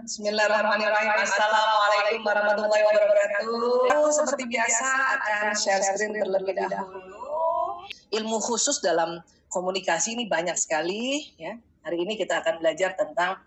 Bismillahirrahmanirrahim. 0.00 1.12
Assalamualaikum 1.12 2.24
warahmatullahi 2.24 2.84
wabarakatuh. 2.88 3.92
Seperti 4.08 4.48
biasa 4.48 4.88
akan 5.20 5.52
share 5.52 5.84
screen 5.84 6.16
terlebih 6.16 6.56
dahulu. 6.56 7.84
Ilmu 8.08 8.40
khusus 8.40 8.80
dalam 8.80 9.20
komunikasi 9.52 10.16
ini 10.16 10.24
banyak 10.24 10.56
sekali 10.56 11.36
ya. 11.36 11.52
Hari 11.84 12.00
ini 12.00 12.16
kita 12.16 12.40
akan 12.40 12.64
belajar 12.64 12.96
tentang 12.96 13.44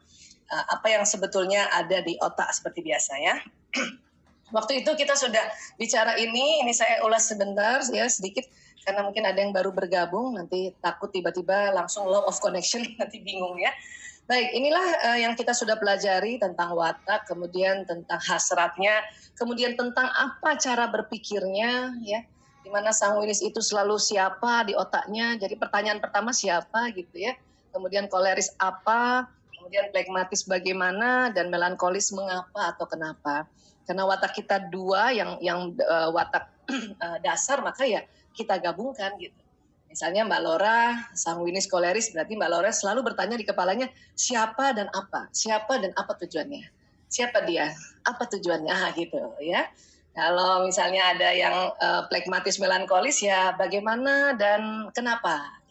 uh, 0.53 0.65
apa 0.69 0.93
yang 0.93 1.09
sebetulnya 1.09 1.65
ada 1.73 2.05
di 2.05 2.21
otak 2.21 2.53
seperti 2.53 2.85
biasa 2.85 3.13
ya. 3.17 3.35
Waktu 4.55 4.85
itu 4.85 4.93
kita 4.93 5.17
sudah 5.17 5.41
bicara 5.81 6.21
ini, 6.21 6.61
ini 6.61 6.69
saya 6.69 7.01
ulas 7.01 7.25
sebentar 7.25 7.81
ya 7.89 8.05
sedikit 8.05 8.45
karena 8.85 9.01
mungkin 9.01 9.25
ada 9.25 9.41
yang 9.41 9.57
baru 9.57 9.73
bergabung 9.73 10.37
nanti 10.37 10.69
takut 10.85 11.09
tiba-tiba 11.09 11.73
langsung 11.73 12.05
law 12.05 12.29
of 12.29 12.37
connection 12.37 12.85
nanti 13.01 13.25
bingung 13.25 13.57
ya. 13.57 13.73
Baik, 14.23 14.55
inilah 14.55 14.87
uh, 15.03 15.19
yang 15.19 15.35
kita 15.35 15.51
sudah 15.51 15.75
pelajari 15.75 16.39
tentang 16.39 16.71
watak, 16.79 17.27
kemudian 17.27 17.83
tentang 17.83 18.23
hasratnya, 18.23 19.03
kemudian 19.35 19.75
tentang 19.75 20.07
apa 20.07 20.55
cara 20.55 20.87
berpikirnya, 20.87 21.91
ya, 21.99 22.23
di 22.63 22.71
mana 22.71 22.95
sanguinis 22.95 23.43
itu 23.43 23.59
selalu 23.59 23.99
siapa 23.99 24.63
di 24.63 24.79
otaknya. 24.79 25.35
Jadi 25.35 25.59
pertanyaan 25.59 25.99
pertama 25.99 26.31
siapa 26.31 26.87
gitu 26.95 27.19
ya, 27.19 27.35
kemudian 27.75 28.07
koleris 28.07 28.55
apa, 28.63 29.27
kemudian 29.59 29.91
plekmatis 29.91 30.47
bagaimana, 30.47 31.27
dan 31.35 31.51
melankolis 31.51 32.15
mengapa 32.15 32.71
atau 32.71 32.87
kenapa. 32.87 33.43
Karena 33.83 34.07
watak 34.07 34.39
kita 34.39 34.71
dua 34.71 35.11
yang 35.11 35.35
yang 35.43 35.75
uh, 35.83 36.15
watak 36.15 36.47
uh, 37.03 37.19
dasar 37.27 37.59
maka 37.59 37.83
ya 37.83 38.07
kita 38.31 38.55
gabungkan 38.55 39.19
gitu. 39.19 39.42
Misalnya 39.93 40.25
Mbak 40.25 40.41
Lora, 40.41 41.05
sanguinis 41.13 41.69
koleris, 41.69 42.09
berarti 42.09 42.33
Mbak 42.33 42.49
Lora 42.49 42.73
selalu 42.73 43.13
bertanya 43.13 43.37
di 43.37 43.45
kepalanya, 43.45 43.85
siapa 44.17 44.73
dan 44.73 44.89
apa? 44.89 45.29
Siapa 45.29 45.77
dan 45.77 45.93
apa 45.93 46.17
tujuannya? 46.17 46.65
Siapa 47.13 47.45
dia? 47.45 47.69
Apa 48.01 48.25
tujuannya? 48.25 48.73
Ah, 48.73 48.89
gitu 48.97 49.21
ya. 49.37 49.69
Kalau 50.17 50.65
misalnya 50.65 51.13
ada 51.13 51.29
yang 51.29 51.69
uh, 51.77 52.09
plekmatis 52.09 52.57
melankolis, 52.57 53.21
ya 53.21 53.53
bagaimana 53.53 54.33
dan 54.33 54.89
kenapa? 54.97 55.61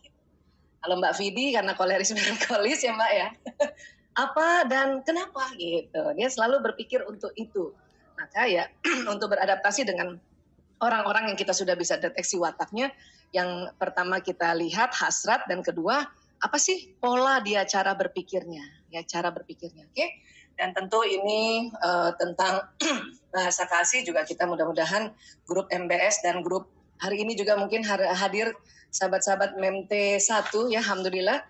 Kalau 0.78 1.02
Mbak 1.02 1.18
Vidi 1.18 1.50
karena 1.50 1.74
koleris 1.74 2.14
melankolis 2.18 2.78
ya 2.78 2.94
Mbak 2.94 3.12
ya. 3.18 3.28
apa 4.22 4.70
dan 4.70 5.02
kenapa 5.02 5.50
gitu. 5.58 6.14
Dia 6.14 6.30
selalu 6.30 6.70
berpikir 6.70 7.02
untuk 7.10 7.34
itu. 7.34 7.74
Maka 8.14 8.46
ya 8.46 8.70
untuk 9.12 9.34
beradaptasi 9.34 9.82
dengan 9.82 10.14
orang-orang 10.78 11.34
yang 11.34 11.38
kita 11.38 11.50
sudah 11.50 11.74
bisa 11.74 11.98
deteksi 11.98 12.38
wataknya, 12.38 12.90
yang 13.32 13.72
pertama 13.80 14.20
kita 14.20 14.52
lihat 14.54 14.92
hasrat 14.92 15.48
dan 15.48 15.64
kedua 15.64 16.04
apa 16.42 16.58
sih 16.58 16.92
pola 17.00 17.40
dia 17.40 17.64
cara 17.64 17.96
berpikirnya? 17.96 18.62
Ya 18.92 19.00
cara 19.08 19.32
berpikirnya 19.32 19.88
oke? 19.88 19.96
Okay? 19.96 20.10
dan 20.56 20.76
tentu 20.76 21.00
ini 21.02 21.72
uh, 21.80 22.12
tentang 22.16 22.68
bahasa 23.34 23.64
kasih 23.66 24.04
juga 24.04 24.22
kita 24.22 24.44
mudah-mudahan 24.44 25.12
grup 25.48 25.68
MBS 25.72 26.20
dan 26.22 26.44
grup 26.44 26.68
hari 27.00 27.24
ini 27.24 27.34
juga 27.34 27.56
mungkin 27.58 27.82
hadir 27.88 28.54
sahabat-sahabat 28.92 29.56
MMT 29.58 30.20
1 30.20 30.72
ya 30.72 30.80
alhamdulillah. 30.84 31.42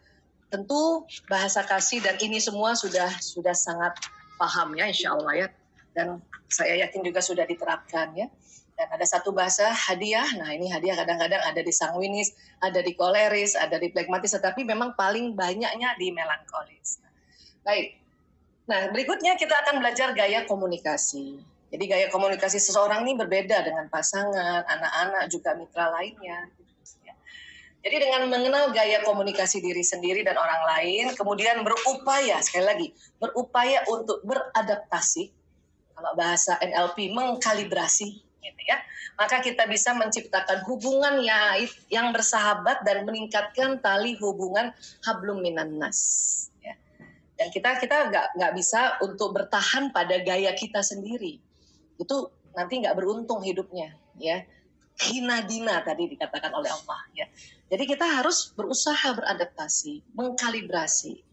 Tentu 0.52 1.08
bahasa 1.32 1.64
kasih 1.64 2.04
dan 2.04 2.20
ini 2.20 2.36
semua 2.36 2.76
sudah 2.76 3.08
sudah 3.20 3.56
sangat 3.56 3.96
paham 4.36 4.76
ya 4.76 4.84
insya 4.88 5.16
Allah 5.16 5.32
ya. 5.44 5.48
Dan 5.92 6.24
saya 6.48 6.88
yakin 6.88 7.04
juga 7.04 7.20
sudah 7.20 7.44
diterapkan 7.44 8.16
ya 8.16 8.28
dan 8.82 8.90
ada 8.98 9.06
satu 9.06 9.30
bahasa 9.30 9.70
hadiah. 9.70 10.26
Nah, 10.42 10.50
ini 10.50 10.66
hadiah 10.66 10.98
kadang-kadang 10.98 11.38
ada 11.38 11.62
di 11.62 11.70
sanguinis, 11.70 12.34
ada 12.58 12.82
di 12.82 12.98
koleris, 12.98 13.54
ada 13.54 13.78
di 13.78 13.94
plekmatis, 13.94 14.34
tetapi 14.34 14.66
memang 14.66 14.98
paling 14.98 15.38
banyaknya 15.38 15.94
di 15.94 16.10
melankolis. 16.10 16.98
Baik. 17.62 17.94
Nah, 18.66 18.90
berikutnya 18.90 19.38
kita 19.38 19.54
akan 19.62 19.78
belajar 19.78 20.10
gaya 20.18 20.42
komunikasi. 20.50 21.38
Jadi 21.70 21.84
gaya 21.86 22.10
komunikasi 22.10 22.58
seseorang 22.58 23.06
ini 23.06 23.14
berbeda 23.14 23.62
dengan 23.62 23.86
pasangan, 23.86 24.66
anak-anak, 24.66 25.30
juga 25.30 25.54
mitra 25.54 25.86
lainnya. 25.94 26.50
Jadi 27.82 27.96
dengan 27.98 28.30
mengenal 28.30 28.70
gaya 28.70 29.02
komunikasi 29.02 29.58
diri 29.58 29.82
sendiri 29.82 30.22
dan 30.22 30.38
orang 30.38 30.62
lain, 30.70 31.04
kemudian 31.18 31.66
berupaya, 31.66 32.38
sekali 32.38 32.62
lagi, 32.66 32.88
berupaya 33.18 33.82
untuk 33.90 34.22
beradaptasi, 34.22 35.34
kalau 35.90 36.14
bahasa 36.14 36.62
NLP 36.62 37.10
mengkalibrasi, 37.10 38.22
gitu 38.42 38.62
ya. 38.66 38.82
Maka 39.14 39.38
kita 39.38 39.70
bisa 39.70 39.94
menciptakan 39.94 40.66
hubungan 40.66 41.22
ya 41.22 41.56
yang 41.88 42.10
bersahabat 42.10 42.82
dan 42.82 43.06
meningkatkan 43.06 43.78
tali 43.78 44.18
hubungan 44.18 44.74
hablum 45.06 45.40
minan 45.40 45.78
nas. 45.78 46.00
Ya. 46.58 46.74
Dan 47.38 47.54
kita 47.54 47.78
kita 47.78 48.10
nggak 48.10 48.26
nggak 48.36 48.52
bisa 48.58 48.98
untuk 49.00 49.38
bertahan 49.38 49.94
pada 49.94 50.18
gaya 50.20 50.50
kita 50.58 50.82
sendiri. 50.82 51.38
Itu 51.96 52.34
nanti 52.52 52.82
nggak 52.82 52.98
beruntung 52.98 53.40
hidupnya, 53.46 53.94
ya. 54.18 54.42
Hina 54.92 55.40
dina 55.48 55.80
tadi 55.80 56.04
dikatakan 56.04 56.52
oleh 56.52 56.68
Allah, 56.68 57.00
ya. 57.16 57.26
Jadi 57.72 57.88
kita 57.88 58.04
harus 58.04 58.52
berusaha 58.52 59.16
beradaptasi, 59.16 60.12
mengkalibrasi. 60.12 61.24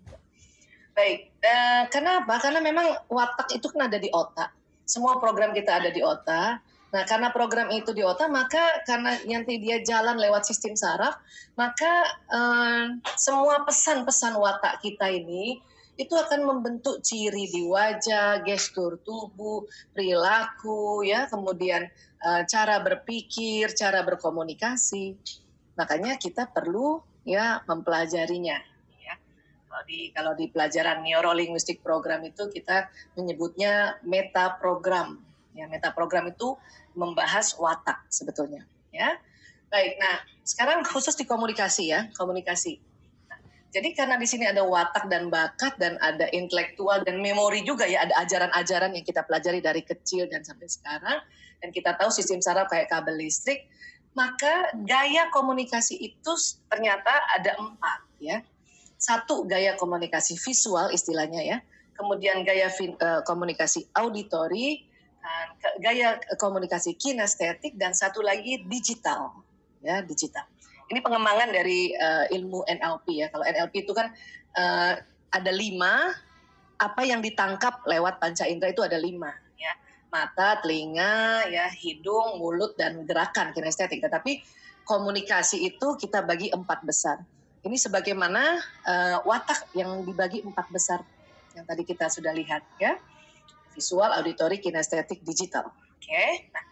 Baik, 0.96 1.32
eh, 1.44 1.84
kenapa? 1.92 2.40
Karena 2.40 2.64
memang 2.64 2.88
watak 3.12 3.52
itu 3.56 3.68
kan 3.68 3.92
ada 3.92 4.00
di 4.00 4.08
otak. 4.12 4.56
Semua 4.88 5.20
program 5.20 5.52
kita 5.52 5.84
ada 5.84 5.92
di 5.92 6.00
otak 6.00 6.64
Nah, 6.90 7.06
karena 7.06 7.30
program 7.30 7.70
itu 7.70 7.94
di 7.94 8.02
otak, 8.02 8.34
maka 8.34 8.82
karena 8.82 9.14
nanti 9.30 9.62
dia 9.62 9.78
jalan 9.86 10.18
lewat 10.18 10.50
sistem 10.50 10.74
saraf, 10.74 11.22
maka 11.54 11.94
eh, 12.34 12.86
semua 13.14 13.62
pesan-pesan 13.62 14.34
watak 14.34 14.82
kita 14.82 15.06
ini 15.14 15.62
itu 16.00 16.16
akan 16.16 16.48
membentuk 16.48 17.04
ciri 17.04 17.52
di 17.52 17.68
wajah, 17.68 18.42
gestur 18.42 18.98
tubuh, 19.06 19.68
perilaku, 19.94 21.06
ya, 21.06 21.30
kemudian 21.30 21.86
eh, 22.26 22.42
cara 22.50 22.82
berpikir, 22.82 23.70
cara 23.78 24.02
berkomunikasi. 24.02 25.14
Makanya 25.78 26.18
kita 26.18 26.50
perlu 26.50 27.06
ya 27.22 27.62
mempelajarinya. 27.70 28.58
Ya. 28.98 29.16
Kalau 29.70 29.82
di 29.86 30.00
kalau 30.10 30.34
di 30.34 30.50
pelajaran 30.50 31.06
neurolinguistik 31.06 31.86
program 31.86 32.26
itu 32.26 32.50
kita 32.50 32.90
menyebutnya 33.14 34.02
meta 34.02 34.58
program. 34.58 35.29
Ya, 35.60 35.68
meta 35.68 35.92
program 35.92 36.32
itu 36.32 36.56
membahas 36.96 37.52
watak 37.60 38.08
sebetulnya 38.08 38.64
ya. 38.96 39.20
Baik, 39.70 40.02
nah 40.02 40.24
sekarang 40.42 40.82
khusus 40.82 41.14
di 41.14 41.30
komunikasi 41.30 41.94
ya, 41.94 42.10
komunikasi. 42.18 42.82
Nah, 43.30 43.38
jadi 43.70 43.94
karena 43.94 44.18
di 44.18 44.26
sini 44.26 44.50
ada 44.50 44.66
watak 44.66 45.06
dan 45.12 45.30
bakat 45.30 45.78
dan 45.78 46.00
ada 46.02 46.26
intelektual 46.34 47.06
dan 47.06 47.22
memori 47.22 47.62
juga 47.62 47.86
ya, 47.86 48.02
ada 48.02 48.18
ajaran-ajaran 48.26 48.98
yang 48.98 49.06
kita 49.06 49.22
pelajari 49.30 49.62
dari 49.62 49.86
kecil 49.86 50.26
dan 50.26 50.42
sampai 50.42 50.66
sekarang 50.66 51.22
dan 51.62 51.70
kita 51.70 51.94
tahu 52.02 52.10
sistem 52.10 52.42
saraf 52.42 52.66
kayak 52.72 52.90
kabel 52.90 53.20
listrik, 53.20 53.70
maka 54.18 54.74
gaya 54.90 55.30
komunikasi 55.30 56.02
itu 56.02 56.34
ternyata 56.66 57.14
ada 57.38 57.54
empat 57.62 58.00
ya. 58.18 58.42
Satu 59.00 59.46
gaya 59.46 59.78
komunikasi 59.78 60.36
visual 60.36 60.90
istilahnya 60.92 61.46
ya, 61.46 61.58
kemudian 61.94 62.42
gaya 62.42 62.68
uh, 62.68 63.22
komunikasi 63.22 63.88
auditori, 63.96 64.89
gaya 65.80 66.20
komunikasi 66.38 66.96
kinestetik 66.96 67.76
dan 67.76 67.96
satu 67.96 68.24
lagi 68.24 68.64
digital 68.66 69.34
ya 69.84 70.04
digital. 70.04 70.46
Ini 70.90 71.06
pengembangan 71.06 71.54
dari 71.54 71.94
uh, 71.94 72.26
ilmu 72.34 72.66
NLP 72.66 73.08
ya. 73.22 73.28
Kalau 73.30 73.46
NLP 73.46 73.86
itu 73.86 73.94
kan 73.94 74.10
uh, 74.58 74.98
ada 75.30 75.52
lima 75.54 76.18
apa 76.80 77.02
yang 77.06 77.22
ditangkap 77.22 77.86
lewat 77.86 78.18
panca 78.18 78.50
indera 78.50 78.74
itu 78.74 78.82
ada 78.82 78.98
lima 78.98 79.30
ya. 79.56 79.74
Mata 80.10 80.58
telinga 80.66 81.46
ya 81.46 81.70
hidung 81.70 82.42
mulut 82.42 82.74
dan 82.74 83.06
gerakan 83.06 83.54
kinestetik. 83.54 84.02
Tetapi 84.02 84.42
komunikasi 84.90 85.70
itu 85.70 85.94
kita 86.02 86.26
bagi 86.26 86.50
empat 86.50 86.82
besar. 86.82 87.22
Ini 87.62 87.78
sebagaimana 87.78 88.58
uh, 88.88 89.18
watak 89.28 89.70
yang 89.78 90.02
dibagi 90.02 90.42
empat 90.42 90.68
besar 90.74 91.06
yang 91.54 91.66
tadi 91.68 91.84
kita 91.86 92.08
sudah 92.08 92.32
lihat 92.32 92.64
ya 92.80 92.98
visual, 93.80 94.12
auditory, 94.12 94.60
kinestetik, 94.60 95.24
digital. 95.24 95.72
Oke. 95.72 96.04
Okay? 96.04 96.52
Nah, 96.52 96.66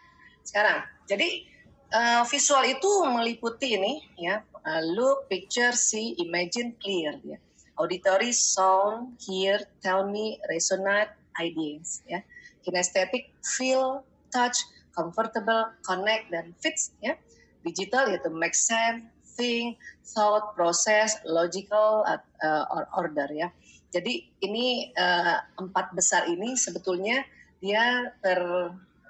sekarang 0.43 0.77
jadi 1.07 1.47
uh, 1.95 2.23
visual 2.27 2.67
itu 2.67 2.91
meliputi 3.07 3.79
ini 3.79 4.03
ya, 4.19 4.43
uh, 4.43 4.83
look, 4.83 5.31
picture, 5.31 5.71
see, 5.71 6.19
imagine, 6.19 6.75
clear 6.83 7.15
ya. 7.23 7.39
Auditory, 7.79 8.35
sound, 8.35 9.15
hear, 9.23 9.61
tell 9.79 10.03
me, 10.09 10.35
resonate, 10.51 11.15
ideas 11.39 12.03
ya. 12.03 12.19
Kinestetik, 12.65 13.31
feel, 13.55 14.03
touch, 14.35 14.59
comfortable, 14.91 15.71
connect 15.87 16.27
dan 16.33 16.51
fits 16.59 16.91
ya. 16.99 17.15
Digital 17.63 18.11
yaitu 18.11 18.33
make 18.33 18.57
sense, 18.57 19.07
think, 19.37 19.79
thought, 20.03 20.57
process, 20.57 21.15
logical, 21.23 22.03
uh, 22.03 22.63
or 22.73 22.89
order 22.97 23.29
ya. 23.31 23.53
Jadi 23.87 24.27
ini 24.43 24.91
uh, 24.91 25.39
empat 25.55 25.95
besar 25.95 26.27
ini 26.27 26.59
sebetulnya 26.59 27.23
dia 27.63 28.11
ter 28.19 28.39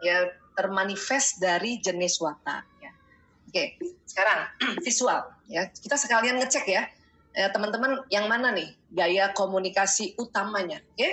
ya 0.06 0.30
termanifest 0.54 1.42
dari 1.42 1.82
jenis 1.82 2.22
watak 2.22 2.66
ya. 2.82 2.92
Oke, 3.48 3.78
sekarang 4.10 4.40
visual 4.86 5.22
ya. 5.50 5.70
Kita 5.70 5.96
sekalian 5.98 6.42
ngecek 6.42 6.66
ya. 6.68 6.84
teman 7.38 7.70
teman-teman 7.70 8.02
yang 8.10 8.26
mana 8.26 8.50
nih 8.50 8.74
gaya 8.90 9.30
komunikasi 9.30 10.18
utamanya, 10.18 10.82
oke? 10.82 11.12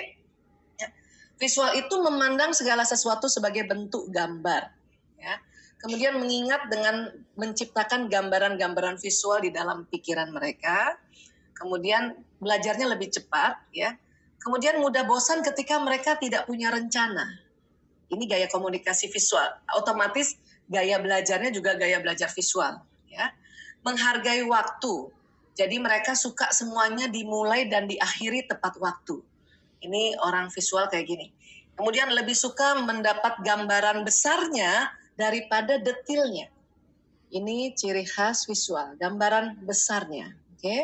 Ya. 0.81 0.89
Visual 1.37 1.77
itu 1.77 2.01
memandang 2.01 2.57
segala 2.57 2.81
sesuatu 2.89 3.29
sebagai 3.29 3.69
bentuk 3.69 4.09
gambar. 4.09 4.73
Ya. 5.21 5.37
Kemudian 5.85 6.17
mengingat 6.17 6.73
dengan 6.73 7.13
menciptakan 7.37 8.09
gambaran-gambaran 8.09 8.97
visual 8.97 9.45
di 9.45 9.53
dalam 9.53 9.85
pikiran 9.85 10.33
mereka. 10.33 10.97
Kemudian 11.55 12.19
belajarnya 12.43 12.91
lebih 12.91 13.15
cepat, 13.15 13.57
ya. 13.71 13.95
Kemudian 14.43 14.83
mudah 14.83 15.09
bosan 15.09 15.41
ketika 15.41 15.81
mereka 15.81 16.19
tidak 16.21 16.45
punya 16.45 16.69
rencana. 16.69 17.41
Ini 18.13 18.25
gaya 18.29 18.47
komunikasi 18.53 19.09
visual. 19.09 19.49
Otomatis 19.79 20.37
gaya 20.69 21.01
belajarnya 21.01 21.49
juga 21.55 21.79
gaya 21.79 22.03
belajar 22.03 22.29
visual, 22.29 22.83
ya. 23.09 23.33
Menghargai 23.87 24.45
waktu. 24.45 25.09
Jadi 25.55 25.79
mereka 25.79 26.19
suka 26.19 26.51
semuanya 26.51 27.07
dimulai 27.07 27.71
dan 27.71 27.87
diakhiri 27.87 28.51
tepat 28.51 28.75
waktu. 28.83 29.23
Ini 29.87 30.19
orang 30.21 30.51
visual 30.51 30.91
kayak 30.91 31.07
gini. 31.07 31.31
Kemudian 31.79 32.11
lebih 32.11 32.35
suka 32.35 32.83
mendapat 32.83 33.39
gambaran 33.43 34.03
besarnya 34.03 34.91
daripada 35.15 35.79
detilnya. 35.79 36.51
Ini 37.35 37.75
ciri 37.75 38.07
khas 38.07 38.47
visual, 38.47 38.95
gambaran 38.99 39.63
besarnya. 39.63 40.35
Oke. 40.55 40.63
Okay? 40.63 40.83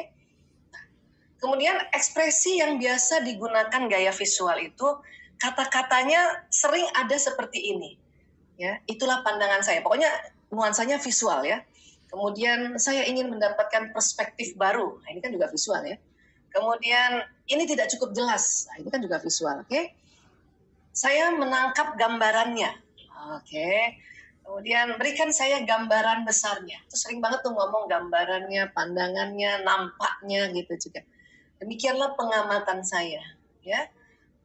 Kemudian 1.40 1.76
ekspresi 1.96 2.60
yang 2.60 2.76
biasa 2.76 3.24
digunakan 3.24 3.82
gaya 3.88 4.12
visual 4.12 4.60
itu 4.60 4.88
kata-katanya 5.40 6.44
sering 6.52 6.84
ada 6.92 7.16
seperti 7.16 7.72
ini. 7.72 7.96
Ya, 8.60 8.76
itulah 8.84 9.24
pandangan 9.24 9.64
saya. 9.64 9.80
Pokoknya 9.80 10.12
nuansanya 10.52 11.00
visual 11.00 11.40
ya. 11.48 11.64
Kemudian 12.12 12.76
saya 12.76 13.08
ingin 13.08 13.32
mendapatkan 13.32 13.96
perspektif 13.96 14.52
baru. 14.60 15.00
Nah, 15.00 15.08
ini 15.16 15.20
kan 15.24 15.32
juga 15.32 15.48
visual 15.48 15.80
ya. 15.88 15.96
Kemudian 16.52 17.24
ini 17.48 17.64
tidak 17.64 17.88
cukup 17.96 18.12
jelas. 18.12 18.68
Nah, 18.68 18.84
ini 18.84 18.88
kan 18.92 19.00
juga 19.00 19.16
visual, 19.22 19.64
oke? 19.64 19.70
Okay? 19.70 19.96
Saya 20.92 21.32
menangkap 21.32 21.96
gambarannya. 21.96 22.74
Oke. 23.38 23.48
Okay. 23.48 23.80
Kemudian 24.50 24.98
berikan 24.98 25.30
saya 25.30 25.62
gambaran 25.62 26.26
besarnya. 26.26 26.82
Itu 26.90 26.98
sering 26.98 27.22
banget 27.22 27.46
tuh 27.46 27.54
ngomong 27.54 27.86
gambarannya, 27.86 28.74
pandangannya, 28.74 29.62
nampaknya 29.62 30.50
gitu 30.50 30.90
juga. 30.90 31.06
Demikianlah 31.60 32.16
pengamatan 32.16 32.80
saya, 32.80 33.20
ya. 33.60 33.86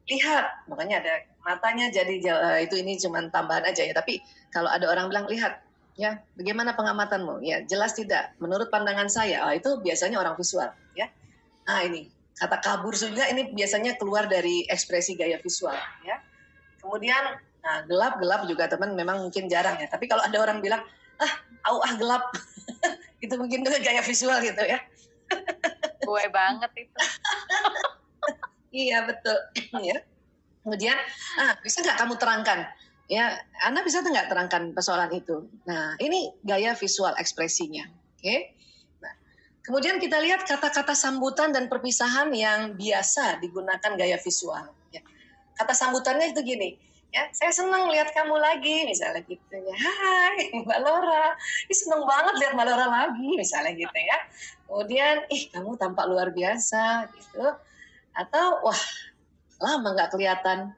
Lihat, 0.05 0.69
makanya 0.69 1.01
ada 1.01 1.13
matanya 1.41 1.89
jadi 1.89 2.15
uh, 2.29 2.59
itu 2.61 2.77
ini 2.77 2.99
cuma 2.99 3.23
tambahan 3.31 3.65
aja 3.65 3.81
ya. 3.81 3.95
Tapi 3.95 4.21
kalau 4.53 4.69
ada 4.69 4.85
orang 4.91 5.09
bilang 5.09 5.25
lihat, 5.31 5.63
ya, 5.95 6.19
bagaimana 6.35 6.75
pengamatanmu? 6.75 7.41
Ya, 7.41 7.63
jelas 7.65 7.95
tidak. 7.95 8.35
Menurut 8.37 8.69
pandangan 8.69 9.07
saya, 9.07 9.47
oh, 9.47 9.53
itu 9.55 9.79
biasanya 9.81 10.19
orang 10.19 10.35
visual, 10.35 10.69
ya. 10.93 11.07
Ah 11.65 11.81
ini 11.81 12.13
kata 12.35 12.59
kabur 12.59 12.91
juga 12.91 13.31
ini 13.31 13.55
biasanya 13.55 13.95
keluar 13.95 14.27
dari 14.27 14.67
ekspresi 14.67 15.15
gaya 15.15 15.39
visual, 15.39 15.75
ya. 16.03 16.19
Kemudian 16.83 17.39
nah 17.65 17.81
gelap 17.89 18.21
gelap 18.21 18.45
juga 18.45 18.69
teman 18.69 18.93
memang 18.93 19.23
mungkin 19.25 19.49
jarang 19.49 19.79
ya. 19.79 19.87
Tapi 19.89 20.05
kalau 20.05 20.21
ada 20.21 20.37
orang 20.37 20.59
bilang 20.61 20.83
ah 21.17 21.33
au 21.71 21.79
ah 21.81 21.95
gelap, 21.95 22.29
itu 23.23 23.33
mungkin 23.39 23.63
juga 23.63 23.79
gaya 23.79 24.03
visual 24.03 24.37
gitu 24.43 24.61
ya. 24.67 24.83
gue 26.05 26.23
banget 26.29 26.71
itu. 26.77 26.99
Iya 28.75 29.07
betul. 29.07 29.39
Ya 29.79 30.03
kemudian 30.65 30.97
ah 31.37 31.53
bisa 31.61 31.79
nggak 31.85 31.95
kamu 32.01 32.13
terangkan? 32.17 32.59
Ya 33.05 33.37
anda 33.61 33.85
bisa 33.85 34.01
nggak 34.01 34.27
terangkan 34.27 34.73
persoalan 34.73 35.13
itu? 35.13 35.45
Nah 35.69 35.95
ini 36.01 36.33
gaya 36.41 36.73
visual 36.75 37.13
ekspresinya. 37.15 37.85
Oke. 37.85 38.19
Okay? 38.19 38.39
nah, 38.99 39.13
kemudian 39.61 40.01
kita 40.01 40.17
lihat 40.19 40.43
kata-kata 40.43 40.97
sambutan 40.97 41.53
dan 41.53 41.69
perpisahan 41.69 42.33
yang 42.33 42.73
biasa 42.75 43.39
digunakan 43.39 43.91
gaya 43.95 44.17
visual. 44.19 44.73
Ya. 44.91 44.99
kata 45.55 45.71
sambutannya 45.71 46.35
itu 46.35 46.43
gini 46.43 46.75
ya 47.15 47.23
saya 47.31 47.51
senang 47.55 47.87
lihat 47.87 48.11
kamu 48.11 48.35
lagi. 48.35 48.83
Misalnya 48.83 49.23
gitu 49.23 49.55
ya. 49.55 49.75
Hai 49.79 50.51
mbak 50.67 50.79
Laura. 50.83 51.31
Ih, 51.71 51.77
seneng 51.77 52.03
banget 52.03 52.35
lihat 52.43 52.51
mbak 52.59 52.67
Laura 52.67 52.87
lagi 52.91 53.29
misalnya 53.39 53.71
gitu 53.71 53.95
ya. 53.95 54.17
Kemudian 54.67 55.15
ih 55.31 55.47
kamu 55.55 55.79
tampak 55.79 56.05
luar 56.11 56.35
biasa 56.35 57.07
gitu. 57.15 57.55
Atau 58.11 58.59
wah 58.67 58.81
lama 59.63 59.95
nggak 59.95 60.11
kelihatan. 60.11 60.75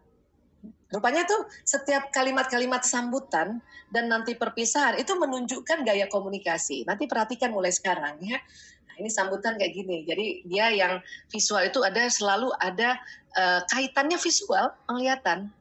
Rupanya 0.88 1.28
tuh 1.28 1.52
setiap 1.68 2.16
kalimat-kalimat 2.16 2.80
sambutan 2.88 3.60
dan 3.92 4.08
nanti 4.08 4.40
perpisahan 4.40 4.96
itu 4.96 5.20
menunjukkan 5.20 5.84
gaya 5.84 6.08
komunikasi. 6.08 6.88
Nanti 6.88 7.10
perhatikan 7.12 7.52
mulai 7.52 7.76
sekarang 7.76 8.24
ya. 8.24 8.40
Nah, 8.88 8.96
ini 8.96 9.12
sambutan 9.12 9.60
kayak 9.60 9.76
gini. 9.76 10.08
Jadi 10.08 10.48
dia 10.48 10.72
yang 10.72 11.04
visual 11.28 11.68
itu 11.68 11.84
ada 11.84 12.08
selalu 12.08 12.56
ada 12.64 12.96
uh, 13.36 13.60
kaitannya 13.68 14.16
visual 14.16 14.72
penglihatan 14.88 15.52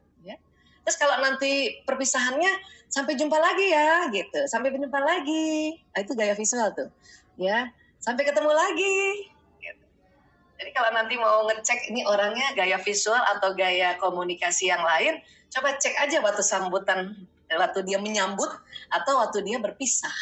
Terus 0.87 0.97
kalau 1.03 1.19
nanti 1.19 1.83
perpisahannya 1.83 2.63
sampai 2.87 3.19
jumpa 3.19 3.35
lagi 3.35 3.67
ya 3.75 4.07
gitu, 4.15 4.47
sampai 4.47 4.71
jumpa 4.71 5.03
lagi. 5.03 5.75
Nah, 5.91 5.99
itu 5.99 6.15
gaya 6.15 6.39
visual 6.39 6.71
tuh. 6.79 6.87
Ya, 7.35 7.75
sampai 7.99 8.23
ketemu 8.23 8.55
lagi. 8.55 9.27
Gitu. 9.59 9.85
Jadi 10.63 10.71
kalau 10.71 10.95
nanti 10.95 11.19
mau 11.19 11.43
ngecek 11.51 11.91
ini 11.91 12.07
orangnya 12.07 12.55
gaya 12.55 12.79
visual 12.79 13.19
atau 13.19 13.51
gaya 13.59 13.99
komunikasi 13.99 14.71
yang 14.71 14.87
lain, 14.87 15.19
coba 15.51 15.75
cek 15.75 15.99
aja 16.07 16.23
waktu 16.23 16.47
sambutan, 16.47 17.27
waktu 17.51 17.83
dia 17.83 17.99
menyambut 17.99 18.49
atau 18.95 19.19
waktu 19.19 19.43
dia 19.43 19.59
berpisah. 19.59 20.15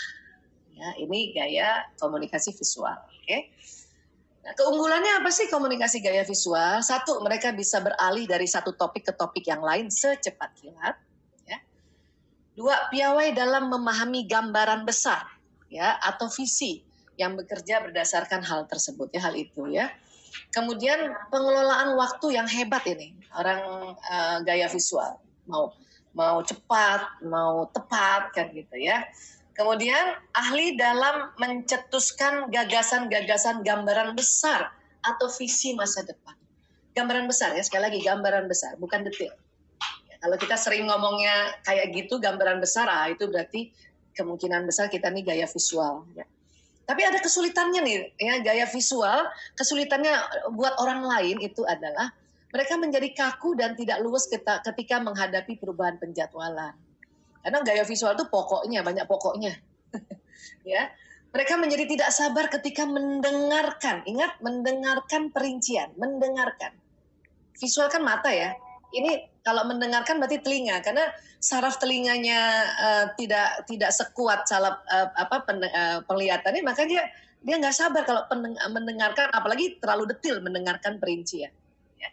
Ya, 0.72 0.96
ini 0.96 1.37
gaya 1.37 1.84
komunikasi 2.00 2.56
visual. 2.56 2.96
Oke. 3.05 3.28
Okay? 3.28 3.40
Keunggulannya 4.44 5.25
apa 5.25 5.32
sih 5.32 5.49
komunikasi 5.49 6.05
gaya 6.05 6.20
visual? 6.20 6.85
Satu, 6.85 7.25
mereka 7.25 7.49
bisa 7.56 7.81
beralih 7.81 8.29
dari 8.29 8.44
satu 8.44 8.76
topik 8.76 9.08
ke 9.08 9.12
topik 9.17 9.49
yang 9.49 9.64
lain 9.64 9.88
secepat 9.88 10.52
kilat. 10.61 11.00
Ya. 11.49 11.58
Dua, 12.52 12.76
piawai 12.93 13.32
dalam 13.32 13.73
memahami 13.73 14.29
gambaran 14.29 14.85
besar 14.85 15.25
ya 15.73 15.96
atau 15.96 16.29
visi 16.29 16.85
yang 17.17 17.41
bekerja 17.41 17.81
berdasarkan 17.88 18.44
hal 18.44 18.69
tersebut 18.69 19.08
ya 19.17 19.25
hal 19.25 19.32
itu 19.32 19.64
ya. 19.73 19.88
Kemudian 20.52 21.14
pengelolaan 21.32 21.97
waktu 21.97 22.37
yang 22.37 22.44
hebat 22.44 22.85
ini 22.85 23.17
orang 23.32 23.94
uh, 23.97 24.38
gaya 24.44 24.67
visual 24.69 25.19
mau 25.44 25.75
mau 26.14 26.40
cepat 26.40 27.23
mau 27.26 27.67
tepat 27.75 28.31
kan 28.32 28.47
gitu 28.55 28.76
ya 28.79 29.05
Kemudian 29.55 30.19
ahli 30.35 30.75
dalam 30.75 31.31
mencetuskan 31.39 32.51
gagasan-gagasan 32.51 33.62
gambaran 33.62 34.19
besar 34.19 34.75
atau 35.06 35.31
visi 35.31 35.79
masa 35.79 36.03
depan. 36.03 36.35
Gambaran 36.95 37.31
besar 37.31 37.55
ya, 37.55 37.62
sekali 37.62 37.87
lagi 37.87 38.01
gambaran 38.03 38.51
besar, 38.51 38.75
bukan 38.83 39.06
detail. 39.06 39.31
Ya, 40.11 40.15
kalau 40.19 40.35
kita 40.39 40.59
sering 40.59 40.90
ngomongnya 40.90 41.55
kayak 41.62 41.95
gitu, 41.95 42.19
gambaran 42.19 42.59
besar, 42.59 42.90
ah 42.90 43.07
itu 43.07 43.31
berarti 43.31 43.71
kemungkinan 44.19 44.67
besar 44.67 44.90
kita 44.90 45.07
nih 45.11 45.23
gaya 45.23 45.47
visual. 45.47 46.02
Ya. 46.19 46.26
Tapi 46.85 47.02
ada 47.07 47.19
kesulitannya 47.23 47.81
nih, 47.83 47.99
ya 48.19 48.35
gaya 48.43 48.67
visual, 48.67 49.31
kesulitannya 49.55 50.14
buat 50.55 50.75
orang 50.83 51.07
lain 51.07 51.38
itu 51.43 51.62
adalah 51.62 52.11
mereka 52.50 52.75
menjadi 52.75 53.11
kaku 53.14 53.55
dan 53.55 53.78
tidak 53.78 54.02
luwes 54.02 54.26
ketika 54.31 54.99
menghadapi 54.99 55.59
perubahan 55.59 55.99
penjadwalan 55.99 56.75
karena 57.45 57.61
gaya 57.61 57.85
visual 57.85 58.17
itu 58.17 58.25
pokoknya, 58.33 58.81
banyak 58.81 59.05
pokoknya. 59.05 59.53
ya. 60.73 60.89
Mereka 61.35 61.61
menjadi 61.61 61.85
tidak 61.91 62.11
sabar 62.15 62.49
ketika 62.49 62.89
mendengarkan. 62.89 64.07
Ingat, 64.09 64.41
mendengarkan 64.41 65.29
perincian, 65.35 65.93
mendengarkan. 66.01 66.73
Visual 67.59 67.93
kan 67.93 68.01
mata 68.01 68.33
ya. 68.33 68.57
Ini 68.95 69.35
kalau 69.45 69.69
mendengarkan 69.69 70.17
berarti 70.23 70.41
telinga 70.41 70.81
karena 70.81 71.13
saraf 71.37 71.77
telinganya 71.77 72.41
uh, 72.81 73.05
tidak 73.21 73.69
tidak 73.69 73.93
sekuat 73.93 74.49
salap 74.49 74.81
uh, 74.89 75.13
apa 75.21 75.45
pen, 75.45 75.61
uh, 75.61 76.01
penglihatannya 76.09 76.65
maka 76.65 76.89
dia 76.89 77.05
dia 77.45 77.61
nggak 77.61 77.77
sabar 77.77 78.09
kalau 78.09 78.25
mendengarkan 78.73 79.29
apalagi 79.29 79.77
terlalu 79.77 80.09
detil 80.17 80.41
mendengarkan 80.41 80.97
perincian 80.97 81.53
ya. 82.01 82.09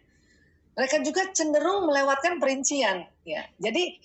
mereka 0.75 0.99
juga 0.99 1.31
cenderung 1.31 1.87
melewatkan 1.87 2.43
perincian 2.43 3.07
ya 3.23 3.47
jadi 3.55 3.95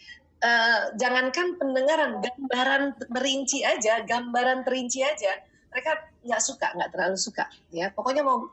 uh, 0.47 0.79
jangankan 0.95 1.59
pendengaran, 1.59 2.23
gambaran 2.23 2.83
merinci 3.11 3.67
aja, 3.67 4.07
gambaran 4.07 4.63
terinci 4.63 5.03
aja, 5.03 5.43
mereka 5.75 6.07
nggak 6.23 6.43
suka, 6.43 6.71
nggak 6.79 6.91
terlalu 6.95 7.19
suka, 7.19 7.45
ya. 7.75 7.91
Pokoknya 7.91 8.23
mau 8.23 8.47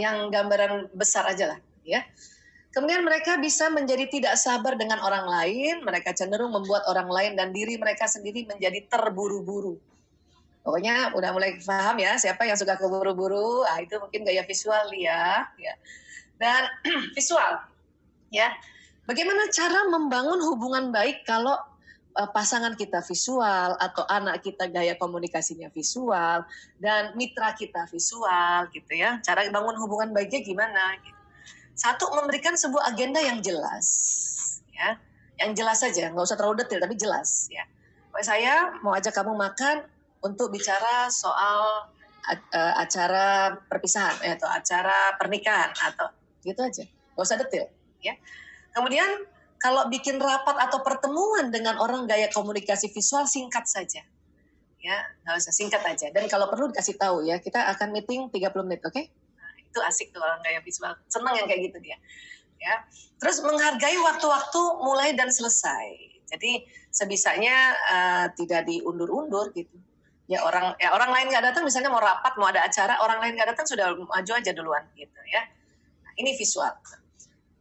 yang 0.00 0.32
gambaran 0.32 0.90
besar 0.96 1.28
aja 1.28 1.54
lah, 1.54 1.58
ya. 1.84 2.00
Kemudian 2.74 3.06
mereka 3.06 3.38
bisa 3.38 3.70
menjadi 3.70 4.10
tidak 4.10 4.34
sabar 4.34 4.74
dengan 4.74 4.98
orang 4.98 5.30
lain, 5.30 5.86
mereka 5.86 6.10
cenderung 6.10 6.50
membuat 6.50 6.82
orang 6.90 7.06
lain 7.06 7.32
dan 7.38 7.54
diri 7.54 7.78
mereka 7.78 8.10
sendiri 8.10 8.50
menjadi 8.50 8.90
terburu-buru. 8.90 9.78
Pokoknya 10.64 11.14
udah 11.14 11.30
mulai 11.30 11.60
paham 11.60 12.00
ya 12.02 12.18
siapa 12.18 12.48
yang 12.48 12.58
suka 12.58 12.74
keburu-buru, 12.80 13.62
ah 13.68 13.78
itu 13.78 13.94
mungkin 14.00 14.26
gaya 14.26 14.42
visual 14.42 14.90
ya, 14.96 15.46
ya. 15.54 15.74
Dan 16.34 16.66
visual, 17.16 17.62
ya 18.34 18.50
Bagaimana 19.04 19.52
cara 19.52 19.84
membangun 19.92 20.40
hubungan 20.40 20.88
baik 20.88 21.28
kalau 21.28 21.56
uh, 22.16 22.30
pasangan 22.32 22.72
kita 22.78 23.04
visual 23.04 23.76
atau 23.76 24.04
anak 24.08 24.40
kita 24.40 24.70
gaya 24.70 24.96
komunikasinya 24.96 25.68
visual 25.74 26.46
dan 26.80 27.12
mitra 27.18 27.52
kita 27.52 27.84
visual 27.90 28.70
gitu 28.72 28.92
ya. 28.96 29.20
Cara 29.20 29.44
bangun 29.50 29.76
hubungan 29.76 30.14
baiknya 30.14 30.40
gimana 30.40 30.96
gitu. 31.04 31.20
Satu 31.74 32.06
memberikan 32.14 32.54
sebuah 32.54 32.94
agenda 32.94 33.18
yang 33.18 33.42
jelas, 33.42 33.86
ya, 34.70 34.94
yang 35.42 35.58
jelas 35.58 35.82
saja, 35.82 36.06
nggak 36.14 36.22
usah 36.22 36.38
terlalu 36.38 36.62
detail 36.62 36.86
tapi 36.86 36.94
jelas, 36.94 37.50
ya. 37.50 37.66
Saya 38.22 38.78
mau 38.78 38.94
ajak 38.94 39.10
kamu 39.10 39.34
makan 39.34 39.82
untuk 40.22 40.54
bicara 40.54 41.10
soal 41.10 41.90
uh, 42.30 42.72
acara 42.78 43.58
perpisahan 43.66 44.22
eh, 44.22 44.38
atau 44.38 44.46
acara 44.46 45.18
pernikahan 45.18 45.74
atau 45.74 46.14
gitu 46.46 46.62
aja, 46.62 46.86
nggak 46.86 47.26
usah 47.26 47.42
detail, 47.42 47.66
ya. 47.98 48.14
Kemudian 48.74 49.06
kalau 49.62 49.88
bikin 49.88 50.20
rapat 50.20 50.60
atau 50.68 50.84
pertemuan 50.84 51.48
dengan 51.48 51.80
orang 51.80 52.04
gaya 52.04 52.28
komunikasi 52.28 52.92
visual 52.92 53.24
singkat 53.24 53.64
saja. 53.64 54.02
Ya 54.82 54.96
nggak 55.24 55.40
usah 55.40 55.54
singkat 55.54 55.80
aja. 55.86 56.12
Dan 56.12 56.28
kalau 56.28 56.52
perlu 56.52 56.68
dikasih 56.68 57.00
tahu 57.00 57.24
ya 57.24 57.40
kita 57.40 57.72
akan 57.72 57.94
meeting 57.94 58.28
30 58.28 58.68
menit 58.68 58.84
oke? 58.84 58.92
Okay? 58.92 59.08
nah, 59.40 59.52
itu 59.56 59.78
asik 59.80 60.12
tuh 60.12 60.20
orang 60.20 60.42
gaya 60.44 60.60
visual. 60.60 60.92
Senang 61.08 61.32
yang 61.38 61.48
kayak 61.48 61.72
gitu 61.72 61.78
dia. 61.80 61.96
Ya. 62.60 62.84
Terus 63.16 63.40
menghargai 63.40 63.96
waktu-waktu 63.96 64.60
mulai 64.84 65.16
dan 65.16 65.32
selesai. 65.32 66.12
Jadi 66.28 66.66
sebisanya 66.92 67.56
uh, 67.88 68.26
tidak 68.36 68.68
diundur-undur 68.68 69.54
gitu. 69.56 69.72
Ya 70.28 70.44
orang 70.44 70.76
ya 70.80 70.92
orang 70.92 71.08
lain 71.12 71.32
nggak 71.32 71.52
datang 71.52 71.64
misalnya 71.64 71.92
mau 71.92 72.00
rapat 72.00 72.32
mau 72.40 72.48
ada 72.48 72.64
acara 72.64 72.96
orang 73.00 73.20
lain 73.20 73.36
nggak 73.36 73.56
datang 73.56 73.68
sudah 73.68 73.92
maju 73.96 74.32
aja 74.36 74.50
duluan 74.52 74.84
gitu 74.96 75.20
ya. 75.28 75.44
Nah, 76.04 76.12
ini 76.20 76.36
visual 76.36 76.72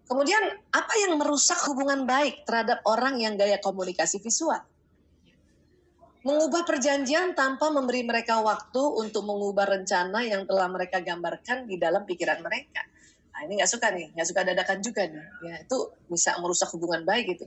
kemudian 0.05 0.43
apa 0.72 0.93
yang 1.07 1.15
merusak 1.15 1.57
hubungan 1.69 2.03
baik 2.03 2.43
terhadap 2.43 2.83
orang 2.83 3.19
yang 3.19 3.39
gaya 3.39 3.57
komunikasi 3.60 4.19
visual 4.19 4.60
mengubah 6.24 6.63
perjanjian 6.63 7.36
tanpa 7.36 7.67
memberi 7.67 8.01
mereka 8.07 8.39
waktu 8.39 8.79
untuk 8.79 9.27
mengubah 9.27 9.67
rencana 9.67 10.24
yang 10.24 10.48
telah 10.48 10.72
mereka 10.72 11.03
gambarkan 11.03 11.67
di 11.67 11.75
dalam 11.75 12.07
pikiran 12.07 12.39
mereka. 12.39 12.79
Nah, 13.36 13.39
ini 13.43 13.60
nggak 13.60 13.72
suka 13.72 13.91
nih, 13.91 14.07
nggak 14.15 14.27
suka 14.31 14.41
dadakan 14.48 14.79
juga 14.79 15.03
nih. 15.03 15.25
Ya, 15.43 15.55
itu 15.67 15.77
bisa 16.07 16.39
merusak 16.39 16.72
hubungan 16.72 17.03
baik 17.03 17.36
gitu. 17.36 17.45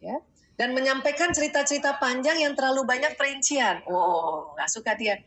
Ya. 0.00 0.16
Dan 0.56 0.72
menyampaikan 0.72 1.36
cerita-cerita 1.36 2.00
panjang 2.00 2.40
yang 2.40 2.56
terlalu 2.56 2.88
banyak 2.88 3.12
perincian. 3.20 3.84
Oh, 3.84 4.56
nggak 4.56 4.70
suka 4.72 4.96
dia. 4.96 5.20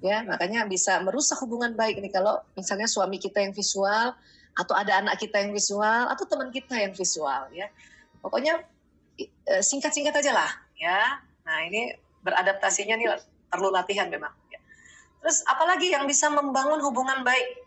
Ya, 0.00 0.24
makanya 0.24 0.64
bisa 0.64 1.04
merusak 1.04 1.36
hubungan 1.44 1.76
baik 1.76 2.00
nih 2.00 2.10
kalau 2.10 2.40
misalnya 2.56 2.88
suami 2.88 3.20
kita 3.20 3.44
yang 3.44 3.52
visual 3.52 4.16
atau 4.52 4.74
ada 4.76 5.00
anak 5.00 5.16
kita 5.16 5.40
yang 5.40 5.52
visual 5.56 6.12
atau 6.12 6.24
teman 6.28 6.52
kita 6.52 6.76
yang 6.76 6.92
visual 6.92 7.48
ya. 7.52 7.68
Pokoknya 8.20 8.60
eh, 9.18 9.62
singkat-singkat 9.64 10.12
aja 10.12 10.32
lah 10.32 10.50
ya. 10.76 11.20
Nah, 11.42 11.58
ini 11.66 11.94
beradaptasinya 12.22 12.94
nih 12.98 13.08
perlu 13.50 13.68
latihan 13.74 14.08
memang. 14.08 14.30
Ya. 14.48 14.60
Terus 15.22 15.42
apalagi 15.44 15.90
yang 15.90 16.06
bisa 16.06 16.30
membangun 16.30 16.80
hubungan 16.80 17.26
baik? 17.26 17.62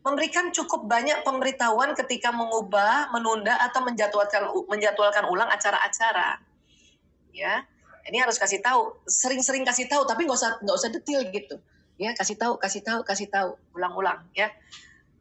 Memberikan 0.00 0.48
cukup 0.48 0.88
banyak 0.88 1.28
pemberitahuan 1.28 1.92
ketika 1.92 2.32
mengubah, 2.32 3.12
menunda 3.12 3.52
atau 3.60 3.84
menjadwalkan 3.84 4.48
menjadwalkan 4.64 5.28
ulang 5.28 5.52
acara-acara. 5.52 6.40
Ya, 7.36 7.68
ini 8.08 8.16
harus 8.16 8.40
kasih 8.40 8.64
tahu, 8.64 8.96
sering-sering 9.04 9.62
kasih 9.62 9.92
tahu, 9.92 10.08
tapi 10.08 10.24
nggak 10.24 10.40
usah 10.40 10.56
nggak 10.64 10.76
usah 10.76 10.88
detail 10.88 11.20
gitu. 11.28 11.60
Ya, 12.00 12.16
kasih 12.16 12.40
tahu, 12.40 12.56
kasih 12.56 12.80
tahu, 12.80 13.04
kasih 13.04 13.28
tahu, 13.28 13.60
ulang-ulang. 13.76 14.24
Ya, 14.32 14.48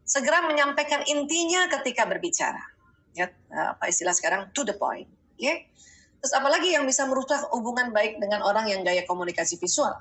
segera 0.09 0.41
menyampaikan 0.49 1.05
intinya 1.05 1.69
ketika 1.69 2.09
berbicara. 2.09 2.65
Ya, 3.13 3.29
apa 3.53 3.85
istilah 3.85 4.17
sekarang 4.17 4.49
to 4.57 4.65
the 4.65 4.73
point. 4.73 5.05
Ya, 5.37 5.61
Terus 6.19 6.33
apalagi 6.35 6.75
yang 6.75 6.83
bisa 6.83 7.07
merusak 7.07 7.47
hubungan 7.55 7.95
baik 7.95 8.19
dengan 8.19 8.43
orang 8.43 8.67
yang 8.67 8.83
gaya 8.83 9.07
komunikasi 9.07 9.55
visual? 9.55 9.95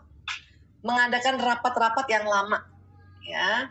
Mengadakan 0.83 1.39
rapat-rapat 1.39 2.07
yang 2.11 2.27
lama, 2.27 2.59
ya. 3.23 3.71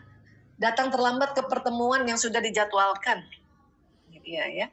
Datang 0.56 0.88
terlambat 0.88 1.36
ke 1.36 1.44
pertemuan 1.44 2.02
yang 2.08 2.16
sudah 2.16 2.40
dijadwalkan. 2.40 3.20
Iya 4.24 4.44
ya. 4.48 4.66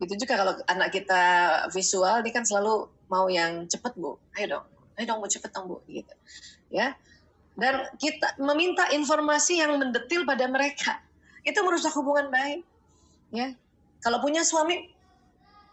Itu 0.00 0.16
juga 0.16 0.40
kalau 0.40 0.56
anak 0.64 0.96
kita 0.96 1.22
visual, 1.70 2.24
dia 2.24 2.32
kan 2.32 2.44
selalu 2.48 2.88
mau 3.12 3.28
yang 3.28 3.68
cepat 3.68 3.96
bu. 4.00 4.16
Ayo 4.40 4.58
dong, 4.58 4.66
ayo 4.96 5.04
dong 5.04 5.20
bu 5.20 5.28
cepet 5.28 5.50
dong 5.52 5.68
bu, 5.68 5.76
gitu. 5.92 6.14
Ya. 6.72 6.96
Dan 7.58 7.86
kita 8.00 8.40
meminta 8.40 8.88
informasi 8.90 9.60
yang 9.60 9.76
mendetil 9.76 10.24
pada 10.24 10.46
mereka. 10.48 11.02
Itu 11.44 11.60
merusak 11.66 11.92
hubungan 11.96 12.28
baik. 12.32 12.64
Ya. 13.34 13.52
Kalau 14.00 14.22
punya 14.24 14.40
suami, 14.46 14.88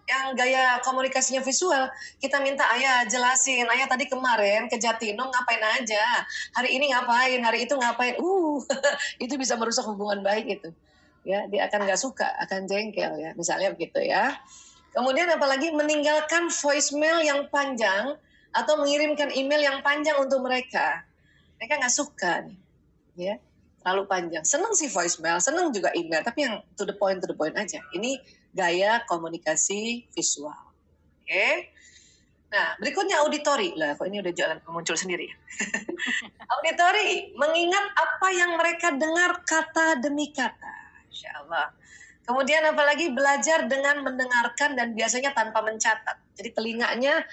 yang 0.08 0.40
gaya 0.40 0.80
komunikasinya 0.88 1.44
visual, 1.44 1.92
kita 2.24 2.40
minta 2.40 2.64
ayah 2.80 3.04
jelasin, 3.04 3.68
ayah 3.68 3.88
tadi 3.92 4.08
kemarin 4.08 4.72
ke 4.72 4.80
Jatinong 4.80 5.28
ngapain 5.28 5.64
aja, 5.84 6.24
hari 6.56 6.80
ini 6.80 6.96
ngapain, 6.96 7.44
hari 7.44 7.68
itu 7.68 7.76
ngapain, 7.76 8.16
uh, 8.16 8.58
itu 9.24 9.36
bisa 9.36 9.60
merusak 9.60 9.84
hubungan 9.84 10.24
baik 10.24 10.48
itu. 10.48 10.72
Ya, 11.28 11.44
dia 11.52 11.68
akan 11.68 11.84
nggak 11.84 12.00
suka, 12.00 12.24
akan 12.48 12.72
jengkel 12.72 13.20
ya, 13.20 13.36
misalnya 13.36 13.76
begitu 13.76 14.00
ya. 14.00 14.40
Kemudian 14.96 15.28
apalagi 15.28 15.76
meninggalkan 15.76 16.48
voicemail 16.48 17.20
yang 17.20 17.52
panjang 17.52 18.16
atau 18.56 18.74
mengirimkan 18.80 19.36
email 19.36 19.60
yang 19.60 19.78
panjang 19.84 20.16
untuk 20.24 20.40
mereka. 20.40 21.04
Mereka 21.58 21.74
nggak 21.82 21.94
suka 21.94 22.46
nih, 22.46 22.60
ya 23.18 23.36
terlalu 23.88 24.04
panjang. 24.04 24.44
Seneng 24.44 24.76
sih 24.76 24.92
voicemail, 24.92 25.40
seneng 25.40 25.72
juga 25.72 25.96
email, 25.96 26.20
tapi 26.20 26.44
yang 26.44 26.60
to 26.76 26.84
the 26.84 26.92
point 26.92 27.24
to 27.24 27.28
the 27.32 27.38
point 27.38 27.56
aja. 27.56 27.80
Ini 27.96 28.20
gaya 28.52 29.00
komunikasi 29.08 30.12
visual. 30.12 30.52
Oke. 30.52 31.32
Okay? 31.32 31.54
Nah, 32.52 32.76
berikutnya 32.84 33.24
auditori. 33.24 33.76
Lah, 33.80 33.96
kok 33.96 34.12
ini 34.12 34.20
udah 34.20 34.34
jalan 34.36 34.60
muncul 34.68 35.00
sendiri. 35.00 35.32
auditori, 36.60 37.32
mengingat 37.40 37.86
apa 37.96 38.28
yang 38.36 38.60
mereka 38.60 38.92
dengar 38.92 39.40
kata 39.48 40.04
demi 40.04 40.36
kata. 40.36 40.76
Insya 41.08 41.48
Allah. 41.48 41.72
Kemudian 42.28 42.68
apalagi 42.68 43.16
belajar 43.16 43.72
dengan 43.72 44.04
mendengarkan 44.04 44.76
dan 44.76 44.92
biasanya 44.92 45.32
tanpa 45.32 45.64
mencatat. 45.64 46.20
Jadi 46.36 46.52
telinganya 46.52 47.24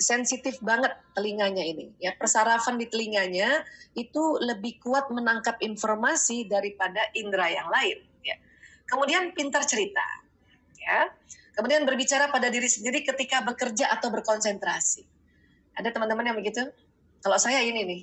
sensitif 0.00 0.58
banget 0.64 0.90
telinganya 1.12 1.62
ini. 1.62 1.92
Ya, 2.00 2.16
persarafan 2.16 2.80
di 2.80 2.88
telinganya 2.88 3.62
itu 3.94 4.40
lebih 4.40 4.80
kuat 4.80 5.12
menangkap 5.12 5.60
informasi 5.60 6.48
daripada 6.48 7.04
indera 7.12 7.52
yang 7.52 7.68
lain. 7.68 8.00
Ya. 8.24 8.40
Kemudian 8.88 9.36
pintar 9.36 9.62
cerita 9.68 10.02
ya. 10.80 11.12
Kemudian 11.54 11.84
berbicara 11.84 12.32
pada 12.32 12.48
diri 12.48 12.66
sendiri 12.66 13.04
ketika 13.04 13.44
bekerja 13.44 13.92
atau 13.92 14.08
berkonsentrasi. 14.08 15.04
Ada 15.76 15.92
teman-teman 15.92 16.32
yang 16.32 16.38
begitu? 16.40 16.64
Kalau 17.20 17.36
saya 17.36 17.60
ini 17.60 17.84
nih. 17.84 18.00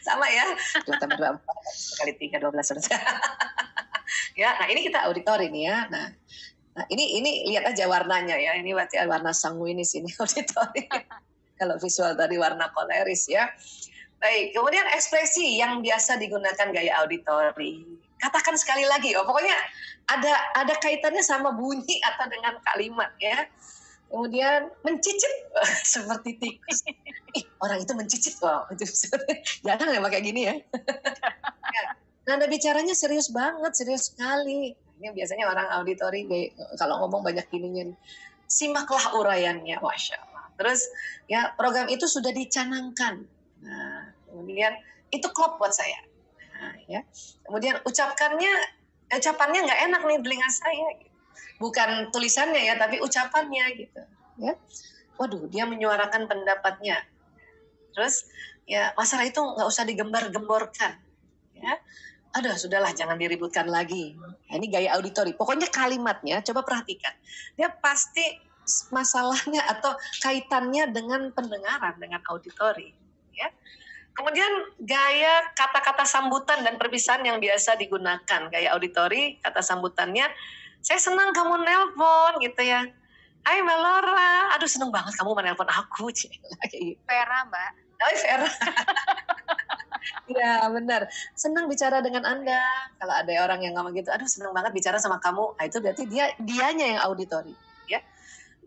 Sama 0.00 0.26
ya. 0.32 0.46
Dua 0.88 0.96
tambah 0.96 1.16
dua 1.20 1.30
empat 1.36 1.56
kali 2.00 2.12
tiga 2.16 2.40
dua 2.40 2.50
belas 2.54 2.72
ya, 4.34 4.56
nah 4.58 4.66
ini 4.70 4.80
kita 4.86 5.06
auditori 5.06 5.50
nih 5.50 5.62
ya. 5.66 5.78
Nah, 5.90 6.06
nah 6.76 6.84
ini 6.90 7.20
ini 7.20 7.30
lihat 7.54 7.70
aja 7.70 7.86
warnanya 7.86 8.36
ya. 8.36 8.58
Ini 8.58 8.70
berarti 8.74 9.00
warna 9.06 9.34
sanguinis 9.34 9.94
ini 9.98 10.10
auditori. 10.22 10.86
Kalau 11.60 11.76
visual 11.76 12.16
tadi 12.16 12.36
warna 12.40 12.72
koleris 12.72 13.28
ya. 13.28 13.48
Baik, 14.20 14.52
kemudian 14.52 14.84
ekspresi 14.92 15.56
yang 15.56 15.80
biasa 15.80 16.20
digunakan 16.20 16.68
gaya 16.76 16.92
auditori. 17.00 17.84
Katakan 18.20 18.52
sekali 18.60 18.84
lagi, 18.84 19.16
oh 19.16 19.24
pokoknya 19.24 19.56
ada 20.12 20.34
ada 20.60 20.74
kaitannya 20.76 21.24
sama 21.24 21.56
bunyi 21.56 22.04
atau 22.04 22.28
dengan 22.28 22.60
kalimat 22.68 23.08
ya. 23.16 23.48
Kemudian 24.12 24.68
mencicit 24.84 25.32
seperti 25.96 26.36
tikus. 26.36 26.84
Ih, 27.32 27.46
orang 27.64 27.80
itu 27.80 27.92
mencicit, 27.96 28.34
wow, 28.42 28.66
itu 28.74 28.84
jarang 29.64 29.88
ya 29.88 30.00
pakai 30.02 30.20
gini 30.20 30.50
ya. 30.50 30.54
Nada 32.30 32.46
bicaranya 32.46 32.94
serius 32.94 33.34
banget, 33.34 33.74
serius 33.74 34.14
sekali. 34.14 34.70
Ini 35.02 35.10
biasanya 35.10 35.50
orang 35.50 35.66
auditori 35.82 36.22
kalau 36.78 37.02
ngomong 37.02 37.26
banyak 37.26 37.50
gininya. 37.50 37.90
Simaklah 38.46 39.18
uraiannya, 39.18 39.82
masya 39.82 40.22
Allah. 40.22 40.46
Terus 40.54 40.86
ya 41.26 41.50
program 41.58 41.90
itu 41.90 42.06
sudah 42.06 42.30
dicanangkan 42.30 43.26
Nah, 43.60 44.08
kemudian 44.28 44.72
itu 45.12 45.26
klop 45.32 45.60
buat 45.60 45.72
saya. 45.72 46.00
Nah, 46.60 46.74
ya. 46.88 47.00
Kemudian 47.44 47.80
ucapkannya, 47.84 48.52
ucapannya 49.12 49.60
nggak 49.68 49.80
enak 49.90 50.02
nih 50.04 50.18
telinga 50.24 50.50
saya. 50.50 50.88
Bukan 51.60 52.08
tulisannya 52.12 52.72
ya, 52.72 52.74
tapi 52.80 53.00
ucapannya 53.00 53.64
gitu. 53.76 54.00
Ya. 54.40 54.56
Waduh, 55.20 55.48
dia 55.52 55.68
menyuarakan 55.68 56.24
pendapatnya. 56.24 57.04
Terus 57.92 58.24
ya 58.64 58.96
masalah 58.96 59.28
itu 59.28 59.40
nggak 59.40 59.68
usah 59.68 59.84
digembar-gemborkan. 59.84 60.96
Ya. 61.60 61.74
Aduh, 62.30 62.54
sudahlah 62.54 62.94
jangan 62.94 63.18
diributkan 63.18 63.66
lagi. 63.66 64.14
Nah, 64.14 64.54
ini 64.54 64.70
gaya 64.70 64.94
auditori. 64.94 65.34
Pokoknya 65.34 65.66
kalimatnya 65.66 66.38
coba 66.46 66.62
perhatikan. 66.62 67.10
Dia 67.58 67.74
pasti 67.74 68.22
masalahnya 68.94 69.66
atau 69.66 69.98
kaitannya 70.22 70.94
dengan 70.94 71.34
pendengaran, 71.34 71.98
dengan 71.98 72.22
auditori 72.30 72.94
ya. 73.34 73.50
Kemudian 74.14 74.52
gaya 74.82 75.48
kata-kata 75.58 76.06
sambutan 76.06 76.62
dan 76.62 76.76
perpisahan 76.76 77.24
yang 77.24 77.38
biasa 77.42 77.78
digunakan, 77.78 78.40
gaya 78.52 78.68
auditori, 78.74 79.38
kata 79.40 79.62
sambutannya, 79.64 80.28
saya 80.82 80.98
senang 81.02 81.34
kamu 81.34 81.62
nelpon 81.62 82.32
gitu 82.42 82.62
ya. 82.62 82.84
Hai 83.40 83.64
Melora, 83.64 84.52
aduh 84.52 84.68
seneng 84.68 84.92
banget 84.92 85.16
kamu 85.16 85.32
menelpon 85.32 85.66
aku. 85.66 86.12
Vera 87.08 87.38
mbak. 87.48 87.72
Oh, 88.00 88.12
Vera. 88.20 88.48
ya 90.30 90.66
benar. 90.70 91.10
Senang 91.34 91.66
bicara 91.66 92.02
dengan 92.02 92.26
Anda. 92.26 92.60
Kalau 92.98 93.14
ada 93.14 93.32
orang 93.44 93.60
yang 93.64 93.74
ngomong 93.78 93.94
gitu, 93.96 94.10
aduh 94.10 94.26
senang 94.26 94.54
banget 94.54 94.74
bicara 94.74 94.98
sama 94.98 95.18
kamu. 95.22 95.56
Nah, 95.56 95.64
itu 95.66 95.78
berarti 95.78 96.04
dia 96.06 96.34
dianya 96.40 96.86
yang 96.96 97.00
auditori, 97.06 97.54
ya. 97.86 98.00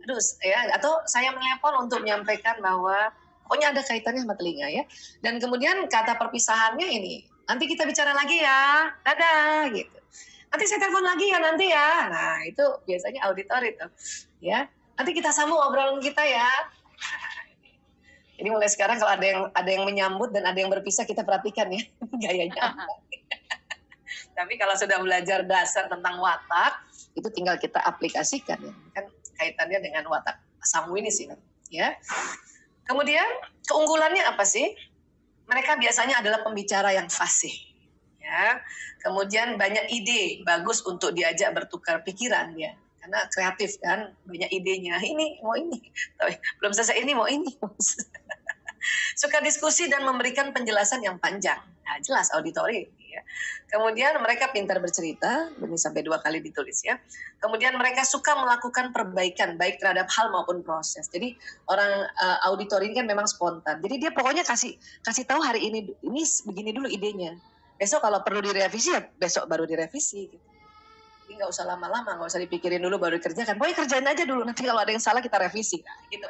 Aduh, 0.03 0.19
ya 0.43 0.75
atau 0.75 0.99
saya 1.07 1.31
menelepon 1.31 1.87
untuk 1.87 2.03
menyampaikan 2.03 2.59
bahwa 2.59 3.11
pokoknya 3.47 3.75
ada 3.75 3.81
kaitannya 3.83 4.23
sama 4.23 4.35
telinga 4.35 4.67
ya. 4.71 4.83
Dan 5.23 5.39
kemudian 5.39 5.87
kata 5.87 6.19
perpisahannya 6.19 6.87
ini, 6.87 7.23
nanti 7.47 7.67
kita 7.67 7.87
bicara 7.87 8.11
lagi 8.11 8.39
ya. 8.39 8.91
Dadah 9.03 9.71
gitu. 9.71 9.99
Nanti 10.53 10.63
saya 10.69 10.85
telepon 10.85 11.01
lagi 11.01 11.25
ya 11.33 11.37
nanti 11.41 11.65
ya. 11.65 11.89
Nah, 12.13 12.37
itu 12.45 12.65
biasanya 12.85 13.25
auditori 13.25 13.73
tuh. 13.73 13.89
Ya. 14.37 14.69
Nanti 14.93 15.11
kita 15.17 15.33
sambung 15.33 15.57
obrolan 15.57 15.97
kita 15.97 16.21
ya. 16.21 16.45
Jadi 18.33 18.49
mulai 18.49 18.69
sekarang 18.69 18.97
kalau 18.97 19.13
ada 19.13 19.25
yang 19.25 19.41
ada 19.53 19.69
yang 19.69 19.83
menyambut 19.85 20.33
dan 20.33 20.49
ada 20.49 20.57
yang 20.57 20.73
berpisah 20.73 21.05
kita 21.05 21.21
perhatikan 21.21 21.69
ya 21.69 21.81
gayanya. 22.23 22.73
Tapi 24.37 24.53
kalau 24.57 24.73
sudah 24.73 24.97
belajar 24.97 25.45
dasar 25.45 25.85
tentang 25.85 26.17
watak 26.17 26.81
itu 27.13 27.29
tinggal 27.29 27.55
kita 27.61 27.77
aplikasikan 27.85 28.57
ya. 28.57 28.73
Kan 28.97 29.05
kaitannya 29.37 29.79
dengan 29.85 30.09
watak 30.09 30.41
samu 30.65 30.97
ini 30.97 31.13
sih 31.13 31.29
ya. 31.69 31.93
Kemudian 32.89 33.25
keunggulannya 33.69 34.25
apa 34.25 34.43
sih? 34.43 34.73
Mereka 35.43 35.75
biasanya 35.77 36.23
adalah 36.23 36.41
pembicara 36.41 36.95
yang 36.95 37.11
fasih. 37.11 37.53
Ya. 38.17 38.63
Kemudian 39.03 39.59
banyak 39.59 39.91
ide 39.93 40.41
bagus 40.47 40.81
untuk 40.87 41.13
diajak 41.13 41.53
bertukar 41.53 42.01
pikiran 42.01 42.55
ya 42.57 42.73
karena 43.03 43.19
kreatif 43.35 43.75
kan 43.83 44.15
banyak 44.23 44.47
idenya 44.47 44.95
ini 45.03 45.35
mau 45.43 45.59
ini 45.59 45.75
belum 46.63 46.71
selesai 46.71 47.03
ini 47.03 47.11
mau 47.11 47.27
ini 47.27 47.51
suka 49.15 49.39
diskusi 49.43 49.87
dan 49.87 50.03
memberikan 50.03 50.51
penjelasan 50.51 51.03
yang 51.03 51.17
panjang. 51.19 51.59
Nah, 51.83 51.99
jelas 51.99 52.31
auditori 52.31 52.87
ya. 53.11 53.21
kemudian 53.69 54.15
mereka 54.23 54.49
pintar 54.49 54.79
bercerita 54.79 55.51
ini 55.59 55.75
sampai 55.75 56.01
dua 56.01 56.23
kali 56.23 56.39
ditulis 56.39 56.81
ya. 56.81 56.95
Kemudian 57.43 57.75
mereka 57.75 58.07
suka 58.07 58.33
melakukan 58.39 58.95
perbaikan 58.95 59.59
baik 59.59 59.83
terhadap 59.83 60.07
hal 60.09 60.31
maupun 60.31 60.63
proses. 60.63 61.11
Jadi 61.11 61.35
orang 61.67 62.07
uh, 62.07 62.37
auditori 62.47 62.89
ini 62.89 63.03
kan 63.03 63.07
memang 63.09 63.27
spontan. 63.27 63.83
Jadi 63.83 63.95
dia 64.07 64.11
pokoknya 64.15 64.47
kasih 64.47 64.79
kasih 65.03 65.27
tahu 65.27 65.43
hari 65.43 65.67
ini 65.67 65.91
ini 66.01 66.23
begini 66.23 66.71
dulu 66.71 66.87
idenya. 66.87 67.35
Besok 67.77 68.05
kalau 68.05 68.23
perlu 68.23 68.39
direvisi 68.39 68.95
ya 68.95 69.03
besok 69.19 69.51
baru 69.51 69.67
direvisi 69.67 70.31
gitu 70.31 70.53
jadi 71.33 71.41
nggak 71.41 71.53
usah 71.57 71.65
lama-lama, 71.65 72.13
nggak 72.13 72.29
usah 72.29 72.41
dipikirin 72.45 72.77
dulu 72.77 73.01
baru 73.01 73.17
dikerjakan. 73.17 73.57
Pokoknya 73.57 73.77
kerjain 73.81 74.05
aja 74.05 74.21
dulu. 74.21 74.45
Nanti 74.45 74.69
kalau 74.69 74.85
ada 74.85 74.93
yang 74.93 75.01
salah 75.01 75.17
kita 75.17 75.41
revisi. 75.41 75.81
Nah, 75.81 75.97
gitu. 76.13 76.29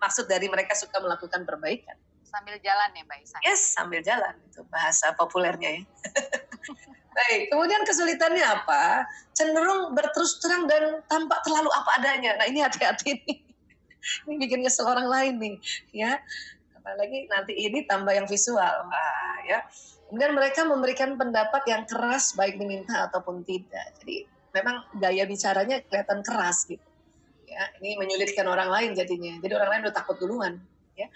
Maksud 0.00 0.24
dari 0.24 0.48
mereka 0.48 0.72
suka 0.72 1.04
melakukan 1.04 1.44
perbaikan. 1.44 2.00
Sambil 2.24 2.56
jalan 2.64 2.88
ya 2.96 3.04
Mbak 3.04 3.18
Isa? 3.20 3.38
Yes, 3.44 3.60
sambil 3.76 4.00
jalan. 4.00 4.32
Itu 4.48 4.64
bahasa 4.72 5.12
populernya 5.20 5.68
ya. 5.68 5.82
Baik, 7.20 7.52
kemudian 7.52 7.84
kesulitannya 7.84 8.40
apa? 8.40 9.04
Cenderung 9.36 9.92
berterus 9.92 10.40
terang 10.40 10.64
dan 10.64 11.04
tampak 11.12 11.44
terlalu 11.44 11.68
apa 11.76 11.90
adanya. 12.00 12.40
Nah 12.40 12.48
ini 12.48 12.64
hati-hati 12.64 13.20
nih. 13.20 13.36
Ini 14.26 14.34
bikin 14.34 14.66
kesel 14.66 14.88
orang 14.88 15.06
lain 15.06 15.34
nih. 15.38 15.54
ya. 15.94 16.18
Apalagi 16.74 17.30
nanti 17.30 17.54
ini 17.54 17.86
tambah 17.86 18.10
yang 18.10 18.26
visual. 18.26 18.74
Wah, 18.90 19.36
ya 19.46 19.62
Kemudian 20.12 20.36
mereka 20.36 20.68
memberikan 20.68 21.16
pendapat 21.16 21.64
yang 21.72 21.88
keras 21.88 22.36
baik 22.36 22.60
diminta 22.60 23.08
ataupun 23.08 23.48
tidak. 23.48 23.96
Jadi 23.96 24.28
memang 24.52 24.84
gaya 25.00 25.24
bicaranya 25.24 25.80
kelihatan 25.88 26.20
keras 26.20 26.68
gitu. 26.68 26.84
Ya, 27.48 27.72
ini 27.80 27.96
menyulitkan 27.96 28.44
orang 28.44 28.68
lain 28.68 28.92
jadinya. 28.92 29.40
Jadi 29.40 29.56
orang 29.56 29.70
lain 29.72 29.80
udah 29.88 29.96
takut 29.96 30.20
duluan. 30.20 30.60
Ya. 31.00 31.08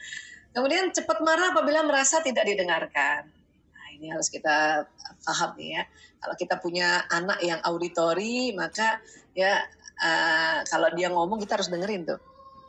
Kemudian 0.56 0.96
cepat 0.96 1.20
marah 1.20 1.52
apabila 1.52 1.84
merasa 1.84 2.24
tidak 2.24 2.48
didengarkan. 2.48 3.28
Nah, 3.76 3.86
ini 3.92 4.08
harus 4.08 4.32
kita 4.32 4.88
paham 5.28 5.50
nih 5.60 5.76
ya. 5.76 5.82
Kalau 6.16 6.34
kita 6.40 6.56
punya 6.56 7.04
anak 7.12 7.44
yang 7.44 7.60
auditori, 7.68 8.56
maka 8.56 8.96
ya 9.36 9.60
uh, 10.00 10.64
kalau 10.72 10.88
dia 10.96 11.12
ngomong 11.12 11.36
kita 11.44 11.60
harus 11.60 11.68
dengerin 11.68 12.08
tuh. 12.08 12.20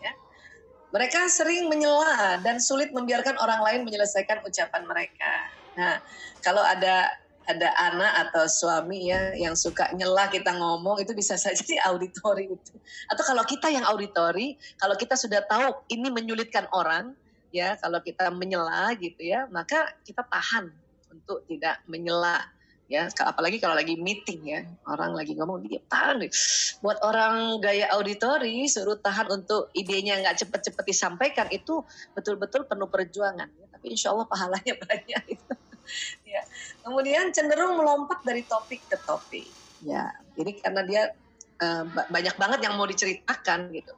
Ya. 0.04 0.12
Mereka 0.92 1.32
sering 1.32 1.72
menyela 1.72 2.44
dan 2.44 2.60
sulit 2.60 2.92
membiarkan 2.92 3.40
orang 3.40 3.64
lain 3.64 3.88
menyelesaikan 3.88 4.44
ucapan 4.44 4.84
mereka. 4.84 5.56
Nah, 5.78 6.02
kalau 6.42 6.66
ada 6.66 7.14
ada 7.48 7.72
anak 7.80 8.14
atau 8.28 8.44
suami 8.44 9.08
ya 9.08 9.32
yang 9.40 9.56
suka 9.56 9.88
nyela 9.96 10.28
kita 10.28 10.52
ngomong 10.52 11.00
itu 11.00 11.16
bisa 11.16 11.40
saja 11.44 11.64
di 11.64 11.80
auditori 11.80 12.52
itu. 12.52 12.76
Atau 13.08 13.24
kalau 13.24 13.44
kita 13.48 13.72
yang 13.72 13.88
auditori, 13.88 14.60
kalau 14.76 15.00
kita 15.00 15.16
sudah 15.16 15.40
tahu 15.48 15.88
ini 15.88 16.12
menyulitkan 16.12 16.68
orang, 16.76 17.16
ya 17.56 17.80
kalau 17.80 18.04
kita 18.04 18.28
menyela 18.36 18.92
gitu 19.00 19.24
ya, 19.24 19.48
maka 19.48 19.96
kita 20.04 20.28
tahan 20.28 20.68
untuk 21.08 21.48
tidak 21.48 21.80
menyela 21.88 22.44
ya. 22.92 23.08
Apalagi 23.24 23.64
kalau 23.64 23.80
lagi 23.80 23.96
meeting 23.96 24.44
ya 24.44 24.68
orang 24.84 25.16
lagi 25.16 25.32
ngomong 25.40 25.64
dia 25.64 25.80
tahan. 25.88 26.28
Buat 26.84 27.00
orang 27.00 27.64
gaya 27.64 27.88
auditori 27.96 28.68
suruh 28.68 29.00
tahan 29.00 29.32
untuk 29.32 29.72
idenya 29.72 30.20
nggak 30.20 30.44
cepet-cepet 30.44 30.84
disampaikan 30.84 31.48
itu 31.56 31.80
betul-betul 32.12 32.68
penuh 32.68 32.92
perjuangan. 32.92 33.48
Tapi 33.72 33.86
insya 33.88 34.12
Allah 34.12 34.28
pahalanya 34.28 34.76
banyak. 34.84 35.24
itu 35.32 35.67
ya. 36.34 36.42
Kemudian 36.84 37.32
cenderung 37.36 37.80
melompat 37.80 38.24
dari 38.24 38.44
topik 38.44 38.84
ke 38.88 38.98
topik. 39.04 39.48
Ya, 39.86 40.10
jadi 40.34 40.58
karena 40.58 40.82
dia 40.84 41.04
uh, 41.62 41.86
banyak 42.10 42.36
banget 42.38 42.60
yang 42.66 42.74
mau 42.76 42.90
diceritakan 42.90 43.70
gitu. 43.74 43.94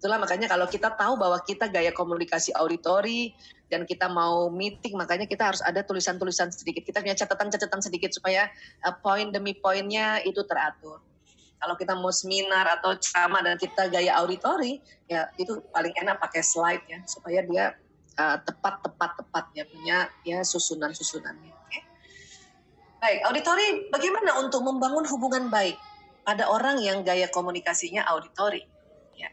Itulah 0.00 0.20
makanya 0.20 0.52
kalau 0.52 0.68
kita 0.68 0.92
tahu 0.92 1.16
bahwa 1.16 1.40
kita 1.40 1.72
gaya 1.72 1.88
komunikasi 1.88 2.52
auditori 2.52 3.32
dan 3.72 3.88
kita 3.88 4.04
mau 4.12 4.52
meeting, 4.52 5.00
makanya 5.00 5.24
kita 5.24 5.48
harus 5.48 5.64
ada 5.64 5.80
tulisan-tulisan 5.80 6.52
sedikit. 6.52 6.84
Kita 6.84 7.00
punya 7.00 7.16
catatan-catatan 7.16 7.80
sedikit 7.80 8.12
supaya 8.12 8.52
uh, 8.84 8.92
poin 9.00 9.32
demi 9.32 9.56
poinnya 9.56 10.20
itu 10.28 10.44
teratur. 10.44 11.00
Kalau 11.56 11.80
kita 11.80 11.96
mau 11.96 12.12
seminar 12.12 12.68
atau 12.76 12.92
ceramah 13.00 13.40
dan 13.40 13.56
kita 13.56 13.88
gaya 13.88 14.20
auditori, 14.20 14.84
ya 15.08 15.32
itu 15.40 15.64
paling 15.72 15.96
enak 15.96 16.20
pakai 16.20 16.44
slide 16.44 16.84
ya 16.84 17.00
supaya 17.08 17.40
dia 17.40 17.72
uh, 18.18 18.38
tepat 18.42 18.80
tepat 18.82 19.10
tepat 19.18 19.44
ya 19.54 19.64
punya 19.66 20.08
ya 20.22 20.40
susunan 20.46 20.94
susunannya. 20.94 21.52
Okay? 21.68 21.82
Baik, 23.02 23.20
auditori 23.28 23.66
bagaimana 23.90 24.40
untuk 24.40 24.64
membangun 24.64 25.04
hubungan 25.10 25.50
baik 25.52 25.76
pada 26.24 26.48
orang 26.48 26.80
yang 26.80 27.04
gaya 27.04 27.28
komunikasinya 27.28 28.06
auditori? 28.08 28.64
Ya, 29.18 29.28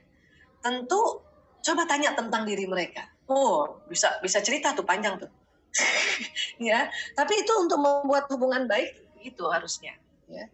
tentu 0.60 1.24
coba 1.62 1.88
tanya 1.88 2.12
tentang 2.18 2.44
diri 2.44 2.68
mereka. 2.68 3.08
Oh, 3.32 3.80
bisa 3.88 4.20
bisa 4.20 4.44
cerita 4.44 4.76
tuh 4.76 4.84
panjang 4.84 5.22
tuh. 5.22 5.32
ya, 6.60 6.92
tapi 7.16 7.48
itu 7.48 7.54
untuk 7.56 7.80
membuat 7.80 8.28
hubungan 8.28 8.68
baik 8.68 8.92
itu 9.24 9.46
harusnya. 9.48 9.96
Ya. 10.28 10.52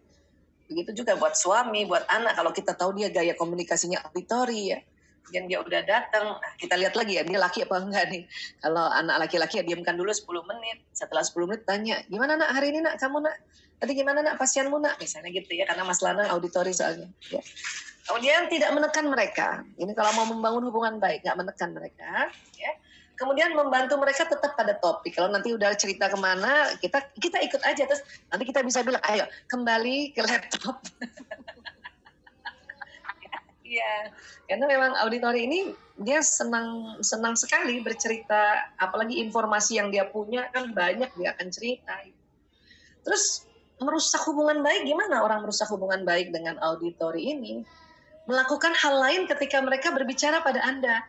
Begitu 0.68 1.02
juga 1.02 1.16
buat 1.16 1.34
suami, 1.34 1.88
buat 1.88 2.04
anak. 2.12 2.36
Kalau 2.36 2.52
kita 2.52 2.76
tahu 2.76 3.00
dia 3.00 3.08
gaya 3.08 3.34
komunikasinya 3.34 4.04
auditori 4.12 4.76
ya, 4.76 4.80
kemudian 5.28 5.46
dia 5.52 5.60
udah 5.60 5.82
datang. 5.84 6.40
Nah, 6.40 6.54
kita 6.56 6.80
lihat 6.80 6.96
lagi 6.96 7.20
ya 7.20 7.24
dia 7.28 7.36
laki 7.36 7.68
apa 7.68 7.76
enggak 7.84 8.06
nih? 8.08 8.24
Kalau 8.64 8.88
anak 8.88 9.28
laki-laki 9.28 9.60
ya 9.60 9.64
diamkan 9.68 10.00
dulu 10.00 10.08
10 10.08 10.24
menit. 10.48 10.80
Setelah 10.96 11.28
10 11.28 11.52
menit 11.52 11.68
tanya 11.68 12.00
gimana 12.08 12.40
nak? 12.40 12.56
Hari 12.56 12.72
ini 12.72 12.80
nak? 12.80 12.96
Kamu 12.96 13.20
nak? 13.20 13.36
Tadi 13.78 13.92
gimana 13.92 14.24
nak? 14.24 14.40
Pasienmu 14.40 14.80
nak? 14.80 14.96
Misalnya 15.04 15.30
gitu 15.36 15.52
ya 15.52 15.68
karena 15.68 15.84
Mas 15.84 16.00
Lana 16.00 16.32
auditori 16.32 16.72
soalnya. 16.72 17.12
Ya. 17.28 17.44
kemudian 18.08 18.48
tidak 18.48 18.72
menekan 18.72 19.06
mereka. 19.12 19.68
Ini 19.76 19.92
kalau 19.92 20.16
mau 20.16 20.32
membangun 20.32 20.64
hubungan 20.72 20.96
baik 20.96 21.28
nggak 21.28 21.38
menekan 21.44 21.76
mereka 21.76 22.32
ya. 22.56 22.72
Kemudian 23.20 23.52
membantu 23.52 23.98
mereka 24.00 24.30
tetap 24.30 24.56
pada 24.56 24.78
topik. 24.80 25.18
Kalau 25.18 25.28
nanti 25.28 25.50
udah 25.50 25.74
cerita 25.74 26.06
ke 26.08 26.16
mana, 26.16 26.72
kita 26.80 27.02
kita 27.18 27.42
ikut 27.44 27.60
aja. 27.66 27.84
Terus 27.84 28.06
nanti 28.30 28.46
kita 28.46 28.62
bisa 28.62 28.86
bilang, 28.86 29.02
ayo 29.10 29.26
kembali 29.50 30.14
ke 30.14 30.22
laptop. 30.22 30.78
Iya, 33.68 34.16
karena 34.48 34.64
memang 34.64 34.92
auditori 35.04 35.44
ini 35.44 35.76
dia 36.00 36.24
senang 36.24 37.00
senang 37.04 37.36
sekali 37.36 37.84
bercerita, 37.84 38.72
apalagi 38.80 39.20
informasi 39.20 39.76
yang 39.76 39.92
dia 39.92 40.08
punya 40.08 40.48
kan 40.56 40.72
banyak 40.72 41.12
dia 41.20 41.36
akan 41.36 41.48
cerita. 41.52 42.00
Terus 43.04 43.44
merusak 43.84 44.24
hubungan 44.24 44.64
baik 44.64 44.88
gimana 44.88 45.20
orang 45.20 45.44
merusak 45.44 45.68
hubungan 45.68 46.08
baik 46.08 46.32
dengan 46.32 46.56
auditori 46.64 47.28
ini? 47.28 47.68
Melakukan 48.24 48.72
hal 48.72 48.96
lain 49.04 49.22
ketika 49.28 49.60
mereka 49.60 49.92
berbicara 49.92 50.40
pada 50.44 50.64
Anda. 50.64 51.04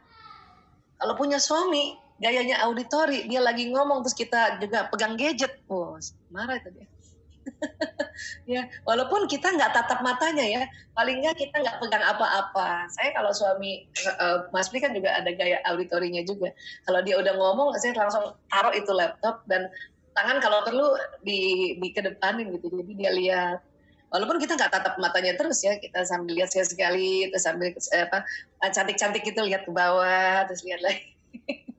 Kalau 0.99 1.15
punya 1.15 1.39
suami, 1.39 1.95
gayanya 2.19 2.59
auditori, 2.67 3.31
dia 3.31 3.39
lagi 3.39 3.71
ngomong 3.71 4.03
terus 4.03 4.19
kita 4.19 4.59
juga 4.59 4.91
pegang 4.91 5.15
gadget, 5.15 5.63
oh, 5.71 5.95
marah 6.35 6.59
itu 6.59 6.75
dia. 6.75 6.87
Ya 8.53 8.67
walaupun 8.83 9.31
kita 9.31 9.55
nggak 9.55 9.73
tatap 9.75 10.01
matanya 10.03 10.45
ya 10.45 10.63
paling 10.95 11.23
nggak 11.23 11.39
kita 11.39 11.57
nggak 11.63 11.79
pegang 11.79 12.05
apa-apa. 12.05 12.91
Saya 12.91 13.15
kalau 13.15 13.31
suami 13.31 13.87
uh, 14.19 14.51
Mas 14.51 14.67
Pri 14.73 14.83
kan 14.83 14.93
juga 14.95 15.15
ada 15.15 15.31
gaya 15.31 15.63
auditorinya 15.69 16.23
juga. 16.27 16.51
Kalau 16.87 17.01
dia 17.07 17.15
udah 17.21 17.35
ngomong 17.39 17.77
saya 17.79 17.95
langsung 17.95 18.35
taruh 18.51 18.75
itu 18.75 18.91
laptop 18.91 19.47
dan 19.47 19.71
tangan 20.19 20.43
kalau 20.43 20.67
perlu 20.67 20.99
di 21.23 21.75
di 21.79 21.89
kedepanin 21.95 22.51
gitu. 22.59 22.73
Jadi 22.73 22.93
dia 22.99 23.13
lihat. 23.15 23.59
Walaupun 24.09 24.41
kita 24.41 24.57
nggak 24.57 24.73
tatap 24.73 24.97
matanya 24.97 25.37
terus 25.37 25.61
ya 25.61 25.77
kita 25.77 26.01
sambil 26.09 26.33
lihat 26.33 26.49
sekali 26.49 27.29
terus 27.29 27.45
sambil 27.45 27.77
eh, 27.77 28.03
apa 28.09 28.25
cantik-cantik 28.73 29.21
itu 29.21 29.37
lihat 29.45 29.69
ke 29.69 29.73
bawah 29.73 30.49
terus 30.49 30.65
lihat 30.65 30.81
lagi 30.81 31.13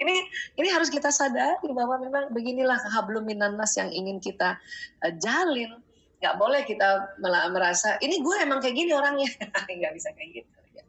ini 0.00 0.14
ini 0.58 0.68
harus 0.70 0.88
kita 0.88 1.08
sadari 1.08 1.70
bahwa 1.72 2.00
memang 2.00 2.30
beginilah 2.30 2.78
hablum 2.92 3.24
minanas 3.26 3.76
yang 3.76 3.90
ingin 3.92 4.18
kita 4.18 4.58
uh, 5.04 5.12
jalin. 5.20 5.78
Nggak 6.22 6.34
boleh 6.38 6.62
kita 6.62 7.18
merasa 7.50 7.98
ini 7.98 8.22
gue 8.22 8.36
emang 8.42 8.62
kayak 8.62 8.78
gini 8.78 8.94
orangnya, 8.94 9.26
nggak 9.66 9.92
bisa 9.94 10.14
kayak 10.14 10.42
gitu. 10.42 10.50
Ya. 10.74 10.84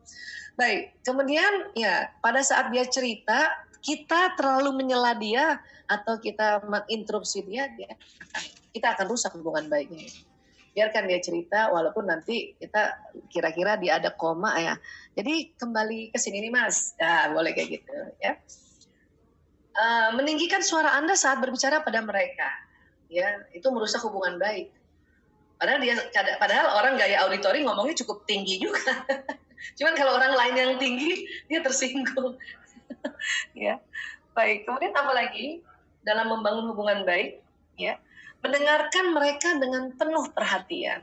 Baik, 0.53 0.81
kemudian 1.01 1.73
ya 1.73 2.13
pada 2.21 2.45
saat 2.45 2.69
dia 2.69 2.85
cerita 2.85 3.49
kita 3.81 4.37
terlalu 4.37 4.85
menyela 4.85 5.17
dia 5.17 5.57
atau 5.89 6.21
kita 6.21 6.61
menginterupsi 6.69 7.43
dia, 7.49 7.67
dia 7.73 7.97
kita 8.73 8.97
akan 8.97 9.05
rusak 9.09 9.33
hubungan 9.37 9.69
baiknya 9.69 10.05
biarkan 10.73 11.05
dia 11.05 11.21
cerita 11.21 11.69
walaupun 11.69 12.09
nanti 12.09 12.57
kita 12.57 12.97
kira-kira 13.29 13.77
dia 13.77 14.01
ada 14.01 14.09
koma 14.09 14.57
ya 14.57 14.73
jadi 15.13 15.53
kembali 15.53 16.09
ke 16.09 16.17
sini 16.17 16.41
nih 16.41 16.51
mas 16.51 16.97
nah, 16.97 17.29
boleh 17.29 17.53
kayak 17.53 17.69
gitu 17.79 17.93
ya 18.17 18.33
uh, 19.77 20.09
meninggikan 20.17 20.61
suara 20.61 20.93
anda 20.97 21.17
saat 21.17 21.41
berbicara 21.41 21.81
pada 21.81 22.01
mereka. 22.01 22.49
Ya 23.09 23.45
itu 23.53 23.65
merusak 23.69 24.01
hubungan 24.05 24.41
baik. 24.41 24.73
Padahal 25.57 25.79
dia 25.79 25.95
padahal 26.41 26.81
orang 26.81 26.97
gaya 26.97 27.23
auditori 27.25 27.61
ngomongnya 27.61 27.95
cukup 28.05 28.25
tinggi 28.25 28.57
juga. 28.61 28.81
Cuman 29.77 29.93
kalau 29.95 30.17
orang 30.17 30.33
lain 30.35 30.55
yang 30.57 30.71
tinggi 30.81 31.25
dia 31.47 31.61
tersinggung. 31.61 32.37
Ya. 33.57 33.83
Baik 34.31 34.63
kemudian 34.63 34.95
apa 34.95 35.11
lagi? 35.11 35.59
Dalam 36.05 36.31
membangun 36.31 36.71
hubungan 36.71 37.03
baik 37.03 37.41
ya 37.75 37.99
mendengarkan 38.43 39.15
mereka 39.15 39.55
dengan 39.55 39.91
penuh 39.95 40.27
perhatian. 40.35 40.99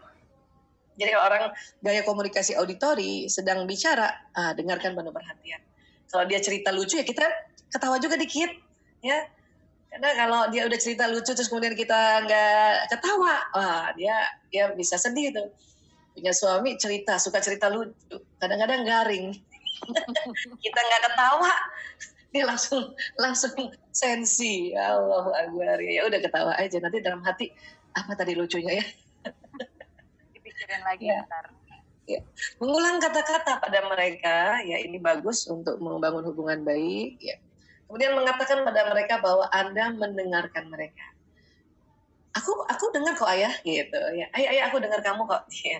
Jadi 1.00 1.16
orang 1.16 1.56
gaya 1.80 2.04
komunikasi 2.04 2.52
auditori 2.60 3.24
sedang 3.32 3.64
bicara, 3.64 4.12
ah, 4.36 4.52
dengarkan 4.52 4.92
penuh 4.92 5.08
perhatian. 5.08 5.64
Kalau 6.10 6.24
dia 6.26 6.42
cerita 6.42 6.74
lucu 6.74 6.98
ya 6.98 7.06
kita 7.06 7.22
ketawa 7.70 7.96
juga 8.02 8.18
dikit, 8.18 8.50
ya. 9.00 9.30
Karena 9.90 10.10
kalau 10.14 10.40
dia 10.50 10.66
udah 10.66 10.78
cerita 10.78 11.10
lucu 11.10 11.30
terus 11.34 11.50
kemudian 11.50 11.74
kita 11.74 12.26
nggak 12.26 12.94
ketawa, 12.94 13.46
wah 13.54 13.90
dia 13.94 14.14
dia 14.50 14.70
bisa 14.74 14.98
sedih 14.98 15.34
tuh. 15.34 15.48
Punya 16.14 16.34
suami 16.34 16.74
cerita 16.78 17.18
suka 17.18 17.38
cerita 17.38 17.70
lucu, 17.70 17.94
kadang-kadang 18.42 18.82
garing. 18.82 19.26
kita 20.66 20.78
nggak 20.82 21.02
ketawa, 21.10 21.52
dia 22.30 22.46
langsung 22.46 22.94
langsung 23.18 23.54
sensi 23.90 24.70
ya 24.70 24.94
Allah 24.94 25.26
Akbar 25.46 25.82
ya 25.82 26.06
udah 26.06 26.20
ketawa 26.22 26.52
aja 26.54 26.78
nanti 26.78 27.02
dalam 27.02 27.22
hati 27.26 27.50
apa 27.90 28.14
tadi 28.14 28.38
lucunya 28.38 28.78
ya 28.78 28.86
dipikirin 30.38 30.82
lagi 30.86 31.10
ya. 31.10 31.26
ntar 31.26 31.50
ya. 32.16 32.20
mengulang 32.58 32.98
kata-kata 32.98 33.62
pada 33.62 33.78
mereka 33.86 34.58
ya 34.66 34.82
ini 34.82 34.98
bagus 34.98 35.46
untuk 35.46 35.78
membangun 35.78 36.26
hubungan 36.26 36.66
baik 36.66 37.20
ya 37.22 37.36
kemudian 37.86 38.18
mengatakan 38.18 38.66
pada 38.66 38.90
mereka 38.90 39.22
bahwa 39.22 39.46
anda 39.54 39.94
mendengarkan 39.94 40.66
mereka 40.66 41.06
aku 42.34 42.66
aku 42.66 42.90
dengar 42.90 43.14
kok 43.14 43.30
ayah 43.30 43.54
gitu 43.62 44.00
ya 44.14 44.26
ayah 44.34 44.48
ayah 44.54 44.64
aku 44.70 44.78
dengar 44.82 45.00
kamu 45.02 45.26
kok 45.26 45.46
ya 45.66 45.78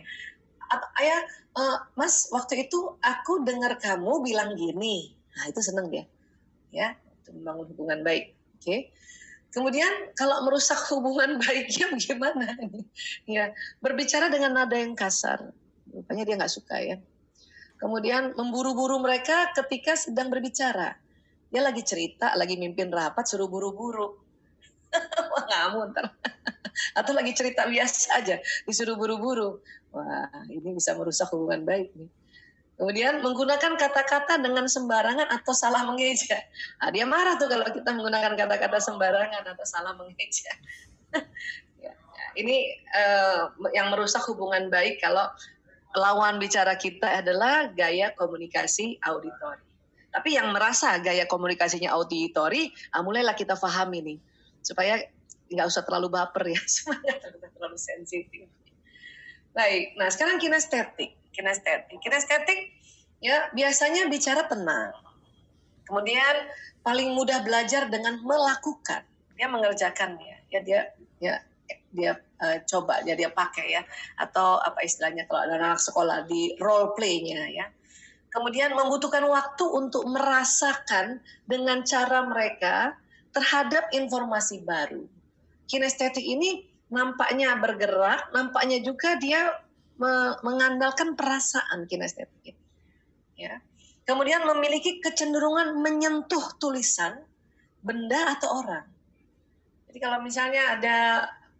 ayah 1.02 1.20
uh, 1.58 1.76
mas 1.98 2.30
waktu 2.30 2.70
itu 2.70 2.94
aku 3.02 3.42
dengar 3.42 3.74
kamu 3.78 4.22
bilang 4.22 4.54
gini 4.54 5.14
nah 5.34 5.50
itu 5.50 5.58
seneng 5.62 5.90
dia 5.90 6.04
ya 6.70 6.94
untuk 7.30 7.38
membangun 7.38 7.66
hubungan 7.74 8.00
baik. 8.02 8.24
Oke. 8.58 8.62
Okay? 8.62 8.80
Kemudian 9.50 10.14
kalau 10.14 10.46
merusak 10.46 10.78
hubungan 10.94 11.38
baiknya 11.42 11.90
bagaimana? 11.90 12.54
ya 13.26 13.54
berbicara 13.82 14.30
dengan 14.30 14.54
nada 14.54 14.74
yang 14.78 14.94
kasar, 14.94 15.54
rupanya 15.90 16.24
dia 16.26 16.36
nggak 16.38 16.52
suka 16.52 16.76
ya. 16.80 16.96
Kemudian 17.80 18.36
memburu-buru 18.36 19.00
mereka 19.00 19.50
ketika 19.56 19.96
sedang 19.96 20.28
berbicara. 20.28 21.00
Dia 21.50 21.64
lagi 21.64 21.82
cerita, 21.82 22.36
lagi 22.36 22.54
mimpin 22.60 22.92
rapat, 22.92 23.24
suruh 23.26 23.48
buru-buru. 23.48 24.20
Wah 25.32 25.44
kamu 25.48 25.90
ntar. 25.96 26.12
Atau 26.98 27.16
lagi 27.16 27.32
cerita 27.32 27.66
biasa 27.66 28.20
aja, 28.20 28.36
disuruh 28.68 28.94
buru-buru. 29.00 29.58
Wah 29.90 30.28
ini 30.52 30.76
bisa 30.76 30.94
merusak 30.94 31.32
hubungan 31.32 31.64
baik 31.64 31.90
nih. 31.96 32.10
Kemudian 32.80 33.20
menggunakan 33.20 33.76
kata-kata 33.76 34.40
dengan 34.40 34.64
sembarangan 34.64 35.28
atau 35.28 35.52
salah 35.52 35.84
mengeja. 35.84 36.40
Nah, 36.80 36.88
dia 36.88 37.04
marah 37.04 37.36
tuh 37.36 37.44
kalau 37.52 37.68
kita 37.68 37.92
menggunakan 37.92 38.32
kata-kata 38.40 38.80
sembarangan 38.80 39.44
atau 39.52 39.66
salah 39.68 39.92
mengeja. 40.00 40.48
ya, 41.84 41.92
ini 42.40 42.72
uh, 42.96 43.52
yang 43.76 43.92
merusak 43.92 44.24
hubungan 44.32 44.72
baik 44.72 44.96
kalau 44.96 45.28
lawan 45.96 46.38
bicara 46.38 46.78
kita 46.78 47.22
adalah 47.24 47.70
gaya 47.74 48.14
komunikasi 48.14 48.98
auditori. 49.02 49.62
Tapi 50.10 50.34
yang 50.34 50.50
merasa 50.50 50.98
gaya 50.98 51.26
komunikasinya 51.26 51.94
auditori, 51.94 52.70
ah, 52.94 53.02
mulailah 53.02 53.38
kita 53.38 53.54
pahami 53.54 53.98
nih. 54.02 54.18
Supaya 54.62 54.98
nggak 55.50 55.66
usah 55.66 55.82
terlalu 55.86 56.10
baper 56.10 56.50
ya, 56.50 56.60
supaya 56.82 57.14
terlalu 57.54 57.78
sensitif. 57.78 58.50
Baik, 59.50 59.98
nah 59.98 60.10
sekarang 60.10 60.38
kinestetik 60.38 61.20
kinestetik. 61.40 61.98
Kinestetik 62.02 62.60
ya 63.22 63.48
biasanya 63.54 64.10
bicara 64.10 64.44
tenang. 64.46 64.92
Kemudian 65.86 66.36
paling 66.84 67.16
mudah 67.16 67.42
belajar 67.42 67.88
dengan 67.88 68.20
melakukan. 68.22 69.02
Dia 69.34 69.48
mengerjakannya. 69.48 70.36
Ya 70.50 70.60
dia 70.60 70.80
ya 71.22 71.34
dia 71.90 72.14
uh, 72.38 72.58
coba 72.66 73.02
ya 73.02 73.18
dia 73.18 73.30
pakai 73.30 73.66
ya 73.74 73.82
atau 74.14 74.62
apa 74.62 74.86
istilahnya 74.86 75.26
kalau 75.26 75.46
ada 75.46 75.58
anak 75.58 75.82
sekolah 75.82 76.26
di 76.26 76.54
role 76.62 76.94
play-nya 76.94 77.50
ya. 77.50 77.66
Kemudian 78.30 78.78
membutuhkan 78.78 79.26
waktu 79.26 79.64
untuk 79.66 80.06
merasakan 80.06 81.18
dengan 81.50 81.82
cara 81.82 82.22
mereka 82.22 82.94
terhadap 83.34 83.90
informasi 83.90 84.62
baru. 84.62 85.02
Kinestetik 85.66 86.22
ini 86.22 86.62
nampaknya 86.94 87.58
bergerak, 87.58 88.30
nampaknya 88.30 88.78
juga 88.86 89.18
dia 89.18 89.50
mengandalkan 90.46 91.18
perasaan 91.18 91.90
kinestetik. 91.90 92.54
Ya. 93.34 93.58
Kemudian 94.06 94.46
memiliki 94.46 95.02
kecenderungan 95.02 95.78
menyentuh 95.78 96.54
tulisan, 96.58 97.20
benda 97.82 98.38
atau 98.38 98.62
orang. 98.62 98.86
Jadi 99.90 99.98
kalau 99.98 100.18
misalnya 100.22 100.78
ada 100.78 100.98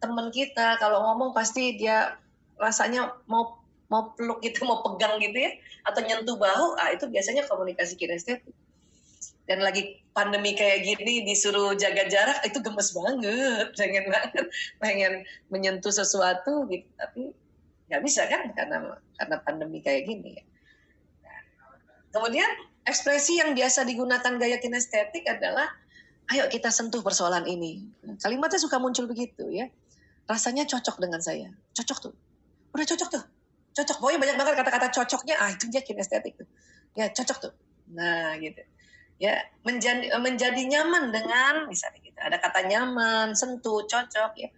teman 0.00 0.32
kita 0.32 0.80
kalau 0.80 1.04
ngomong 1.12 1.36
pasti 1.36 1.76
dia 1.76 2.16
rasanya 2.56 3.12
mau 3.28 3.60
mau 3.90 4.14
peluk 4.14 4.40
gitu, 4.40 4.64
mau 4.70 4.80
pegang 4.86 5.18
gitu 5.20 5.36
ya, 5.36 5.50
atau 5.84 6.00
nyentuh 6.00 6.38
bahu, 6.38 6.78
ah 6.80 6.94
itu 6.94 7.04
biasanya 7.10 7.44
komunikasi 7.50 7.98
kinestetik. 7.98 8.54
Dan 9.44 9.66
lagi 9.66 9.98
pandemi 10.14 10.54
kayak 10.54 10.86
gini 10.86 11.26
disuruh 11.26 11.74
jaga 11.74 12.06
jarak 12.06 12.38
itu 12.46 12.62
gemes 12.62 12.94
banget, 12.94 13.66
pengen 13.78 14.06
banget, 14.06 14.46
pengen 14.78 15.12
menyentuh 15.50 15.90
sesuatu 15.90 16.70
gitu, 16.70 16.86
tapi 16.94 17.34
nggak 17.90 18.02
bisa 18.06 18.22
kan 18.30 18.46
karena 18.54 18.94
karena 19.18 19.36
pandemi 19.42 19.82
kayak 19.82 20.06
gini 20.06 20.38
ya. 20.38 20.44
kemudian 22.14 22.46
ekspresi 22.86 23.42
yang 23.42 23.50
biasa 23.50 23.82
digunakan 23.82 24.38
gaya 24.38 24.62
kinestetik 24.62 25.26
adalah 25.26 25.66
ayo 26.30 26.46
kita 26.46 26.70
sentuh 26.70 27.02
persoalan 27.02 27.42
ini. 27.50 27.90
Kalimatnya 28.22 28.62
suka 28.62 28.78
muncul 28.78 29.10
begitu 29.10 29.50
ya. 29.50 29.66
Rasanya 30.30 30.62
cocok 30.70 31.02
dengan 31.02 31.18
saya. 31.18 31.50
Cocok 31.74 31.98
tuh. 31.98 32.14
Udah 32.70 32.86
cocok 32.86 33.08
tuh. 33.10 33.24
Cocok. 33.74 33.96
Pokoknya 33.98 34.18
banyak 34.22 34.36
banget 34.38 34.54
kata-kata 34.62 34.86
cocoknya. 34.94 35.34
Ah 35.42 35.50
itu 35.50 35.66
dia 35.66 35.82
kinestetik 35.82 36.38
tuh. 36.38 36.46
Ya 36.94 37.10
cocok 37.10 37.50
tuh. 37.50 37.52
Nah 37.90 38.38
gitu. 38.38 38.62
Ya 39.18 39.42
menjadi 39.66 40.14
menjadi 40.22 40.62
nyaman 40.70 41.10
dengan 41.10 41.66
misalnya 41.66 41.98
gitu. 41.98 42.14
Ada 42.22 42.38
kata 42.38 42.70
nyaman, 42.70 43.34
sentuh, 43.34 43.82
cocok 43.90 44.38
ya. 44.38 44.54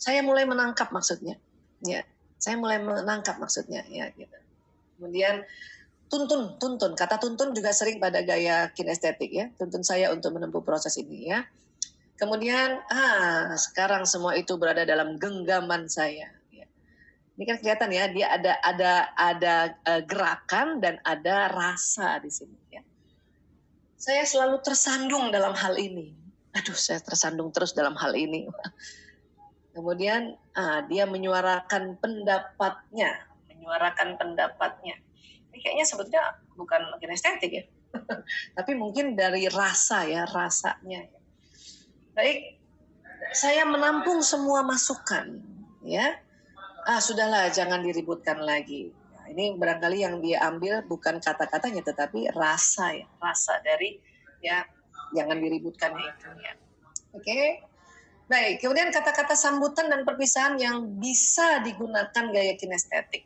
Saya 0.00 0.24
mulai 0.24 0.48
menangkap 0.48 0.88
maksudnya. 0.88 1.36
Ya 1.84 2.00
saya 2.40 2.56
mulai 2.56 2.80
menangkap 2.80 3.36
maksudnya 3.36 3.84
ya 3.92 4.08
gitu. 4.16 4.32
Kemudian 4.96 5.44
tuntun, 6.08 6.56
tuntun. 6.56 6.96
Kata 6.96 7.20
tuntun 7.20 7.52
juga 7.52 7.70
sering 7.76 8.00
pada 8.00 8.24
gaya 8.24 8.72
kinestetik 8.72 9.30
ya. 9.30 9.46
Tuntun 9.60 9.84
saya 9.84 10.08
untuk 10.08 10.32
menempuh 10.32 10.64
proses 10.64 10.96
ini 10.96 11.28
ya. 11.28 11.44
Kemudian 12.20 12.84
ah 12.92 13.56
sekarang 13.56 14.04
semua 14.04 14.36
itu 14.36 14.52
berada 14.60 14.84
dalam 14.84 15.16
genggaman 15.16 15.88
saya. 15.88 16.28
Ya. 16.52 16.68
Ini 17.40 17.44
kan 17.48 17.56
kelihatan 17.64 17.88
ya 17.96 18.04
dia 18.12 18.26
ada 18.28 18.52
ada 18.60 18.92
ada 19.16 19.54
uh, 19.88 20.02
gerakan 20.04 20.84
dan 20.84 21.00
ada 21.08 21.48
rasa 21.48 22.20
di 22.20 22.28
sini 22.28 22.60
ya. 22.68 22.84
Saya 23.96 24.28
selalu 24.28 24.60
tersandung 24.60 25.32
dalam 25.32 25.56
hal 25.56 25.80
ini. 25.80 26.12
Aduh, 26.60 26.76
saya 26.76 27.00
tersandung 27.00 27.48
terus 27.56 27.72
dalam 27.72 27.96
hal 27.96 28.12
ini. 28.12 28.44
Kemudian 29.76 30.34
ah, 30.58 30.82
dia 30.82 31.06
menyuarakan 31.06 31.94
pendapatnya, 32.02 33.22
menyuarakan 33.46 34.18
pendapatnya. 34.18 34.98
Ini 35.52 35.56
kayaknya 35.62 35.86
sebetulnya 35.86 36.24
bukan 36.58 36.98
kinestetik 36.98 37.52
ya, 37.54 37.64
tapi 38.58 38.74
mungkin 38.74 39.14
dari 39.14 39.46
rasa 39.46 40.10
ya, 40.10 40.26
rasanya. 40.26 41.19
Baik, 42.20 42.60
saya 43.32 43.64
menampung 43.64 44.20
semua 44.20 44.60
masukan, 44.60 45.40
ya. 45.80 46.20
Ah 46.84 47.00
sudahlah, 47.00 47.48
jangan 47.48 47.80
diributkan 47.80 48.44
lagi. 48.44 48.92
Ini 49.32 49.56
barangkali 49.56 50.04
yang 50.04 50.20
dia 50.20 50.44
ambil 50.44 50.84
bukan 50.84 51.16
kata-katanya, 51.16 51.80
tetapi 51.80 52.28
rasa 52.36 52.92
ya, 52.92 53.08
rasa 53.24 53.64
dari 53.64 53.96
ya 54.44 54.68
jangan 55.16 55.40
diributkan 55.40 55.96
itu 55.96 56.28
ya. 56.44 56.52
Oke. 57.16 57.24
Okay? 57.24 57.46
Baik, 58.28 58.60
kemudian 58.60 58.92
kata-kata 58.92 59.32
sambutan 59.32 59.88
dan 59.88 60.04
perpisahan 60.04 60.60
yang 60.60 61.00
bisa 61.00 61.64
digunakan 61.64 62.24
gaya 62.36 62.52
kinestetik. 62.60 63.24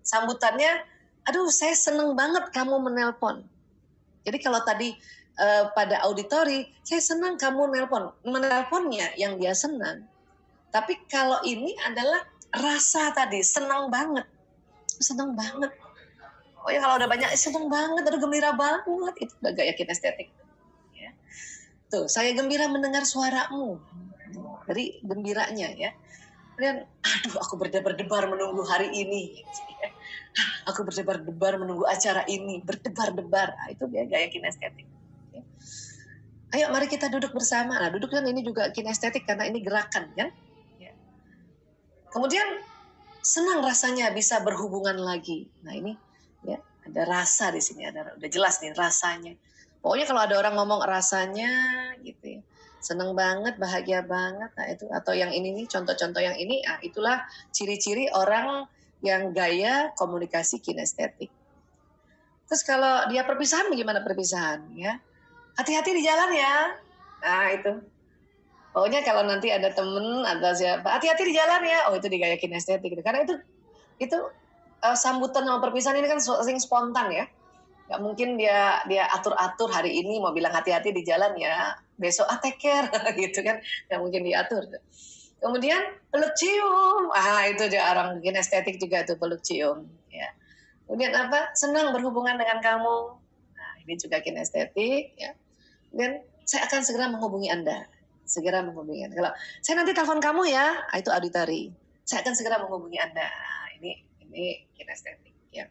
Sambutannya, 0.00 0.80
aduh 1.28 1.52
saya 1.52 1.76
seneng 1.76 2.16
banget 2.16 2.48
kamu 2.56 2.88
menelpon. 2.88 3.44
Jadi 4.24 4.38
kalau 4.40 4.64
tadi 4.64 4.96
uh, 5.40 5.64
pada 5.72 6.04
auditori, 6.04 6.68
saya 6.84 7.00
senang 7.00 7.40
kamu 7.40 7.72
menelpon. 7.72 8.12
Menelponnya 8.22 9.16
yang 9.16 9.40
dia 9.40 9.56
senang. 9.56 10.04
Tapi 10.70 11.00
kalau 11.10 11.40
ini 11.42 11.74
adalah 11.88 12.22
rasa 12.54 13.10
tadi, 13.16 13.40
senang 13.42 13.88
banget. 13.88 14.28
Senang 15.00 15.34
banget. 15.34 15.72
Oh 16.60 16.68
ya 16.68 16.84
kalau 16.84 17.00
udah 17.00 17.08
banyak, 17.08 17.32
senang 17.40 17.72
banget, 17.72 18.04
aduh 18.04 18.20
gembira 18.20 18.52
banget. 18.52 19.14
Itu 19.26 19.32
udah 19.40 19.52
gaya 19.56 19.72
kinestetik. 19.72 20.28
Ya. 20.94 21.10
Tuh, 21.88 22.06
saya 22.06 22.36
gembira 22.36 22.68
mendengar 22.68 23.02
suaramu 23.08 23.80
dari 24.68 25.00
gembiranya 25.02 25.72
ya. 25.74 25.90
Kemudian, 26.54 26.84
aduh 27.00 27.34
aku 27.40 27.56
berdebar-debar 27.56 28.28
menunggu 28.28 28.60
hari 28.68 28.92
ini. 28.92 29.40
Aku 30.68 30.86
berdebar-debar 30.86 31.58
menunggu 31.58 31.88
acara 31.88 32.22
ini, 32.28 32.60
berdebar-debar. 32.62 33.56
Nah, 33.56 33.66
itu 33.72 33.88
dia 33.90 34.06
gaya 34.06 34.28
kinestetik. 34.28 34.86
Ya. 35.30 35.42
Ayo 36.50 36.66
mari 36.74 36.90
kita 36.90 37.06
duduk 37.06 37.30
bersama. 37.30 37.78
Nah, 37.78 37.90
duduk 37.94 38.10
kan 38.10 38.26
ini 38.26 38.42
juga 38.42 38.74
kinestetik 38.74 39.22
karena 39.22 39.46
ini 39.46 39.62
gerakan 39.62 40.10
kan. 40.14 40.28
Ya. 40.82 40.92
Kemudian 42.10 42.46
senang 43.22 43.62
rasanya 43.62 44.10
bisa 44.10 44.42
berhubungan 44.42 44.98
lagi. 44.98 45.46
Nah 45.62 45.76
ini 45.76 45.94
ya 46.42 46.58
ada 46.58 47.02
rasa 47.06 47.52
di 47.52 47.60
sini 47.60 47.86
ada 47.86 48.16
udah 48.16 48.30
jelas 48.32 48.58
nih 48.64 48.74
rasanya. 48.74 49.36
Pokoknya 49.80 50.06
kalau 50.08 50.20
ada 50.26 50.34
orang 50.36 50.54
ngomong 50.60 50.82
rasanya 50.84 51.52
gitu 52.02 52.40
ya 52.40 52.42
seneng 52.80 53.12
banget, 53.12 53.60
bahagia 53.60 54.00
banget. 54.00 54.50
Nah 54.56 54.66
itu 54.72 54.88
atau 54.88 55.12
yang 55.12 55.30
ini 55.30 55.52
nih 55.52 55.66
contoh-contoh 55.68 56.18
yang 56.24 56.34
ini, 56.34 56.64
ah 56.64 56.80
itulah 56.80 57.22
ciri-ciri 57.52 58.08
orang 58.10 58.64
yang 59.04 59.36
gaya 59.36 59.92
komunikasi 59.94 60.64
kinestetik. 60.64 61.28
Terus 62.48 62.62
kalau 62.66 63.06
dia 63.12 63.22
perpisahan 63.22 63.68
bagaimana 63.70 64.00
perpisahan 64.02 64.74
ya? 64.74 64.98
Hati-hati 65.60 65.92
di 65.92 66.00
jalan 66.00 66.32
ya. 66.32 66.54
Nah 67.20 67.46
itu. 67.52 67.72
Pokoknya 68.72 69.04
kalau 69.04 69.28
nanti 69.28 69.52
ada 69.52 69.68
temen 69.76 70.24
atau 70.24 70.56
siapa, 70.56 70.88
hati-hati 70.88 71.28
di 71.28 71.36
jalan 71.36 71.60
ya. 71.60 71.92
Oh 71.92 71.94
itu 72.00 72.08
di 72.08 72.16
gaya 72.16 72.40
kinestetik. 72.40 72.96
Karena 73.04 73.28
itu 73.28 73.36
itu 74.00 74.16
uh, 74.80 74.96
sambutan 74.96 75.44
sama 75.44 75.60
perpisahan 75.60 76.00
ini 76.00 76.08
kan 76.08 76.16
sering 76.16 76.56
spontan 76.56 77.12
ya. 77.12 77.28
Nggak 77.92 78.00
mungkin 78.00 78.40
dia 78.40 78.80
dia 78.88 79.04
atur 79.12 79.36
atur 79.36 79.68
hari 79.68 80.00
ini 80.00 80.16
mau 80.16 80.32
bilang 80.32 80.56
hati 80.56 80.72
hati 80.72 80.96
di 80.96 81.04
jalan 81.04 81.36
ya. 81.36 81.76
Besok 82.00 82.24
ah 82.24 82.40
take 82.40 82.56
care. 82.56 82.88
Gitu 83.20 83.44
kan. 83.44 83.60
Nggak 83.92 84.00
mungkin 84.00 84.22
diatur 84.24 84.64
kemudian 85.40 85.96
peluk 86.12 86.36
cium. 86.36 87.08
Ah 87.16 87.48
itu 87.48 87.64
dia 87.72 87.88
orang 87.92 88.20
bikin 88.20 88.36
estetik 88.36 88.76
juga 88.76 89.02
tuh 89.08 89.16
peluk 89.16 89.40
cium. 89.40 89.88
Ya. 90.12 90.28
Kemudian 90.84 91.16
apa? 91.16 91.52
Senang 91.56 91.96
berhubungan 91.96 92.36
dengan 92.36 92.60
kamu. 92.60 92.96
Nah 93.56 93.72
ini 93.84 93.96
juga 93.96 94.20
kinestetik 94.20 95.16
ya 95.16 95.32
dan 95.94 96.22
saya 96.46 96.66
akan 96.66 96.80
segera 96.82 97.06
menghubungi 97.10 97.48
anda 97.50 97.86
segera 98.26 98.62
menghubungi 98.62 99.06
anda 99.06 99.14
kalau 99.18 99.32
saya 99.62 99.74
nanti 99.82 99.92
telepon 99.94 100.22
kamu 100.22 100.50
ya 100.50 100.66
ah, 100.90 100.96
itu 100.98 101.10
auditory 101.10 101.74
saya 102.06 102.22
akan 102.26 102.34
segera 102.34 102.62
menghubungi 102.62 102.98
anda 102.98 103.26
nah, 103.26 103.66
ini 103.78 104.02
ini 104.22 104.66
kinestetik 104.74 105.34
ya 105.50 105.66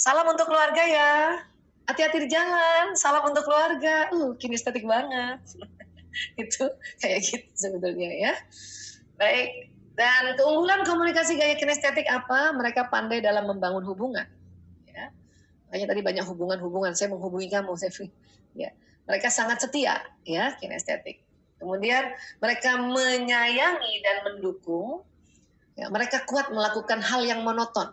Salam 0.00 0.24
untuk 0.32 0.48
keluarga 0.48 0.80
ya. 0.80 1.44
Hati-hati 1.84 2.24
di 2.24 2.28
jalan. 2.32 2.96
Salam 2.96 3.20
untuk 3.28 3.44
keluarga. 3.44 4.08
Uh, 4.08 4.32
kinestetik 4.40 4.88
banget. 4.88 5.44
itu 6.40 6.64
kayak 7.04 7.20
gitu 7.20 7.52
sebetulnya 7.52 8.08
ya. 8.08 8.32
Baik. 9.20 9.68
Dan 10.00 10.40
keunggulan 10.40 10.88
komunikasi 10.88 11.36
gaya 11.36 11.52
kinestetik 11.60 12.08
apa? 12.08 12.56
Mereka 12.56 12.88
pandai 12.88 13.20
dalam 13.20 13.44
membangun 13.44 13.84
hubungan. 13.84 14.24
Ya. 14.88 15.12
Makanya 15.68 15.92
tadi 15.92 16.00
banyak 16.00 16.24
hubungan-hubungan. 16.32 16.96
Saya 16.96 17.12
menghubungi 17.12 17.52
kamu, 17.52 17.76
saya 17.76 17.92
ya. 18.56 18.72
Mereka 19.10 19.26
sangat 19.26 19.58
setia, 19.66 19.98
ya, 20.22 20.54
kinestetik. 20.62 21.26
Kemudian 21.58 22.14
mereka 22.38 22.78
menyayangi 22.78 23.94
dan 24.06 24.16
mendukung. 24.30 25.02
Ya, 25.74 25.90
mereka 25.90 26.22
kuat 26.24 26.54
melakukan 26.54 27.02
hal 27.02 27.26
yang 27.26 27.42
monoton 27.42 27.90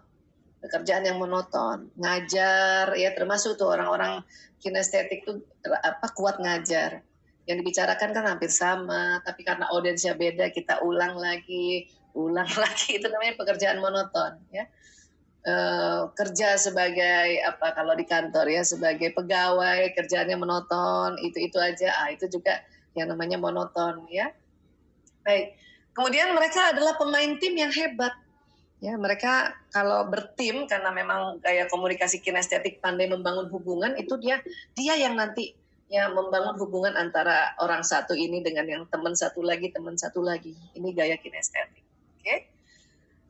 pekerjaan 0.68 1.06
yang 1.06 1.18
monoton, 1.22 1.94
ngajar 1.96 2.92
ya 2.98 3.14
termasuk 3.14 3.56
tuh 3.56 3.70
orang-orang 3.70 4.26
kinestetik 4.58 5.24
tuh 5.24 5.42
apa 5.64 6.08
kuat 6.18 6.42
ngajar. 6.42 7.06
Yang 7.48 7.64
dibicarakan 7.64 8.10
kan 8.12 8.26
hampir 8.28 8.52
sama, 8.52 9.24
tapi 9.24 9.48
karena 9.48 9.72
audiensnya 9.72 10.20
beda 10.20 10.52
kita 10.52 10.84
ulang 10.84 11.16
lagi, 11.16 11.88
ulang 12.12 12.50
lagi 12.64 13.00
itu 13.00 13.08
namanya 13.08 13.40
pekerjaan 13.40 13.80
monoton 13.80 14.44
ya. 14.52 14.68
E, 15.48 15.56
kerja 16.12 16.60
sebagai 16.60 17.40
apa 17.48 17.72
kalau 17.72 17.96
di 17.96 18.04
kantor 18.04 18.52
ya 18.52 18.68
sebagai 18.68 19.16
pegawai 19.16 19.96
kerjaannya 19.96 20.36
monoton 20.36 21.16
itu 21.24 21.40
itu 21.40 21.56
aja 21.56 21.96
ah 22.04 22.12
itu 22.12 22.28
juga 22.28 22.60
yang 23.00 23.08
namanya 23.16 23.40
monoton 23.40 24.04
ya 24.12 24.28
baik 25.24 25.56
kemudian 25.96 26.36
mereka 26.36 26.76
adalah 26.76 27.00
pemain 27.00 27.32
tim 27.40 27.56
yang 27.56 27.72
hebat 27.72 28.12
Ya, 28.78 28.94
mereka 28.94 29.58
kalau 29.74 30.06
bertim 30.06 30.70
karena 30.70 30.94
memang 30.94 31.42
gaya 31.42 31.66
komunikasi 31.66 32.22
kinestetik 32.22 32.78
pandai 32.78 33.10
membangun 33.10 33.50
hubungan 33.50 33.98
itu 33.98 34.22
dia 34.22 34.38
dia 34.78 34.94
yang 34.94 35.18
nanti 35.18 35.58
ya 35.90 36.14
membangun 36.14 36.54
hubungan 36.62 36.94
antara 36.94 37.58
orang 37.58 37.82
satu 37.82 38.14
ini 38.14 38.46
dengan 38.46 38.70
yang 38.70 38.84
teman 38.94 39.18
satu 39.18 39.42
lagi, 39.42 39.74
teman 39.74 39.98
satu 39.98 40.22
lagi. 40.22 40.54
Ini 40.78 40.94
gaya 40.94 41.18
kinestetik. 41.18 41.82
Oke. 41.82 42.22
Okay? 42.22 42.40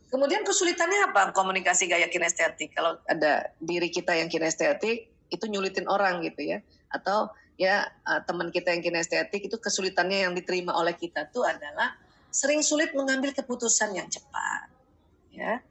Kemudian 0.07 0.47
kesulitannya 0.47 1.11
apa 1.11 1.35
komunikasi 1.35 1.91
gaya 1.91 2.07
kinestetik? 2.07 2.71
Kalau 2.71 2.95
ada 3.07 3.51
diri 3.59 3.91
kita 3.91 4.15
yang 4.15 4.31
kinestetik 4.31 5.11
itu 5.27 5.45
nyulitin 5.51 5.83
orang 5.91 6.23
gitu 6.23 6.47
ya. 6.47 6.63
Atau 6.87 7.31
ya 7.59 7.83
eh, 7.85 8.21
teman 8.23 8.53
kita 8.53 8.71
yang 8.71 8.83
kinestetik 8.83 9.51
itu 9.51 9.57
kesulitannya 9.59 10.29
yang 10.29 10.33
diterima 10.33 10.71
oleh 10.79 10.95
kita 10.95 11.27
tuh 11.27 11.43
adalah 11.43 11.97
sering 12.31 12.63
sulit 12.63 12.95
mengambil 12.95 13.35
keputusan 13.35 13.97
yang 13.97 14.07
cepat 14.07 14.71
ya. 15.37 15.61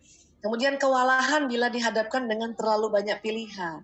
Kemudian 0.45 0.79
kewalahan 0.79 1.51
bila 1.51 1.67
dihadapkan 1.67 2.29
dengan 2.31 2.55
terlalu 2.55 2.93
banyak 2.93 3.19
pilihan. 3.19 3.83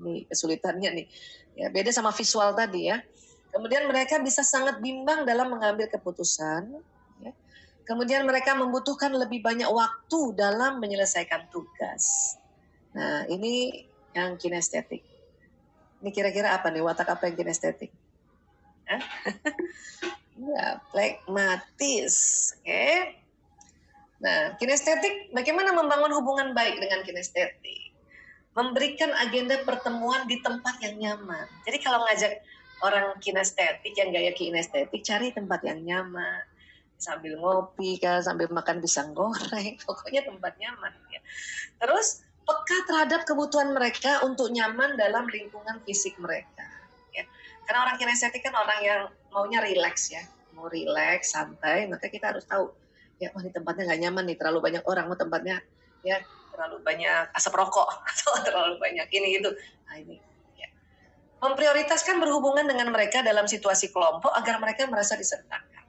Ini 0.00 0.24
kesulitannya 0.32 0.90
nih. 1.02 1.06
Ya, 1.54 1.66
beda 1.68 1.92
sama 1.92 2.08
visual 2.14 2.56
tadi 2.56 2.88
ya. 2.88 3.04
Kemudian 3.52 3.86
mereka 3.86 4.18
bisa 4.18 4.40
sangat 4.42 4.80
bimbang 4.80 5.28
dalam 5.28 5.52
mengambil 5.52 5.86
keputusan. 5.86 6.72
Kemudian 7.84 8.24
mereka 8.24 8.56
membutuhkan 8.56 9.12
lebih 9.12 9.44
banyak 9.44 9.68
waktu 9.68 10.32
dalam 10.32 10.80
menyelesaikan 10.80 11.52
tugas. 11.52 12.36
Nah, 12.96 13.28
ini 13.28 13.84
yang 14.16 14.40
kinestetik. 14.40 15.04
Ini 16.00 16.10
kira-kira 16.12 16.56
apa 16.56 16.72
nih? 16.72 16.80
Watak 16.80 17.12
apa 17.12 17.28
yang 17.28 17.36
kinestetik? 17.36 17.92
ya, 20.54 20.80
pragmatis. 20.88 22.14
Oke. 22.60 23.20
Nah, 24.24 24.56
kinestetik, 24.56 25.34
bagaimana 25.36 25.76
membangun 25.76 26.12
hubungan 26.16 26.56
baik 26.56 26.80
dengan 26.80 27.04
kinestetik? 27.04 27.92
Memberikan 28.56 29.12
agenda 29.20 29.60
pertemuan 29.66 30.24
di 30.24 30.40
tempat 30.40 30.80
yang 30.80 30.96
nyaman. 30.96 31.44
Jadi 31.66 31.78
kalau 31.82 32.00
ngajak 32.06 32.40
orang 32.80 33.18
kinestetik 33.20 33.92
yang 33.92 34.14
gaya 34.14 34.32
kinestetik, 34.32 35.02
cari 35.04 35.34
tempat 35.34 35.60
yang 35.66 35.82
nyaman. 35.84 36.53
Sambil 37.04 37.36
ngopi 37.36 38.00
kan, 38.00 38.24
sambil 38.24 38.48
makan 38.48 38.80
pisang 38.80 39.12
goreng, 39.12 39.76
pokoknya 39.84 40.24
tempat 40.24 40.56
nyaman. 40.56 40.92
Ya. 41.12 41.20
Terus 41.84 42.24
peka 42.48 42.78
terhadap 42.88 43.28
kebutuhan 43.28 43.76
mereka 43.76 44.24
untuk 44.24 44.48
nyaman 44.48 44.96
dalam 44.96 45.28
lingkungan 45.28 45.84
fisik 45.84 46.16
mereka. 46.16 46.64
Ya. 47.12 47.28
Karena 47.68 47.84
orang 47.84 47.96
kinestetik 48.00 48.40
kan 48.40 48.56
orang 48.56 48.80
yang 48.80 49.00
maunya 49.28 49.60
rileks 49.60 50.08
ya, 50.08 50.24
mau 50.56 50.72
rileks, 50.72 51.36
santai, 51.36 51.84
maka 51.84 52.08
kita 52.08 52.32
harus 52.32 52.48
tahu 52.48 52.72
ya 53.22 53.30
oh 53.34 53.40
ini 53.40 53.50
tempatnya 53.54 53.88
nggak 53.90 54.00
nyaman 54.04 54.24
nih 54.26 54.36
terlalu 54.38 54.58
banyak 54.70 54.82
orang 54.84 55.06
oh 55.06 55.18
tempatnya 55.18 55.62
ya 56.02 56.18
terlalu 56.50 56.82
banyak 56.82 57.30
asap 57.34 57.52
rokok 57.54 57.88
atau 58.10 58.30
terlalu 58.42 58.74
banyak 58.82 59.06
ini 59.14 59.38
itu 59.38 59.50
nah 59.86 59.96
ini 59.98 60.18
ya. 60.58 60.68
memprioritaskan 61.42 62.18
berhubungan 62.18 62.66
dengan 62.66 62.90
mereka 62.90 63.22
dalam 63.22 63.46
situasi 63.46 63.94
kelompok 63.94 64.34
agar 64.34 64.58
mereka 64.58 64.90
merasa 64.90 65.14
disertakan 65.14 65.83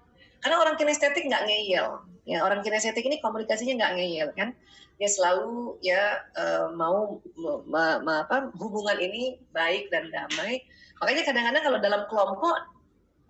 karena 0.45 0.61
orang 0.61 0.77
kinestetik 0.77 1.25
nggak 1.25 1.49
ngeyel. 1.49 2.05
Ya 2.29 2.45
orang 2.45 2.61
kinestetik 2.61 3.01
ini 3.01 3.17
komunikasinya 3.17 3.81
nggak 3.81 3.93
ngeyel 3.97 4.29
kan? 4.37 4.53
Dia 5.01 5.09
selalu 5.09 5.81
ya 5.81 6.21
uh, 6.37 6.69
mau 6.69 7.17
ma, 7.65 7.97
ma, 8.05 8.21
apa, 8.21 8.53
hubungan 8.53 8.93
ini 9.01 9.41
baik 9.49 9.89
dan 9.89 10.13
damai. 10.13 10.61
Makanya 11.01 11.25
kadang-kadang 11.25 11.63
kalau 11.65 11.79
dalam 11.81 12.01
kelompok 12.05 12.55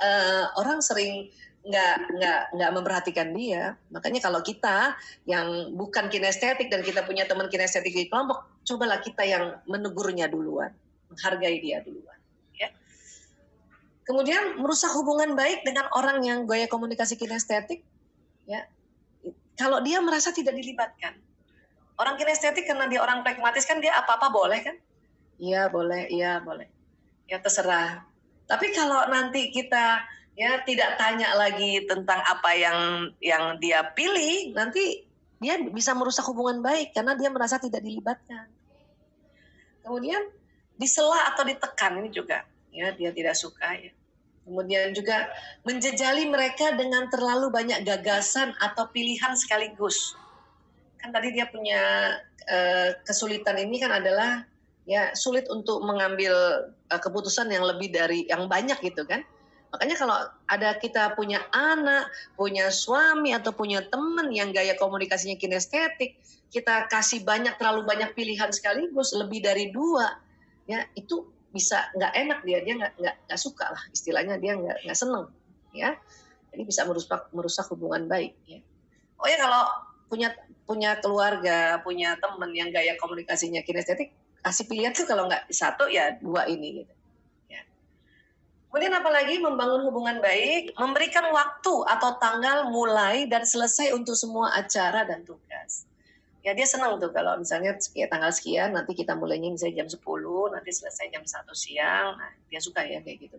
uh, 0.04 0.52
orang 0.60 0.84
sering 0.84 1.32
nggak 1.64 2.20
nggak 2.20 2.42
nggak 2.60 2.72
memperhatikan 2.76 3.32
dia. 3.32 3.80
Makanya 3.96 4.20
kalau 4.20 4.44
kita 4.44 5.00
yang 5.24 5.72
bukan 5.72 6.12
kinestetik 6.12 6.68
dan 6.68 6.84
kita 6.84 7.08
punya 7.08 7.24
teman 7.24 7.48
kinestetik 7.48 7.96
di 7.96 8.12
kelompok 8.12 8.44
cobalah 8.68 9.00
kita 9.00 9.24
yang 9.24 9.56
menegurnya 9.72 10.28
duluan 10.28 10.76
menghargai 11.08 11.64
dia 11.64 11.80
duluan 11.80 12.15
Kemudian 14.06 14.62
merusak 14.62 14.94
hubungan 14.94 15.34
baik 15.34 15.66
dengan 15.66 15.90
orang 15.98 16.22
yang 16.22 16.46
gaya 16.46 16.70
komunikasi 16.70 17.18
kinestetik, 17.18 17.82
ya. 18.46 18.70
Kalau 19.58 19.82
dia 19.82 19.98
merasa 19.98 20.30
tidak 20.30 20.54
dilibatkan. 20.54 21.18
Orang 21.98 22.20
kinestetik 22.20 22.70
karena 22.70 22.86
dia 22.86 23.02
orang 23.02 23.26
pragmatis 23.26 23.66
kan 23.66 23.82
dia 23.82 23.98
apa-apa 23.98 24.30
boleh 24.30 24.62
kan? 24.62 24.76
Iya 25.42 25.74
boleh, 25.74 26.06
iya 26.12 26.38
boleh. 26.38 26.70
Ya 27.26 27.42
terserah. 27.42 28.06
Tapi 28.46 28.70
kalau 28.78 29.10
nanti 29.10 29.50
kita 29.50 30.06
ya 30.38 30.62
tidak 30.68 31.00
tanya 31.02 31.34
lagi 31.34 31.82
tentang 31.88 32.22
apa 32.22 32.52
yang 32.54 33.10
yang 33.24 33.58
dia 33.58 33.90
pilih, 33.96 34.54
nanti 34.54 35.08
dia 35.42 35.58
bisa 35.72 35.98
merusak 35.98 36.28
hubungan 36.30 36.62
baik 36.62 36.94
karena 36.94 37.18
dia 37.18 37.32
merasa 37.34 37.58
tidak 37.58 37.82
dilibatkan. 37.82 38.52
Kemudian 39.82 40.30
disela 40.78 41.32
atau 41.32 41.42
ditekan 41.48 42.04
ini 42.04 42.12
juga 42.12 42.44
ya 42.76 42.92
dia 42.92 43.16
tidak 43.16 43.40
suka 43.40 43.72
ya. 43.80 43.92
Kemudian 44.46 44.94
juga 44.94 45.26
menjejali 45.66 46.30
mereka 46.30 46.78
dengan 46.78 47.10
terlalu 47.10 47.50
banyak 47.50 47.82
gagasan 47.82 48.54
atau 48.62 48.86
pilihan 48.94 49.34
sekaligus. 49.34 50.14
Kan 51.02 51.10
tadi 51.10 51.34
dia 51.34 51.50
punya 51.50 51.82
uh, 52.46 52.94
kesulitan 53.10 53.58
ini 53.58 53.82
kan 53.82 53.90
adalah 53.90 54.46
ya 54.86 55.18
sulit 55.18 55.50
untuk 55.50 55.82
mengambil 55.82 56.70
uh, 56.94 57.02
keputusan 57.02 57.50
yang 57.50 57.66
lebih 57.66 57.90
dari 57.90 58.30
yang 58.30 58.46
banyak 58.46 58.78
gitu 58.86 59.02
kan. 59.10 59.26
Makanya 59.74 59.96
kalau 59.98 60.18
ada 60.46 60.78
kita 60.78 61.18
punya 61.18 61.42
anak, 61.52 62.08
punya 62.38 62.70
suami 62.70 63.34
atau 63.34 63.52
punya 63.52 63.82
teman 63.90 64.30
yang 64.30 64.54
gaya 64.54 64.78
komunikasinya 64.78 65.36
kinestetik, 65.36 66.16
kita 66.54 66.88
kasih 66.88 67.26
banyak 67.28 67.58
terlalu 67.60 67.84
banyak 67.84 68.16
pilihan 68.16 68.54
sekaligus 68.56 69.12
lebih 69.12 69.44
dari 69.44 69.76
dua, 69.76 70.16
ya 70.64 70.88
itu 70.96 71.28
bisa 71.56 71.88
nggak 71.96 72.12
enak 72.12 72.40
dia 72.44 72.60
dia 72.68 72.76
nggak 72.76 72.94
nggak 73.00 73.40
suka 73.40 73.72
lah 73.72 73.84
istilahnya 73.96 74.36
dia 74.36 74.60
nggak 74.60 74.84
nggak 74.84 74.98
seneng 75.00 75.32
ya. 75.72 75.96
Jadi 76.52 76.62
bisa 76.68 76.84
merusak 76.84 77.32
merusak 77.32 77.66
hubungan 77.72 78.12
baik 78.12 78.36
ya. 78.44 78.60
Oh 79.16 79.28
ya 79.32 79.40
kalau 79.40 79.64
punya 80.12 80.36
punya 80.68 81.00
keluarga 81.00 81.80
punya 81.80 82.20
teman 82.20 82.52
yang 82.52 82.76
gaya 82.76 83.00
komunikasinya 83.00 83.64
kinestetik 83.64 84.12
kasih 84.44 84.68
pilihan 84.68 84.92
tuh 84.92 85.08
kalau 85.08 85.32
nggak 85.32 85.48
satu 85.50 85.88
ya 85.88 86.20
dua 86.20 86.44
ini 86.52 86.84
gitu 86.84 86.94
ya. 87.48 87.64
Kemudian 88.68 88.92
apalagi 88.92 89.40
membangun 89.40 89.88
hubungan 89.88 90.20
baik 90.20 90.76
memberikan 90.76 91.32
waktu 91.32 91.76
atau 91.88 92.20
tanggal 92.20 92.68
mulai 92.68 93.32
dan 93.32 93.48
selesai 93.48 93.96
untuk 93.96 94.20
semua 94.20 94.52
acara 94.60 95.08
dan 95.08 95.24
tugas 95.24 95.88
ya 96.46 96.54
dia 96.54 96.68
senang 96.70 97.02
tuh 97.02 97.10
kalau 97.10 97.42
misalnya 97.42 97.74
ya, 97.98 98.06
tanggal 98.06 98.30
sekian 98.30 98.78
nanti 98.78 98.94
kita 98.94 99.18
mulainya 99.18 99.50
misalnya 99.50 99.82
jam 99.82 99.90
10 99.90 100.54
nanti 100.54 100.70
selesai 100.70 101.10
jam 101.10 101.26
satu 101.26 101.58
siang. 101.58 102.22
Nah 102.22 102.30
dia 102.46 102.62
suka 102.62 102.86
ya 102.86 103.02
kayak 103.02 103.18
gitu. 103.18 103.38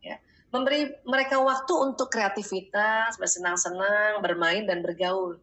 Ya 0.00 0.16
memberi 0.48 0.88
mereka 1.04 1.36
waktu 1.36 1.68
untuk 1.76 2.08
kreativitas 2.08 3.20
bersenang-senang 3.20 4.24
bermain 4.24 4.64
dan 4.64 4.80
bergaul. 4.80 5.36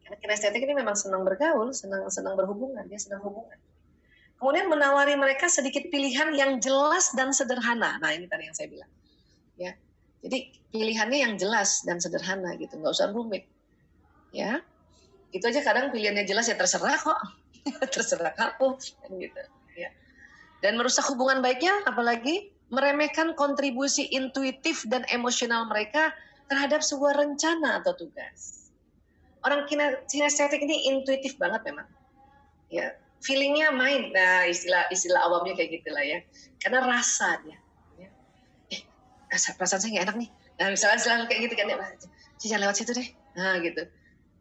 Karena 0.00 0.16
kinestetik 0.16 0.64
ini 0.64 0.72
memang 0.72 0.96
senang 0.96 1.20
bergaul 1.20 1.76
senang 1.76 2.08
senang 2.08 2.32
berhubungan 2.40 2.88
dia 2.88 2.96
senang 2.96 3.20
hubungan. 3.20 3.60
Kemudian 4.40 4.72
menawari 4.72 5.14
mereka 5.20 5.52
sedikit 5.52 5.86
pilihan 5.92 6.32
yang 6.32 6.58
jelas 6.64 7.12
dan 7.12 7.36
sederhana. 7.36 8.00
Nah 8.00 8.10
ini 8.16 8.24
tadi 8.24 8.48
yang 8.48 8.56
saya 8.56 8.72
bilang. 8.72 8.90
Ya 9.60 9.76
jadi 10.24 10.48
pilihannya 10.72 11.18
yang 11.28 11.34
jelas 11.36 11.84
dan 11.84 12.00
sederhana 12.00 12.56
gitu 12.56 12.80
nggak 12.80 12.96
usah 12.96 13.12
rumit. 13.12 13.44
Ya 14.32 14.64
itu 15.32 15.44
aja 15.48 15.60
kadang 15.64 15.88
pilihannya 15.88 16.28
jelas 16.28 16.46
ya 16.46 16.56
terserah 16.56 16.96
kok. 17.00 17.18
Terserah 17.94 18.32
kamu 18.36 18.76
gitu 19.16 19.42
ya. 19.74 19.88
Dan 20.60 20.76
merusak 20.76 21.08
hubungan 21.08 21.40
baiknya 21.40 21.72
apalagi 21.88 22.52
meremehkan 22.68 23.32
kontribusi 23.36 24.08
intuitif 24.12 24.84
dan 24.88 25.08
emosional 25.08 25.68
mereka 25.68 26.12
terhadap 26.48 26.84
sebuah 26.84 27.16
rencana 27.16 27.80
atau 27.80 27.96
tugas. 27.96 28.70
Orang 29.42 29.66
kinestetik 30.06 30.62
ini 30.62 30.92
intuitif 30.92 31.40
banget 31.40 31.64
memang 31.66 31.88
ya. 32.68 32.92
Feelingnya 33.22 33.70
main 33.70 34.10
nah 34.10 34.42
istilah 34.50 34.90
istilah 34.90 35.22
awamnya 35.30 35.54
kayak 35.56 35.80
gitulah 35.80 36.02
ya. 36.04 36.18
Karena 36.60 36.84
rasa 36.84 37.40
dia 37.46 37.58
ya. 37.96 38.08
eh 39.32 39.52
perasaan 39.56 39.80
saya 39.80 39.90
nggak 39.96 40.06
enak 40.12 40.16
nih. 40.26 40.30
Nah 40.60 40.66
misalnya 40.74 40.98
selalu 41.00 41.24
kayak 41.30 41.40
gitu 41.48 41.54
kan 41.56 41.66
ya. 41.70 41.76
Jangan 42.42 42.60
lewat 42.66 42.76
situ 42.76 42.90
deh. 42.90 43.08
Nah 43.38 43.62
gitu 43.62 43.82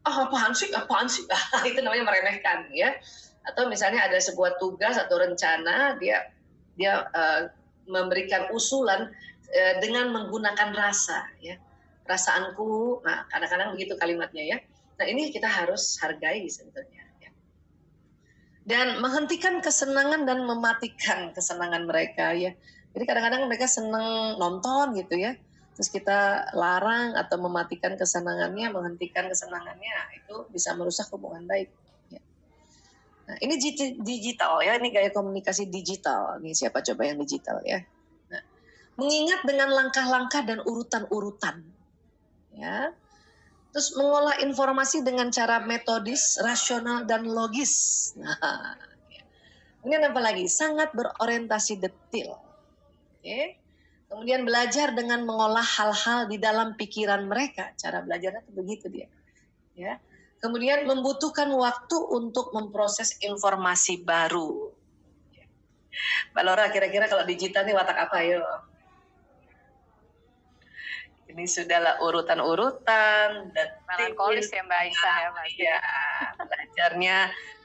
ah 0.06 0.16
apaan 0.28 0.54
sih? 0.54 0.70
Apaan 0.74 1.08
sih? 1.08 1.26
Ah, 1.56 1.64
itu 1.66 1.80
namanya 1.82 2.10
meremehkan 2.10 2.70
ya. 2.74 2.98
Atau 3.46 3.70
misalnya 3.70 4.06
ada 4.06 4.18
sebuah 4.22 4.62
tugas 4.62 4.98
atau 4.98 5.18
rencana 5.18 5.98
dia 5.98 6.30
dia 6.78 7.06
uh, 7.12 7.50
memberikan 7.90 8.50
usulan 8.54 9.10
uh, 9.50 9.76
dengan 9.82 10.14
menggunakan 10.14 10.74
rasa 10.74 11.30
ya. 11.42 11.58
Perasaanku 12.06 13.02
nah 13.06 13.26
kadang-kadang 13.30 13.78
begitu 13.78 13.94
kalimatnya 13.98 14.44
ya. 14.46 14.58
Nah 14.98 15.06
ini 15.10 15.34
kita 15.34 15.50
harus 15.50 15.98
hargai 15.98 16.46
sebetulnya 16.46 17.02
ya. 17.18 17.30
dan 18.62 19.02
menghentikan 19.02 19.58
kesenangan 19.58 20.30
dan 20.30 20.46
mematikan 20.46 21.34
kesenangan 21.34 21.90
mereka 21.90 22.34
ya. 22.38 22.54
Jadi 22.92 23.04
kadang-kadang 23.08 23.48
mereka 23.48 23.66
senang 23.66 24.38
nonton 24.38 24.94
gitu 25.00 25.18
ya 25.18 25.34
terus 25.82 25.98
kita 25.98 26.54
larang 26.54 27.17
atau 27.17 27.41
mematikan 27.41 27.98
kesenangannya, 27.98 28.70
menghentikan 28.70 29.26
kesenangannya, 29.26 30.13
itu 30.13 30.46
bisa 30.54 30.78
merusak 30.78 31.10
hubungan 31.10 31.41
baik. 31.50 31.74
Ya. 32.13 32.22
Nah, 33.26 33.36
ini 33.41 33.58
digital 33.98 34.62
ya, 34.62 34.78
ini 34.78 34.94
gaya 34.94 35.10
komunikasi 35.10 35.74
digital. 35.74 36.38
Ini 36.38 36.54
siapa 36.54 36.86
coba 36.86 37.02
yang 37.10 37.17
digital 37.17 37.65
ya? 37.65 37.82
Nah, 38.30 38.46
mengingat 39.02 39.41
dengan 39.41 39.74
langkah-langkah 39.74 40.46
dan 40.46 40.62
urutan-urutan, 40.62 41.65
ya. 42.54 42.94
Terus 43.74 43.98
mengolah 43.98 44.38
informasi 44.38 45.02
dengan 45.02 45.34
cara 45.34 45.65
metodis, 45.65 46.38
rasional 46.46 47.10
dan 47.10 47.26
logis. 47.26 48.13
Nah, 48.22 48.78
ya. 49.10 49.26
ini 49.82 49.98
apa 49.98 50.22
lagi? 50.22 50.46
Sangat 50.46 50.94
berorientasi 50.94 51.82
detil. 51.82 52.38
Oke. 52.38 53.26
Okay 53.26 53.61
Kemudian 54.12 54.43
belajar 54.43 54.91
dengan 54.91 55.24
mengolah 55.24 55.63
hal-hal 55.63 56.28
di 56.28 56.36
dalam 56.36 56.76
pikiran 56.76 57.24
mereka. 57.32 57.71
Cara 57.80 58.04
belajarnya 58.04 58.43
itu 58.43 58.52
begitu 58.52 58.86
dia. 58.91 59.08
Ya. 59.71 60.04
Kemudian 60.43 60.84
membutuhkan 60.84 61.47
waktu 61.56 61.95
untuk 62.12 62.52
memproses 62.52 63.15
informasi 63.24 64.04
baru. 64.04 64.76
Mbak 66.36 66.43
Laura, 66.43 66.67
kira-kira 66.76 67.08
kalau 67.08 67.24
digital 67.24 67.63
ini 67.63 67.71
watak 67.71 67.95
apa 68.04 68.17
ya? 68.19 68.43
Ini 71.32 71.47
sudahlah 71.47 72.04
urutan-urutan 72.04 73.56
dan 73.56 73.67
melankolis 73.88 74.52
ya 74.52 74.60
Mbak 74.67 74.80
Aisyah 74.91 75.15
ya 75.15 75.28
Mbak. 75.32 75.45
Ya, 75.56 75.78
belajarnya 76.36 77.17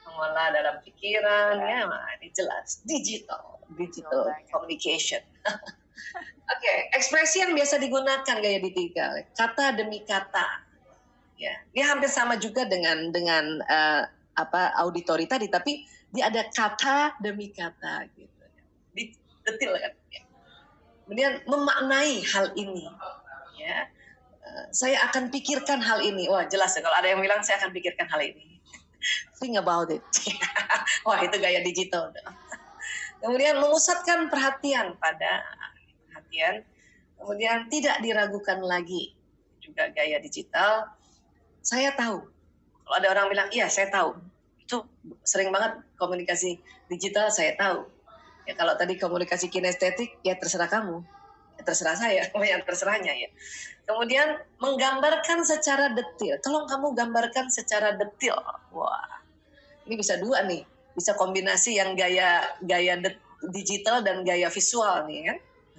mengolah 0.07 0.47
dalam 0.55 0.75
pikiran 0.79 1.59
ya, 1.59 1.83
ini 2.23 2.31
jelas 2.31 2.79
digital, 2.87 3.59
digital 3.75 4.31
communication. 4.47 5.19
Oke, 6.47 6.63
okay. 6.63 6.77
ekspresi 6.95 7.43
yang 7.43 7.51
biasa 7.51 7.81
digunakan 7.81 8.35
gaya 8.39 8.59
digital, 8.61 9.19
kata 9.35 9.75
demi 9.75 10.05
kata. 10.05 10.63
Ya, 11.37 11.53
dia 11.75 11.85
hampir 11.93 12.09
sama 12.09 12.39
juga 12.39 12.65
dengan 12.65 13.13
dengan 13.13 13.61
uh, 13.61 14.03
apa 14.37 14.73
auditori 14.79 15.27
tadi, 15.29 15.51
tapi 15.51 15.85
dia 16.13 16.31
ada 16.31 16.47
kata 16.49 17.19
demi 17.21 17.51
kata 17.51 18.07
gitu. 18.15 18.45
Di, 18.95 19.13
detil 19.45 19.73
kan. 19.75 19.93
Ya. 20.13 20.21
Kemudian 21.05 21.31
memaknai 21.45 22.23
hal 22.25 22.55
ini. 22.57 22.89
Ya, 23.59 23.91
uh, 24.41 24.65
saya 24.71 25.03
akan 25.11 25.29
pikirkan 25.29 25.83
hal 25.83 25.99
ini. 26.01 26.25
Wah 26.31 26.47
jelas 26.47 26.73
ya 26.73 26.81
kalau 26.81 26.97
ada 26.97 27.11
yang 27.11 27.21
bilang 27.21 27.43
saya 27.43 27.59
akan 27.61 27.75
pikirkan 27.75 28.07
hal 28.07 28.21
ini. 28.23 28.57
Think 29.37 29.59
about 29.59 29.93
it. 29.93 30.01
Wah 31.07 31.21
itu 31.21 31.37
gaya 31.37 31.61
digital. 31.61 32.09
Kemudian 33.21 33.61
memusatkan 33.61 34.29
perhatian 34.29 34.97
pada 34.97 35.45
kemudian 37.17 37.67
tidak 37.67 37.99
diragukan 37.99 38.61
lagi 38.61 39.17
juga 39.59 39.91
gaya 39.91 40.21
digital. 40.21 40.87
Saya 41.59 41.91
tahu, 41.97 42.23
kalau 42.87 42.95
ada 42.95 43.07
orang 43.11 43.27
bilang, 43.27 43.49
iya 43.51 43.67
saya 43.67 43.91
tahu, 43.91 44.15
itu 44.63 44.79
sering 45.27 45.51
banget 45.51 45.83
komunikasi 45.99 46.63
digital 46.87 47.27
saya 47.27 47.55
tahu. 47.59 47.83
Ya 48.47 48.55
kalau 48.55 48.79
tadi 48.79 48.95
komunikasi 48.95 49.51
kinestetik, 49.51 50.23
ya 50.23 50.39
terserah 50.39 50.71
kamu, 50.71 51.03
ya 51.59 51.61
terserah 51.67 51.99
saya, 51.99 52.31
yang 52.55 52.63
terserahnya 52.63 53.11
ya. 53.11 53.29
Kemudian 53.83 54.39
menggambarkan 54.63 55.43
secara 55.43 55.91
detil. 55.91 56.39
Kalau 56.39 56.63
kamu 56.63 56.95
gambarkan 56.95 57.51
secara 57.51 57.99
detil, 57.99 58.39
wah, 58.71 59.19
ini 59.83 59.99
bisa 59.99 60.15
dua 60.15 60.47
nih, 60.47 60.63
bisa 60.95 61.11
kombinasi 61.19 61.75
yang 61.75 61.99
gaya 61.99 62.43
gaya 62.63 62.95
digital 63.51 64.01
dan 64.01 64.25
gaya 64.25 64.49
visual 64.49 65.05
nih 65.05 65.29
kan 65.29 65.37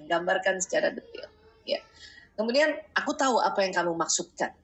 gambarkan 0.09 0.59
secara 0.59 0.91
detail. 0.91 1.29
Ya. 1.69 1.85
Kemudian 2.35 2.73
aku 2.97 3.13
tahu 3.13 3.39
apa 3.39 3.61
yang 3.63 3.77
kamu 3.77 3.93
maksudkan. 3.93 4.57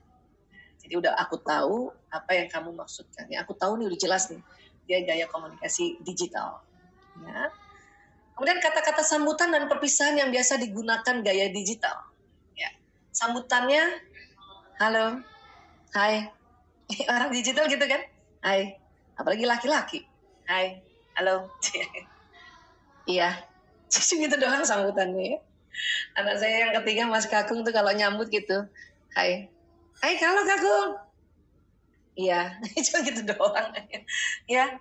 Jadi 0.80 0.94
udah 1.00 1.16
aku 1.16 1.40
tahu 1.40 1.92
apa 2.12 2.32
yang 2.36 2.48
kamu 2.48 2.72
maksudkan. 2.72 3.28
Ya, 3.28 3.44
aku 3.44 3.56
tahu 3.56 3.80
nih 3.80 3.92
udah 3.92 4.00
jelas 4.00 4.28
nih 4.32 4.40
dia 4.84 5.00
gaya 5.04 5.26
komunikasi 5.28 6.00
digital. 6.04 6.60
Ya. 7.24 7.48
Kemudian 8.36 8.58
kata-kata 8.58 9.00
sambutan 9.06 9.54
dan 9.54 9.70
perpisahan 9.70 10.18
yang 10.18 10.28
biasa 10.28 10.60
digunakan 10.60 11.16
gaya 11.24 11.48
digital. 11.48 12.04
Ya. 12.58 12.68
Sambutannya, 13.14 14.02
halo, 14.82 15.22
hai. 15.94 16.28
Orang 17.12 17.32
digital 17.32 17.64
gitu 17.70 17.84
kan? 17.86 18.02
Hai. 18.44 18.76
Apalagi 19.14 19.46
laki-laki. 19.46 20.04
Hai, 20.44 20.82
halo. 21.16 21.48
iya. 23.14 23.53
Gitu 23.94 24.36
doang 24.36 24.66
sambutannya 24.66 25.36
ya. 25.36 25.38
Anak 26.18 26.38
saya 26.38 26.68
yang 26.68 26.72
ketiga 26.82 27.02
Mas 27.10 27.26
Kakung 27.26 27.66
tuh 27.66 27.74
kalau 27.74 27.90
nyambut 27.90 28.30
gitu. 28.30 28.66
Hai. 29.14 29.50
Hai, 30.02 30.14
kalau 30.18 30.42
Kakung. 30.46 31.04
Iya, 32.14 32.62
cuma 32.86 32.98
gitu 33.02 33.22
doang. 33.26 33.74
ya, 34.46 34.78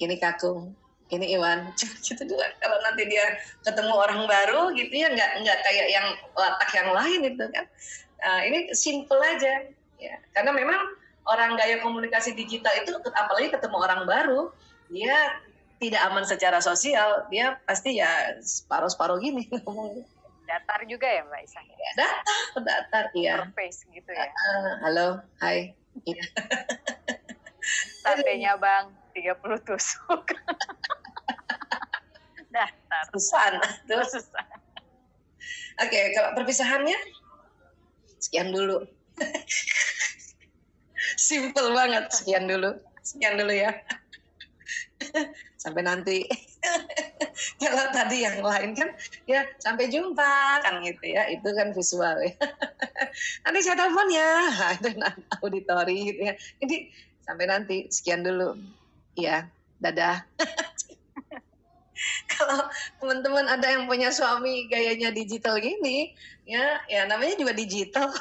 ini 0.00 0.16
Kakung, 0.16 0.72
ini 1.12 1.36
Iwan, 1.36 1.68
cuma 1.78 1.96
gitu 2.00 2.24
doang. 2.24 2.52
Kalau 2.56 2.76
nanti 2.80 3.04
dia 3.08 3.36
ketemu 3.60 3.92
orang 3.92 4.24
baru 4.24 4.72
gitu 4.72 4.92
ya, 4.92 5.12
nggak 5.12 5.44
nggak 5.44 5.58
kayak 5.60 5.86
yang 5.92 6.06
watak 6.32 6.70
yang 6.72 6.90
lain 6.96 7.20
itu 7.28 7.44
kan. 7.52 7.64
Nah, 8.16 8.40
ini 8.48 8.72
simple 8.72 9.20
aja, 9.20 9.68
ya. 10.00 10.16
Karena 10.32 10.56
memang 10.56 10.80
orang 11.28 11.60
gaya 11.60 11.84
komunikasi 11.84 12.32
digital 12.32 12.72
itu, 12.80 12.96
apalagi 13.12 13.52
ketemu 13.52 13.76
orang 13.76 14.08
baru, 14.08 14.48
dia 14.88 15.36
tidak 15.76 16.00
aman 16.08 16.24
secara 16.24 16.64
sosial, 16.64 17.28
dia 17.28 17.60
pasti 17.68 18.00
ya 18.00 18.08
separuh-separuh 18.40 19.20
gini 19.20 19.44
ngomongnya 19.64 20.08
datar 20.46 20.80
juga 20.86 21.10
ya 21.10 21.26
Mbak 21.26 21.40
Isa? 21.42 21.60
Ya, 21.60 21.90
datar, 21.98 22.62
datar, 22.62 23.04
iya. 23.12 23.34
Face 23.52 23.82
gitu 23.90 24.10
ya. 24.14 24.30
Uh, 24.30 24.72
halo, 24.86 25.06
hai. 25.42 25.74
Iya. 26.06 26.24
Satenya 28.06 28.54
Bang, 28.56 28.94
30 29.18 29.42
tusuk. 29.66 30.22
datar. 32.54 33.04
Susah, 33.10 33.58
tuh. 33.90 34.06
Susah. 34.06 34.46
Oke, 35.82 35.92
okay, 35.92 36.04
kalau 36.16 36.32
perpisahannya, 36.38 36.96
sekian 38.22 38.54
dulu. 38.54 38.86
Simple 41.18 41.74
banget, 41.74 42.08
sekian 42.14 42.48
dulu. 42.48 42.70
Sekian 43.02 43.36
dulu 43.36 43.52
ya. 43.52 43.76
Sampai 45.62 45.82
nanti. 45.82 46.24
Kalau 47.62 47.86
tadi 47.92 48.24
yang 48.24 48.40
lain 48.40 48.72
kan 48.72 48.90
ya 49.28 49.44
sampai 49.60 49.92
jumpa 49.92 50.62
kan 50.64 50.80
gitu 50.84 51.04
ya. 51.04 51.28
Itu 51.32 51.52
kan 51.52 51.72
visual 51.72 52.16
ya. 52.22 52.34
nanti 53.44 53.58
saya 53.64 53.76
telepon 53.76 54.08
ya. 54.12 54.32
Itu 54.76 54.88
auditori 55.44 55.96
gitu 56.12 56.20
ya. 56.32 56.34
Jadi 56.62 56.76
sampai 57.26 57.44
nanti 57.48 57.76
sekian 57.92 58.22
dulu. 58.22 58.56
Ya, 59.16 59.48
dadah. 59.80 60.24
Kalau 62.28 62.68
teman-teman 63.00 63.48
ada 63.48 63.66
yang 63.72 63.88
punya 63.88 64.12
suami 64.12 64.68
gayanya 64.68 65.08
digital 65.08 65.56
gini, 65.56 66.12
ya, 66.44 66.84
ya 66.86 67.08
namanya 67.08 67.40
juga 67.40 67.56
digital. 67.56 68.12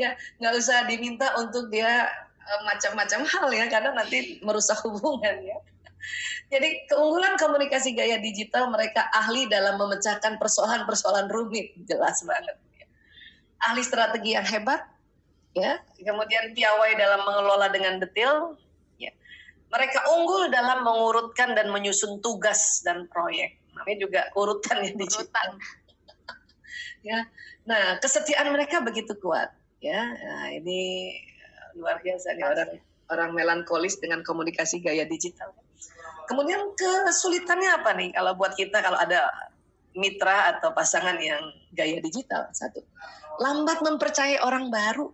ya, 0.00 0.14
nggak 0.38 0.54
usah 0.56 0.86
diminta 0.86 1.34
untuk 1.36 1.68
dia 1.68 2.06
eh, 2.46 2.60
macam-macam 2.64 3.20
hal 3.26 3.48
ya, 3.50 3.64
karena 3.66 3.90
nanti 3.98 4.38
merusak 4.46 4.78
hubungan 4.86 5.36
ya. 5.42 5.58
Jadi 6.48 6.88
keunggulan 6.88 7.36
komunikasi 7.36 7.92
gaya 7.92 8.16
digital 8.22 8.72
mereka 8.72 9.06
ahli 9.12 9.44
dalam 9.50 9.76
memecahkan 9.76 10.40
persoalan-persoalan 10.40 11.28
rumit, 11.28 11.76
jelas 11.84 12.24
banget. 12.24 12.56
Ahli 13.58 13.82
strategi 13.82 14.38
yang 14.38 14.46
hebat, 14.46 14.86
ya. 15.52 15.82
Kemudian 15.98 16.54
piawai 16.54 16.94
dalam 16.96 17.20
mengelola 17.26 17.68
dengan 17.68 18.00
detail, 18.00 18.56
ya. 18.96 19.10
Mereka 19.68 20.08
unggul 20.14 20.48
dalam 20.48 20.86
mengurutkan 20.86 21.52
dan 21.52 21.68
menyusun 21.74 22.22
tugas 22.24 22.80
dan 22.86 23.10
proyek. 23.10 23.58
Namanya 23.74 23.98
juga 23.98 24.20
urutan 24.34 24.82
ya 24.86 24.92
digital. 24.94 25.48
ya. 27.02 27.18
Nah, 27.68 28.00
kesetiaan 28.00 28.54
mereka 28.54 28.80
begitu 28.80 29.12
kuat, 29.20 29.52
ya. 29.82 30.14
Nah, 30.16 30.54
ini 30.54 31.12
luar 31.76 32.00
biasa 32.02 32.34
nih 32.34 32.46
orang 32.46 32.70
orang 33.08 33.30
melankolis 33.36 34.00
dengan 34.00 34.24
komunikasi 34.24 34.80
gaya 34.80 35.04
digital. 35.04 35.52
Kemudian 36.28 36.76
kesulitannya 36.76 37.70
apa 37.80 37.90
nih 37.96 38.12
kalau 38.12 38.36
buat 38.36 38.52
kita 38.52 38.84
kalau 38.84 39.00
ada 39.00 39.26
mitra 39.96 40.52
atau 40.54 40.76
pasangan 40.76 41.16
yang 41.16 41.40
gaya 41.72 41.98
digital? 42.04 42.46
Satu 42.52 42.84
lambat 43.40 43.80
mempercayai 43.80 44.44
orang 44.44 44.68
baru. 44.68 45.08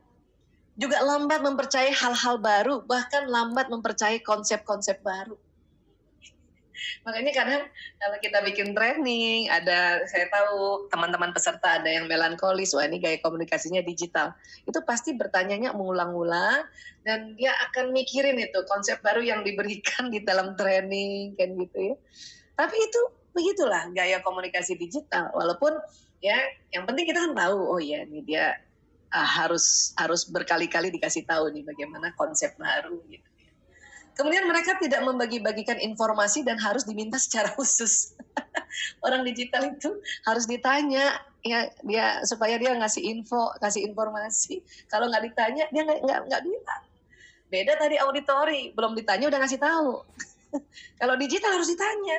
Juga 0.74 0.98
lambat 1.06 1.38
mempercayai 1.38 1.94
hal-hal 1.94 2.42
baru 2.42 2.82
bahkan 2.82 3.30
lambat 3.30 3.70
mempercayai 3.70 4.18
konsep-konsep 4.26 4.98
baru 5.06 5.38
makanya 7.06 7.32
kadang 7.32 7.62
kalau 8.00 8.16
kita 8.20 8.38
bikin 8.44 8.74
training 8.74 9.48
ada 9.48 10.04
saya 10.10 10.26
tahu 10.28 10.86
teman-teman 10.90 11.30
peserta 11.30 11.80
ada 11.80 11.88
yang 11.88 12.10
melankolis 12.10 12.74
wah 12.74 12.84
ini 12.84 12.98
gaya 13.00 13.18
komunikasinya 13.22 13.80
digital. 13.80 14.34
Itu 14.66 14.82
pasti 14.82 15.14
bertanyanya 15.14 15.72
mengulang-ulang 15.72 16.66
dan 17.06 17.36
dia 17.36 17.52
akan 17.70 17.92
mikirin 17.92 18.38
itu 18.40 18.60
konsep 18.66 19.00
baru 19.00 19.22
yang 19.22 19.40
diberikan 19.42 20.08
di 20.14 20.22
dalam 20.22 20.54
training 20.54 21.38
kan 21.38 21.52
gitu 21.54 21.78
ya. 21.92 21.96
Tapi 22.54 22.76
itu 22.78 23.00
begitulah 23.34 23.90
gaya 23.90 24.22
komunikasi 24.22 24.78
digital 24.78 25.34
walaupun 25.34 25.74
ya 26.22 26.38
yang 26.70 26.86
penting 26.86 27.10
kita 27.10 27.18
kan 27.18 27.34
tahu 27.34 27.58
oh 27.58 27.80
ya 27.82 28.06
ini 28.06 28.22
dia 28.22 28.54
ah, 29.10 29.26
harus 29.26 29.90
harus 29.98 30.24
berkali-kali 30.30 30.94
dikasih 30.94 31.26
tahu 31.26 31.50
nih 31.50 31.66
bagaimana 31.66 32.14
konsep 32.14 32.54
baru 32.54 33.02
gitu 33.10 33.33
Kemudian 34.14 34.46
mereka 34.46 34.78
tidak 34.78 35.02
membagi-bagikan 35.02 35.82
informasi 35.82 36.46
dan 36.46 36.54
harus 36.62 36.86
diminta 36.86 37.18
secara 37.18 37.50
khusus. 37.58 38.14
Orang 39.02 39.26
digital 39.26 39.74
itu 39.74 39.90
harus 40.26 40.46
ditanya 40.46 41.18
ya 41.44 41.68
dia 41.82 42.22
supaya 42.24 42.56
dia 42.56 42.74
ngasih 42.78 43.02
info, 43.02 43.50
kasih 43.58 43.86
informasi. 43.90 44.62
Kalau 44.86 45.10
nggak 45.10 45.22
ditanya 45.30 45.64
dia 45.70 45.82
nggak 45.82 46.30
nggak 46.30 46.42
bilang. 46.46 46.82
Beda 47.50 47.72
tadi 47.78 47.98
auditori, 47.98 48.74
belum 48.74 48.98
ditanya 48.98 49.30
udah 49.30 49.38
ngasih 49.42 49.60
tahu. 49.60 50.02
kalau 51.02 51.14
digital 51.18 51.54
harus 51.58 51.70
ditanya. 51.70 52.18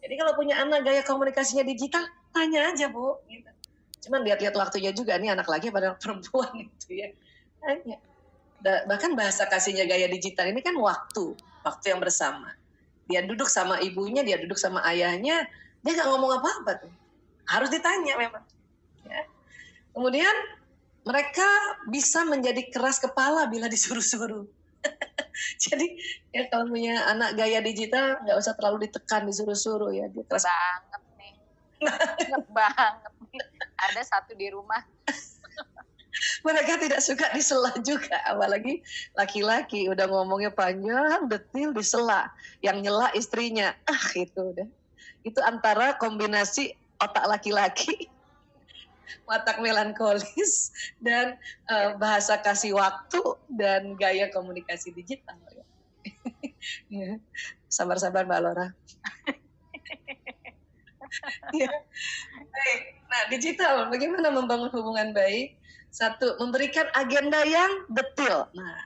Jadi 0.00 0.14
kalau 0.16 0.32
punya 0.32 0.62
anak 0.62 0.86
gaya 0.86 1.02
komunikasinya 1.04 1.66
digital, 1.66 2.06
tanya 2.32 2.72
aja 2.72 2.88
bu. 2.88 3.20
Gitu. 3.28 3.50
Cuman 4.08 4.24
lihat-lihat 4.24 4.56
waktunya 4.56 4.96
juga 4.96 5.20
nih 5.20 5.36
anak 5.36 5.50
lagi 5.50 5.68
pada 5.68 5.94
perempuan 6.00 6.54
itu 6.54 6.88
ya. 7.02 7.10
Tanya 7.60 8.00
bahkan 8.60 9.16
bahasa 9.16 9.48
kasihnya 9.48 9.88
gaya 9.88 10.06
digital 10.06 10.48
ini 10.48 10.60
kan 10.60 10.76
waktu, 10.76 11.36
waktu 11.64 11.86
yang 11.92 12.00
bersama. 12.00 12.52
Dia 13.10 13.26
duduk 13.26 13.50
sama 13.50 13.82
ibunya, 13.82 14.22
dia 14.22 14.38
duduk 14.38 14.60
sama 14.60 14.84
ayahnya, 14.86 15.48
dia 15.82 15.92
nggak 15.96 16.08
ngomong 16.08 16.38
apa-apa 16.38 16.86
tuh. 16.86 16.92
Harus 17.48 17.72
ditanya 17.72 18.14
memang. 18.14 18.44
Ya. 19.08 19.26
Kemudian 19.90 20.34
mereka 21.02 21.48
bisa 21.88 22.22
menjadi 22.28 22.68
keras 22.70 23.00
kepala 23.00 23.48
bila 23.48 23.66
disuruh-suruh. 23.66 24.46
Jadi 25.64 25.96
ya 26.30 26.48
kalau 26.52 26.68
punya 26.68 27.08
anak 27.08 27.36
gaya 27.36 27.64
digital 27.64 28.20
nggak 28.22 28.36
usah 28.36 28.54
terlalu 28.56 28.88
ditekan 28.88 29.24
disuruh-suruh 29.28 29.92
ya 29.92 30.06
dia 30.12 30.24
keras 30.28 30.46
banget 30.46 31.02
nih. 31.16 31.34
banget 32.56 33.12
nih. 33.32 33.44
Ada 33.90 34.02
satu 34.04 34.36
di 34.36 34.52
rumah 34.52 34.84
mereka 36.46 36.76
tidak 36.80 37.00
suka 37.04 37.26
disela 37.32 37.72
juga 37.82 38.16
apalagi 38.28 38.84
laki-laki. 39.16 39.88
Udah 39.88 40.06
ngomongnya 40.08 40.52
panjang 40.52 41.28
detil 41.28 41.72
disela 41.72 42.30
yang 42.64 42.80
nyela 42.80 43.12
istrinya. 43.16 43.72
Ah 43.88 44.04
itu 44.14 44.54
udah. 44.54 44.68
Itu 45.24 45.40
antara 45.44 45.96
kombinasi 46.00 46.76
otak 47.00 47.24
laki-laki 47.28 48.08
watak 49.28 49.58
melankolis 49.58 50.70
dan 51.02 51.34
uh, 51.66 51.96
bahasa 51.96 52.38
kasih 52.38 52.76
waktu 52.76 53.20
dan 53.50 53.96
gaya 53.96 54.28
komunikasi 54.30 54.94
digital. 54.94 55.36
Ya. 56.92 57.16
sabar-sabar 57.72 58.28
mbak 58.28 58.40
Laura 58.44 58.76
ya. 61.56 61.70
Nah, 63.10 63.22
digital, 63.32 63.90
bagaimana 63.90 64.30
membangun 64.30 64.70
hubungan 64.70 65.10
baik? 65.10 65.58
Satu, 65.90 66.38
memberikan 66.38 66.86
agenda 66.94 67.42
yang 67.42 67.86
detail. 67.90 68.46
Nah, 68.54 68.78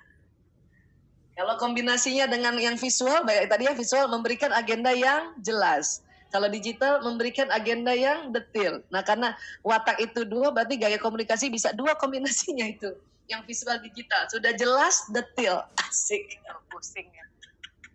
kalau 1.37 1.55
kombinasinya 1.61 2.25
dengan 2.31 2.57
yang 2.57 2.81
visual, 2.81 3.29
baik 3.29 3.53
tadi 3.53 3.69
ya 3.69 3.77
visual 3.77 4.09
memberikan 4.09 4.55
agenda 4.57 4.95
yang 4.95 5.37
jelas. 5.45 6.01
Kalau 6.33 6.51
digital 6.51 6.99
memberikan 7.05 7.47
agenda 7.55 7.95
yang 7.95 8.35
detail. 8.35 8.83
Nah, 8.91 9.05
karena 9.07 9.39
watak 9.63 10.03
itu 10.03 10.27
dua, 10.27 10.51
berarti 10.51 10.81
gaya 10.81 10.99
komunikasi 10.99 11.47
bisa 11.53 11.71
dua 11.77 11.95
kombinasinya 11.95 12.67
itu. 12.67 12.91
Yang 13.31 13.41
visual 13.47 13.79
digital 13.85 14.27
sudah 14.33 14.53
jelas, 14.57 15.07
detail, 15.13 15.63
asik. 15.87 16.41
Pusing 16.73 17.07
ya. 17.07 17.25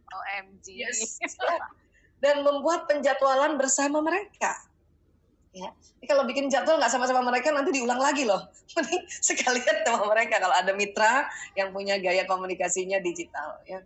OMG. 0.07 0.65
Yes. 0.85 1.19
Dan 2.23 2.43
membuat 2.43 2.87
penjadwalan 2.87 3.55
bersama 3.55 4.03
mereka 4.03 4.69
Ya. 5.59 5.75
Jadi 5.75 6.05
kalau 6.07 6.23
bikin 6.23 6.47
jadwal 6.47 6.79
nggak 6.79 6.91
sama-sama 6.91 7.19
mereka 7.27 7.51
nanti 7.51 7.75
diulang 7.75 7.99
lagi 7.99 8.23
loh. 8.23 8.47
Jadi 8.71 8.95
sekalian 9.19 9.83
sama 9.83 10.07
mereka 10.07 10.39
kalau 10.39 10.55
ada 10.55 10.71
mitra 10.71 11.27
yang 11.59 11.75
punya 11.75 11.99
gaya 11.99 12.23
komunikasinya 12.23 13.03
digital. 13.03 13.59
Ya. 13.67 13.83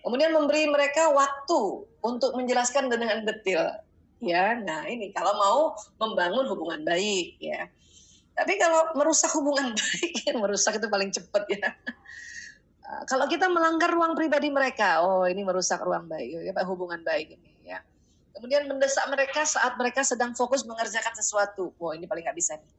Kemudian 0.00 0.32
memberi 0.32 0.66
mereka 0.66 1.12
waktu 1.12 1.84
untuk 2.00 2.32
menjelaskan 2.34 2.88
dengan 2.88 3.28
detail. 3.28 3.84
ya. 4.24 4.56
Nah 4.56 4.88
ini 4.88 5.12
kalau 5.12 5.36
mau 5.36 5.58
membangun 6.00 6.48
hubungan 6.48 6.80
baik 6.82 7.36
ya. 7.36 7.68
Tapi 8.32 8.56
kalau 8.56 8.96
merusak 8.96 9.28
hubungan 9.36 9.72
baik, 9.78 10.32
merusak 10.40 10.80
itu 10.80 10.88
paling 10.88 11.12
cepat 11.12 11.44
ya. 11.52 11.68
Kalau 13.10 13.24
kita 13.24 13.48
melanggar 13.48 13.88
ruang 13.88 14.12
pribadi 14.12 14.52
mereka, 14.52 15.00
oh 15.00 15.24
ini 15.24 15.40
merusak 15.40 15.80
ruang 15.80 16.12
baik, 16.12 16.44
ya, 16.44 16.52
hubungan 16.68 17.00
baik 17.00 17.40
ini 17.40 17.50
ya. 17.64 17.80
Kemudian 18.32 18.64
mendesak 18.64 19.04
mereka 19.12 19.44
saat 19.44 19.76
mereka 19.76 20.00
sedang 20.02 20.32
fokus 20.32 20.64
mengerjakan 20.64 21.12
sesuatu, 21.12 21.72
oh 21.76 21.92
ini 21.92 22.08
paling 22.08 22.24
nggak 22.24 22.38
bisa 22.38 22.56
nih. 22.56 22.72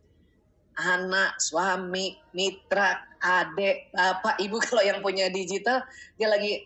Anak, 0.74 1.38
suami, 1.38 2.18
mitra, 2.34 2.97
adik, 3.22 3.93
bapak, 3.93 4.41
ibu 4.41 4.58
kalau 4.66 4.82
yang 4.82 4.99
punya 5.06 5.30
digital, 5.30 5.86
dia 6.18 6.28
lagi 6.28 6.66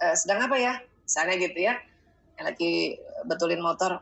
uh, 0.00 0.16
sedang 0.16 0.48
apa 0.48 0.56
ya? 0.56 0.80
Misalnya 1.04 1.34
gitu 1.36 1.58
ya, 1.60 1.76
yang 2.40 2.46
lagi 2.48 2.96
betulin 3.28 3.60
motor. 3.60 4.00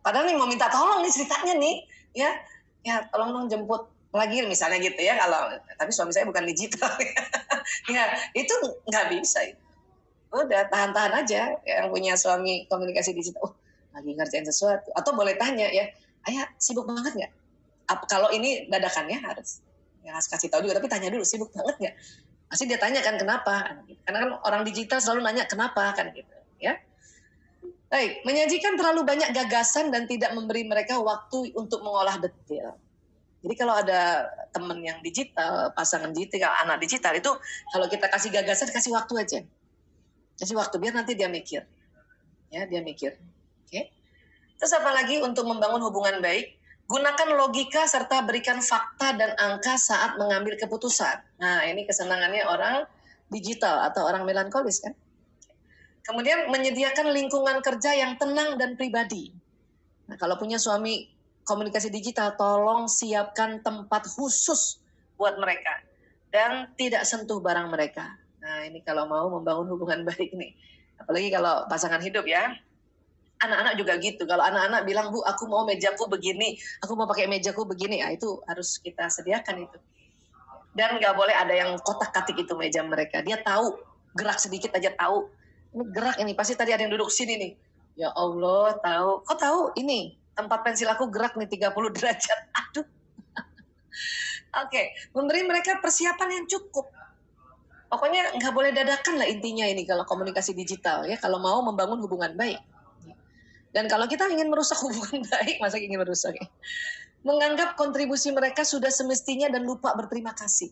Padahal 0.00 0.24
nih 0.24 0.36
mau 0.40 0.48
minta 0.48 0.72
tolong 0.72 1.04
nih 1.04 1.12
ceritanya 1.12 1.54
nih, 1.60 1.76
ya, 2.16 2.30
ya 2.80 3.04
tolong 3.12 3.36
dong 3.36 3.46
jemput 3.52 3.84
lagi 4.10 4.42
misalnya 4.42 4.82
gitu 4.82 4.98
ya 5.06 5.14
kalau 5.14 5.54
tapi 5.78 5.94
suami 5.94 6.10
saya 6.10 6.26
bukan 6.26 6.42
digital 6.42 6.90
ya 7.94 8.10
itu 8.34 8.50
nggak 8.90 9.06
bisa 9.14 9.54
udah 10.30 10.70
tahan-tahan 10.70 11.12
aja 11.26 11.58
yang 11.66 11.90
punya 11.90 12.14
suami 12.14 12.64
komunikasi 12.70 13.10
digital 13.10 13.50
oh 13.50 13.52
lagi 13.90 14.14
ngerjain 14.14 14.46
sesuatu. 14.46 14.94
Atau 14.94 15.14
boleh 15.14 15.34
tanya 15.34 15.66
ya 15.70 15.90
ayah 16.30 16.46
sibuk 16.56 16.86
banget 16.86 17.12
nggak? 17.18 17.32
Kalau 18.06 18.30
ini 18.30 18.70
dadakan 18.70 19.10
ya 19.10 19.18
harus 19.18 19.58
ya 20.00 20.14
harus 20.14 20.30
kasih 20.30 20.48
tahu 20.48 20.64
juga 20.64 20.78
tapi 20.78 20.86
tanya 20.86 21.10
dulu 21.10 21.26
sibuk 21.26 21.50
banget 21.50 21.76
nggak? 21.82 21.94
Pasti 22.46 22.66
dia 22.70 22.78
tanya 22.78 23.02
kan 23.02 23.18
kenapa? 23.18 23.82
Karena 24.06 24.18
kan 24.26 24.30
orang 24.46 24.62
digital 24.62 25.02
selalu 25.02 25.26
nanya 25.26 25.44
kenapa? 25.50 25.90
Kan 25.98 26.14
gitu 26.14 26.34
ya. 26.62 26.78
Baik 27.90 28.22
menyajikan 28.22 28.78
terlalu 28.78 29.02
banyak 29.02 29.34
gagasan 29.34 29.90
dan 29.90 30.06
tidak 30.06 30.30
memberi 30.38 30.62
mereka 30.62 31.02
waktu 31.02 31.50
untuk 31.58 31.82
mengolah 31.82 32.22
detail. 32.22 32.78
Jadi 33.40 33.54
kalau 33.56 33.72
ada 33.72 34.28
temen 34.52 34.78
yang 34.84 35.00
digital, 35.00 35.72
pasangan 35.72 36.12
digital, 36.12 36.52
anak 36.60 36.76
digital 36.78 37.16
itu 37.16 37.32
kalau 37.72 37.88
kita 37.88 38.06
kasih 38.06 38.30
gagasan 38.30 38.68
kasih 38.68 38.92
waktu 38.94 39.14
aja. 39.16 39.40
Kasih 40.40 40.56
waktu 40.56 40.80
biar 40.80 40.96
nanti 40.96 41.12
dia 41.12 41.28
mikir. 41.28 41.68
Ya, 42.48 42.64
dia 42.64 42.80
mikir. 42.80 43.20
Oke. 43.68 43.68
Okay? 43.68 43.84
Terus 44.56 44.72
apa 44.72 44.90
lagi 44.92 45.20
untuk 45.20 45.44
membangun 45.44 45.84
hubungan 45.84 46.24
baik? 46.24 46.56
Gunakan 46.90 47.38
logika 47.38 47.86
serta 47.86 48.26
berikan 48.26 48.58
fakta 48.58 49.14
dan 49.14 49.36
angka 49.38 49.78
saat 49.78 50.18
mengambil 50.18 50.58
keputusan. 50.58 51.22
Nah, 51.38 51.62
ini 51.68 51.86
kesenangannya 51.86 52.42
orang 52.48 52.82
digital 53.30 53.86
atau 53.86 54.04
orang 54.10 54.26
melankolis 54.26 54.82
kan. 54.82 54.92
Kemudian 56.02 56.50
menyediakan 56.50 57.14
lingkungan 57.14 57.62
kerja 57.62 57.94
yang 57.94 58.18
tenang 58.18 58.58
dan 58.58 58.74
pribadi. 58.74 59.30
Nah, 60.10 60.18
kalau 60.18 60.34
punya 60.34 60.58
suami 60.58 61.06
komunikasi 61.46 61.88
digital, 61.94 62.34
tolong 62.34 62.90
siapkan 62.90 63.62
tempat 63.62 64.10
khusus 64.10 64.82
buat 65.14 65.38
mereka 65.38 65.86
dan 66.34 66.68
tidak 66.74 67.06
sentuh 67.06 67.38
barang 67.38 67.70
mereka. 67.70 68.19
Nah, 68.50 68.66
ini 68.66 68.82
kalau 68.82 69.06
mau 69.06 69.30
membangun 69.30 69.70
hubungan 69.70 70.02
baik 70.10 70.34
nih. 70.34 70.58
Apalagi 70.98 71.30
kalau 71.30 71.70
pasangan 71.70 72.02
hidup 72.02 72.26
ya. 72.26 72.50
Anak-anak 73.40 73.74
juga 73.78 73.96
gitu. 74.02 74.28
Kalau 74.28 74.44
anak-anak 74.44 74.84
bilang, 74.84 75.08
"Bu, 75.14 75.24
aku 75.24 75.48
mau 75.48 75.64
mejaku 75.64 76.10
begini, 76.10 76.60
aku 76.84 76.92
mau 76.92 77.08
pakai 77.08 77.24
mejaku 77.24 77.64
begini." 77.64 78.04
Ah, 78.04 78.12
itu 78.12 78.36
harus 78.44 78.76
kita 78.82 79.08
sediakan 79.08 79.64
itu. 79.64 79.78
Dan 80.76 81.00
nggak 81.00 81.14
boleh 81.16 81.32
ada 81.32 81.54
yang 81.56 81.72
kotak-katik 81.80 82.36
itu 82.36 82.52
meja 82.52 82.84
mereka. 82.84 83.24
Dia 83.24 83.40
tahu, 83.40 83.80
gerak 84.12 84.36
sedikit 84.36 84.76
aja 84.76 84.92
tahu. 84.92 85.32
Ini 85.72 85.84
gerak 85.88 86.16
ini, 86.20 86.36
pasti 86.36 86.52
tadi 86.52 86.76
ada 86.76 86.84
yang 86.84 86.92
duduk 86.92 87.08
sini 87.08 87.40
nih. 87.40 87.52
Ya 87.96 88.12
Allah, 88.12 88.76
tahu. 88.84 89.24
Kok 89.24 89.38
tahu 89.40 89.60
ini? 89.80 90.20
tempat 90.40 90.64
pensil 90.64 90.88
aku 90.88 91.12
gerak 91.12 91.36
nih 91.36 91.48
30 91.48 91.68
derajat. 91.96 92.38
Aduh. 92.56 92.86
Oke, 92.86 94.66
okay. 94.66 94.86
memberi 95.12 95.44
mereka 95.44 95.78
persiapan 95.78 96.42
yang 96.42 96.46
cukup. 96.48 96.88
Pokoknya 97.90 98.38
nggak 98.38 98.54
boleh 98.54 98.70
dadakan 98.70 99.18
lah 99.18 99.26
intinya 99.26 99.66
ini 99.66 99.82
kalau 99.82 100.06
komunikasi 100.06 100.54
digital 100.54 101.02
ya. 101.10 101.18
Kalau 101.18 101.42
mau 101.42 101.58
membangun 101.66 101.98
hubungan 101.98 102.32
baik. 102.38 102.62
Dan 103.74 103.90
kalau 103.90 104.06
kita 104.06 104.30
ingin 104.30 104.46
merusak 104.46 104.78
hubungan 104.86 105.26
baik, 105.26 105.58
masa 105.58 105.82
ingin 105.82 105.98
merusak 105.98 106.38
ya? 106.38 106.46
Menganggap 107.26 107.74
kontribusi 107.74 108.30
mereka 108.30 108.62
sudah 108.62 108.88
semestinya 108.88 109.50
dan 109.50 109.66
lupa 109.66 109.92
berterima 109.98 110.32
kasih. 110.32 110.70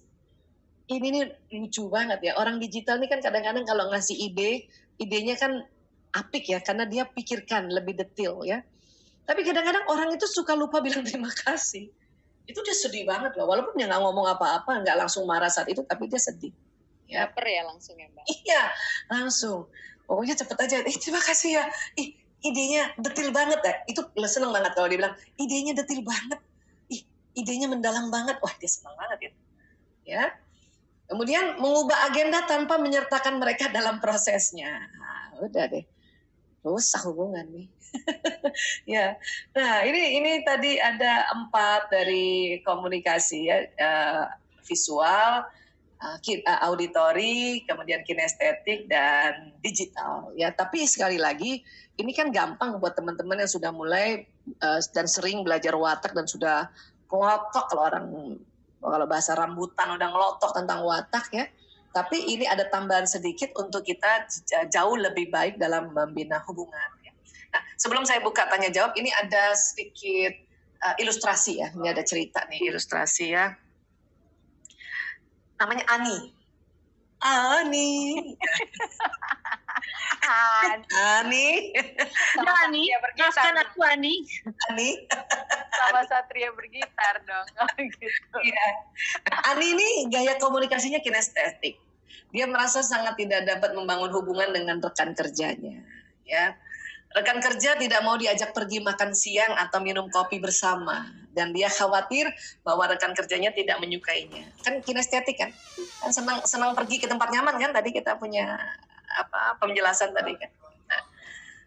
Ini 0.88 1.06
nih 1.12 1.24
lucu 1.58 1.90
banget 1.90 2.22
ya. 2.24 2.32
Orang 2.40 2.56
digital 2.62 2.96
ini 2.96 3.10
kan 3.10 3.20
kadang-kadang 3.20 3.68
kalau 3.68 3.92
ngasih 3.92 4.16
ide, 4.16 4.64
idenya 4.96 5.36
kan 5.36 5.66
apik 6.16 6.48
ya, 6.48 6.64
karena 6.64 6.88
dia 6.88 7.04
pikirkan 7.04 7.68
lebih 7.68 8.00
detail 8.00 8.40
ya 8.48 8.64
tapi 9.28 9.44
kadang-kadang 9.44 9.84
orang 9.92 10.08
itu 10.16 10.24
suka 10.24 10.56
lupa 10.56 10.80
bilang 10.80 11.04
terima 11.04 11.28
kasih. 11.28 11.92
Itu 12.48 12.64
dia 12.64 12.72
sedih 12.72 13.04
banget 13.04 13.36
loh. 13.36 13.44
Walaupun 13.44 13.76
dia 13.76 13.84
nggak 13.84 14.00
ngomong 14.00 14.24
apa-apa, 14.24 14.80
nggak 14.80 14.96
langsung 15.04 15.28
marah 15.28 15.52
saat 15.52 15.68
itu, 15.68 15.84
tapi 15.84 16.08
dia 16.08 16.16
sedih. 16.16 16.48
Ya. 17.08 17.24
per 17.32 17.48
ya 17.48 17.64
langsung 17.64 17.96
ya 17.96 18.06
Mbak? 18.12 18.24
Iya, 18.28 18.62
langsung. 19.08 19.72
Pokoknya 20.04 20.36
cepet 20.36 20.58
aja. 20.60 20.76
Eh, 20.84 20.96
terima 21.00 21.24
kasih 21.24 21.56
ya. 21.56 21.64
Ih, 21.96 22.12
idenya 22.44 22.92
detil 23.00 23.32
banget 23.32 23.60
ya. 23.64 23.74
Itu 23.88 24.12
seneng 24.28 24.52
banget 24.52 24.76
kalau 24.76 24.92
dia 24.92 25.00
bilang, 25.00 25.16
idenya 25.40 25.72
detil 25.72 26.04
banget. 26.04 26.40
Ih, 26.92 27.02
idenya 27.32 27.72
mendalam 27.72 28.12
banget. 28.12 28.36
Wah, 28.44 28.52
dia 28.60 28.68
seneng 28.68 28.92
banget 28.94 29.32
itu. 29.32 29.38
Ya. 30.04 30.36
Kemudian 31.08 31.56
mengubah 31.56 32.12
agenda 32.12 32.44
tanpa 32.44 32.76
menyertakan 32.76 33.40
mereka 33.40 33.72
dalam 33.72 33.96
prosesnya. 34.04 34.68
Nah, 35.00 35.40
udah 35.40 35.64
deh. 35.72 35.84
Rusak 36.60 37.08
hubungan 37.08 37.48
nih. 37.48 37.68
ya, 38.94 39.16
nah 39.56 39.80
ini 39.80 40.20
ini 40.20 40.44
tadi 40.44 40.76
ada 40.76 41.24
empat 41.32 41.88
dari 41.88 42.60
komunikasi 42.60 43.48
ya 43.48 43.64
uh, 43.64 44.24
visual, 44.68 45.48
auditori, 46.62 47.66
kemudian 47.66 48.06
kinestetik 48.06 48.86
dan 48.86 49.50
digital 49.58 50.30
ya. 50.38 50.54
Tapi 50.54 50.86
sekali 50.86 51.18
lagi 51.18 51.62
ini 51.98 52.14
kan 52.14 52.30
gampang 52.30 52.78
buat 52.78 52.94
teman-teman 52.94 53.42
yang 53.42 53.50
sudah 53.50 53.74
mulai 53.74 54.22
uh, 54.62 54.78
dan 54.94 55.10
sering 55.10 55.42
belajar 55.42 55.74
watak 55.74 56.14
dan 56.14 56.30
sudah 56.30 56.70
ngelotok 57.10 57.64
kalau 57.74 57.82
orang 57.82 58.06
kalau 58.78 59.06
bahasa 59.10 59.34
rambutan 59.34 59.98
udah 59.98 60.08
ngelotok 60.08 60.54
tentang 60.54 60.86
watak 60.86 61.26
ya. 61.34 61.46
Tapi 61.90 62.30
ini 62.30 62.46
ada 62.46 62.68
tambahan 62.70 63.08
sedikit 63.08 63.50
untuk 63.58 63.82
kita 63.82 64.28
jauh 64.70 64.94
lebih 64.94 65.34
baik 65.34 65.58
dalam 65.58 65.90
membina 65.90 66.38
hubungan. 66.46 66.88
Nah, 67.48 67.62
sebelum 67.80 68.04
saya 68.04 68.20
buka 68.20 68.44
tanya 68.46 68.68
jawab, 68.68 68.92
ini 68.94 69.08
ada 69.08 69.56
sedikit 69.56 70.36
uh, 70.84 70.94
ilustrasi 71.00 71.64
ya. 71.64 71.68
Ini 71.74 71.96
ada 71.96 72.04
cerita 72.04 72.44
nih 72.46 72.70
ilustrasi 72.70 73.26
ya. 73.32 73.56
Namanya 75.58 75.84
Ani. 75.90 76.18
Ani. 77.18 77.90
Ani. 80.94 81.48
Sama 82.38 82.52
Ani. 82.70 82.82
Maafkan 83.18 83.56
aku 83.58 83.80
Ani. 83.82 84.14
Ani. 84.70 84.90
Sama 85.74 86.02
Satria 86.06 86.54
bergitar 86.54 87.18
dong. 87.26 87.46
Oh, 87.58 87.70
gitu. 87.74 88.38
Iya. 88.42 88.66
Ani 89.50 89.74
ini 89.74 89.88
gaya 90.14 90.38
komunikasinya 90.38 91.02
kinestetik. 91.02 91.78
Dia 92.30 92.44
merasa 92.46 92.84
sangat 92.84 93.18
tidak 93.18 93.48
dapat 93.48 93.72
membangun 93.74 94.12
hubungan 94.14 94.52
dengan 94.54 94.78
rekan 94.78 95.16
kerjanya. 95.16 95.80
Ya, 96.28 96.60
Rekan 97.08 97.40
kerja 97.40 97.72
tidak 97.80 98.00
mau 98.04 98.20
diajak 98.20 98.52
pergi 98.52 98.84
makan 98.84 99.16
siang 99.16 99.56
atau 99.56 99.80
minum 99.80 100.12
kopi 100.12 100.36
bersama 100.36 101.08
dan 101.32 101.56
dia 101.56 101.72
khawatir 101.72 102.28
bahwa 102.60 102.84
rekan 102.84 103.16
kerjanya 103.16 103.48
tidak 103.54 103.80
menyukainya. 103.80 104.44
Kan 104.60 104.84
kinestetik 104.84 105.40
kan? 105.40 105.50
Kan 106.04 106.10
senang 106.12 106.44
senang 106.44 106.76
pergi 106.76 107.00
ke 107.00 107.08
tempat 107.08 107.32
nyaman 107.32 107.56
kan 107.56 107.70
tadi 107.72 107.96
kita 107.96 108.20
punya 108.20 108.60
apa 109.08 109.56
penjelasan 109.56 110.12
tadi 110.12 110.36
kan. 110.36 110.52
Nah, 110.90 111.02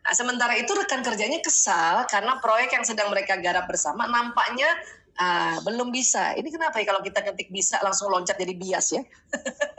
nah 0.06 0.14
sementara 0.14 0.54
itu 0.62 0.70
rekan 0.78 1.02
kerjanya 1.02 1.42
kesal 1.42 2.06
karena 2.06 2.38
proyek 2.38 2.78
yang 2.78 2.86
sedang 2.86 3.10
mereka 3.10 3.34
garap 3.42 3.66
bersama 3.66 4.06
nampaknya 4.06 4.70
uh, 5.18 5.58
belum 5.66 5.90
bisa. 5.90 6.38
Ini 6.38 6.48
kenapa 6.54 6.78
ya 6.78 6.86
kalau 6.86 7.02
kita 7.02 7.26
ketik 7.26 7.50
bisa 7.50 7.82
langsung 7.82 8.14
loncat 8.14 8.38
jadi 8.38 8.54
bias 8.54 8.94
ya? 8.94 9.02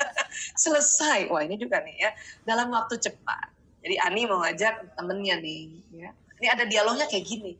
Selesai. 0.62 1.30
Wah 1.30 1.46
ini 1.46 1.54
juga 1.54 1.78
nih 1.86 1.96
ya 2.02 2.10
dalam 2.42 2.74
waktu 2.74 2.98
cepat. 2.98 3.61
Jadi 3.82 3.96
Ani 3.98 4.22
mau 4.30 4.38
ngajak 4.46 4.94
temennya 4.94 5.42
nih, 5.42 5.62
ya. 5.90 6.10
Ini 6.38 6.46
ada 6.54 6.64
dialognya 6.66 7.06
kayak 7.10 7.26
gini, 7.26 7.58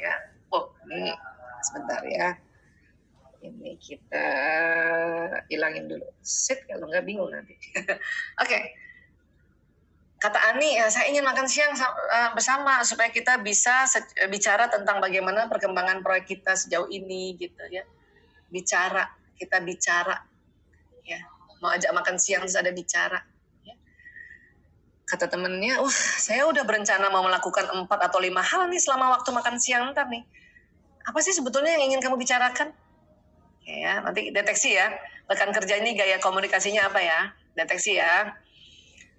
ya. 0.00 0.12
Oh, 0.48 0.72
ini 0.88 1.12
sebentar 1.60 2.00
ya. 2.08 2.36
Ini 3.42 3.76
kita 3.76 4.26
hilangin 5.52 5.92
dulu. 5.92 6.06
Sit 6.24 6.64
kalau 6.64 6.88
nggak 6.88 7.04
bingung 7.04 7.28
nanti. 7.28 7.52
Oke. 7.76 7.96
okay. 8.40 8.62
Kata 10.22 10.38
Ani, 10.54 10.78
ya, 10.78 10.86
saya 10.86 11.10
ingin 11.10 11.26
makan 11.26 11.50
siang 11.50 11.74
eh, 11.74 12.30
bersama 12.30 12.86
supaya 12.86 13.10
kita 13.10 13.42
bisa 13.42 13.90
bicara 14.30 14.70
tentang 14.70 15.02
bagaimana 15.02 15.50
perkembangan 15.50 15.98
proyek 15.98 16.38
kita 16.38 16.54
sejauh 16.54 16.86
ini 16.94 17.34
gitu 17.34 17.58
ya. 17.66 17.82
Bicara, 18.46 19.10
kita 19.34 19.58
bicara 19.58 20.22
ya. 21.02 21.18
Mau 21.58 21.74
ajak 21.74 21.90
makan 21.90 22.22
siang 22.22 22.46
terus 22.46 22.54
ada 22.54 22.70
bicara 22.70 23.18
kata 25.12 25.28
temennya, 25.28 25.76
wah 25.84 25.92
saya 26.16 26.48
udah 26.48 26.64
berencana 26.64 27.12
mau 27.12 27.20
melakukan 27.20 27.68
empat 27.68 28.00
atau 28.08 28.16
lima 28.16 28.40
hal 28.40 28.64
nih 28.72 28.80
selama 28.80 29.20
waktu 29.20 29.28
makan 29.28 29.60
siang 29.60 29.92
ntar 29.92 30.08
nih. 30.08 30.24
Apa 31.04 31.20
sih 31.20 31.36
sebetulnya 31.36 31.76
yang 31.76 31.92
ingin 31.92 32.00
kamu 32.00 32.16
bicarakan? 32.16 32.72
Ya, 33.68 34.00
nanti 34.00 34.32
deteksi 34.32 34.72
ya. 34.72 34.88
Rekan 35.28 35.52
kerja 35.52 35.76
ini 35.84 35.92
gaya 35.92 36.16
komunikasinya 36.16 36.88
apa 36.88 37.04
ya? 37.04 37.20
Deteksi 37.52 38.00
ya. 38.00 38.32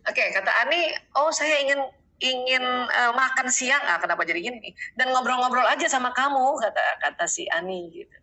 Oke, 0.10 0.34
kata 0.34 0.52
Ani, 0.66 0.98
oh 1.14 1.30
saya 1.30 1.62
ingin 1.62 1.80
ingin 2.24 2.64
uh, 2.89 3.12
makan 3.14 3.52
siang, 3.54 3.84
ah 3.86 4.02
kenapa 4.02 4.26
jadi 4.26 4.41
gini? 4.41 4.74
Dan 4.98 5.14
ngobrol-ngobrol 5.14 5.68
aja 5.70 5.86
sama 5.86 6.10
kamu, 6.16 6.58
kata 6.58 6.84
kata 7.06 7.26
si 7.30 7.46
Ani 7.54 7.94
gitu. 7.94 8.18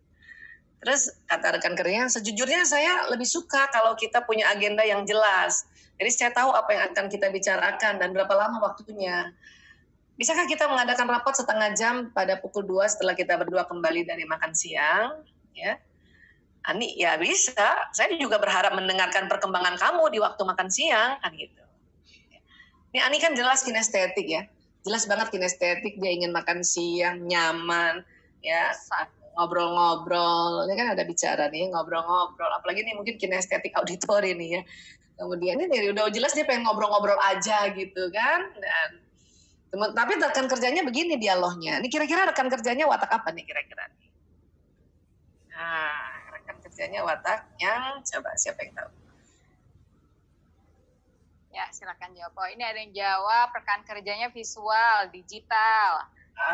Terus 0.81 1.13
kata 1.29 1.61
rekan 1.61 1.77
kerjanya, 1.77 2.09
sejujurnya 2.09 2.65
saya 2.65 3.05
lebih 3.13 3.29
suka 3.29 3.69
kalau 3.69 3.93
kita 4.01 4.25
punya 4.25 4.49
agenda 4.49 4.81
yang 4.81 5.05
jelas. 5.05 5.69
Jadi 6.01 6.11
saya 6.17 6.33
tahu 6.33 6.57
apa 6.57 6.73
yang 6.73 6.83
akan 6.89 7.07
kita 7.13 7.29
bicarakan 7.29 8.01
dan 8.01 8.17
berapa 8.17 8.33
lama 8.33 8.65
waktunya. 8.65 9.29
Bisakah 10.17 10.49
kita 10.49 10.69
mengadakan 10.69 11.09
rapat 11.09 11.37
setengah 11.37 11.77
jam 11.77 11.95
pada 12.17 12.41
pukul 12.41 12.65
2 12.65 12.97
setelah 12.97 13.13
kita 13.13 13.37
berdua 13.37 13.69
kembali 13.69 14.09
dari 14.09 14.25
makan 14.25 14.53
siang? 14.57 15.21
Ya, 15.53 15.77
Ani, 16.65 16.97
ya 16.97 17.17
bisa. 17.21 17.89
Saya 17.93 18.17
juga 18.17 18.41
berharap 18.41 18.73
mendengarkan 18.77 19.29
perkembangan 19.29 19.77
kamu 19.81 20.13
di 20.13 20.19
waktu 20.21 20.43
makan 20.45 20.69
siang, 20.69 21.21
kan 21.21 21.33
gitu. 21.37 21.65
Ini 22.93 23.01
Ani 23.05 23.17
kan 23.21 23.33
jelas 23.37 23.65
kinestetik 23.65 24.25
ya. 24.29 24.49
Jelas 24.85 25.05
banget 25.05 25.29
kinestetik, 25.29 26.01
dia 26.01 26.13
ingin 26.13 26.33
makan 26.33 26.65
siang, 26.65 27.21
nyaman, 27.29 28.01
ya 28.41 28.73
ngobrol-ngobrol, 29.41 30.69
ini 30.69 30.77
kan 30.77 30.93
ada 30.93 31.01
bicara 31.09 31.49
nih, 31.49 31.73
ngobrol-ngobrol, 31.73 32.53
apalagi 32.61 32.85
nih 32.85 32.93
mungkin 32.93 33.17
kinestetik 33.17 33.73
auditor 33.73 34.21
ini 34.21 34.61
ya. 34.61 34.63
Kemudian 35.17 35.57
ini 35.57 35.97
udah 35.97 36.13
jelas 36.13 36.37
dia 36.37 36.45
pengen 36.45 36.69
ngobrol-ngobrol 36.69 37.17
aja 37.25 37.73
gitu 37.73 38.13
kan, 38.13 38.53
dan 38.61 39.01
tapi 39.97 40.21
rekan 40.21 40.45
kerjanya 40.45 40.85
begini 40.85 41.17
dialognya. 41.17 41.81
Ini 41.81 41.89
kira-kira 41.89 42.29
rekan 42.29 42.53
kerjanya 42.53 42.85
watak 42.85 43.09
apa 43.09 43.33
nih 43.33 43.49
kira-kira? 43.49 43.89
Nah, 45.57 46.05
rekan 46.37 46.61
kerjanya 46.61 47.01
watak 47.01 47.49
yang 47.57 48.05
coba 48.05 48.37
siapa 48.37 48.61
yang 48.61 48.77
tahu? 48.77 48.93
Ya, 51.51 51.67
silakan 51.75 52.15
jawab. 52.15 52.37
Oh, 52.39 52.49
ini 52.49 52.63
ada 52.63 52.79
yang 52.79 52.95
jawab 52.95 53.51
rekan 53.57 53.83
kerjanya 53.89 54.31
visual, 54.31 55.11
digital. 55.11 56.07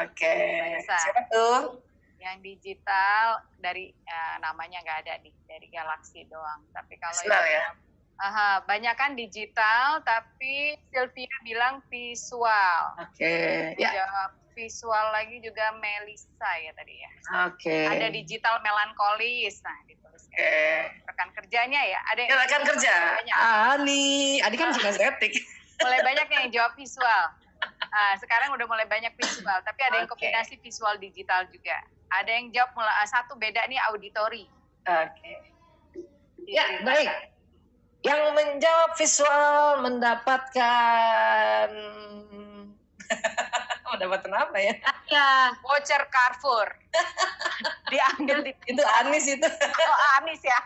Oke. 0.03 0.27
Okay. 0.27 0.83
Siapa 0.83 1.23
tuh? 1.31 1.86
Yang 2.21 2.41
digital 2.41 3.45
dari 3.61 3.93
uh, 4.09 4.37
namanya 4.41 4.83
nggak 4.83 4.99
ada 5.07 5.15
nih 5.23 5.35
dari 5.47 5.67
Galaxy 5.71 6.25
doang. 6.29 6.65
Tapi 6.73 6.95
kalau 6.97 7.21
yang, 7.27 7.47
ya? 7.47 7.67
Aha, 8.17 8.65
banyak 8.65 8.95
kan 8.97 9.13
digital 9.13 10.01
tapi 10.01 10.81
Sylvia 10.89 11.37
bilang 11.45 11.85
visual. 11.93 12.81
Oke 13.01 13.77
okay. 13.77 13.77
ya. 13.77 14.33
visual 14.57 15.13
lagi 15.13 15.37
juga 15.45 15.77
Melisa 15.77 16.51
ya 16.65 16.73
tadi 16.73 16.97
ya. 16.97 17.11
Oke. 17.45 17.69
Okay. 17.69 17.85
ada 17.93 18.09
digital 18.09 18.57
melankolis 18.65 19.61
nah 19.61 19.77
ditulis 19.85 20.25
okay. 20.33 20.97
rekan 21.05 21.29
kerjanya 21.37 21.85
ya? 21.85 22.01
Ada 22.17 22.21
ya, 22.25 22.37
rekan 22.41 22.63
kerja. 22.65 22.95
Ani. 23.77 24.41
Ani 24.41 24.57
kan 24.57 24.73
sudah 24.73 24.97
estetik 24.97 25.37
mulai 25.83 26.01
banyak 26.01 26.29
yang 26.33 26.47
jawab 26.53 26.73
visual. 26.77 27.25
Nah, 27.93 28.15
sekarang 28.23 28.53
udah 28.57 28.67
mulai 28.69 28.87
banyak 28.89 29.13
visual, 29.17 29.59
tapi 29.65 29.81
ada 29.85 30.05
yang 30.05 30.09
kombinasi 30.09 30.57
visual 30.61 30.97
digital 31.01 31.45
juga. 31.53 31.77
Ada 32.13 32.31
yang 32.31 32.55
jawab 32.55 32.71
mulai 32.79 32.95
ah, 33.03 33.09
satu 33.09 33.35
beda 33.35 33.67
nih 33.67 33.81
auditori. 33.91 34.47
Oke. 34.87 35.11
Okay. 35.19 35.37
Ya, 36.47 36.79
baik. 36.87 37.11
Yang 38.07 38.23
menjawab 38.39 38.95
visual 38.95 39.83
mendapatkan 39.83 41.69
mendapatkan 43.91 44.33
apa 44.35 44.57
ya? 44.63 44.75
Ya, 45.11 45.51
voucher 45.59 46.07
Carrefour. 46.07 46.71
Diambil 47.91 48.47
di 48.47 48.53
itu 48.71 48.83
Anis 49.03 49.27
itu. 49.27 49.49
Oh, 49.91 49.99
Anis 50.23 50.39
ya. 50.43 50.59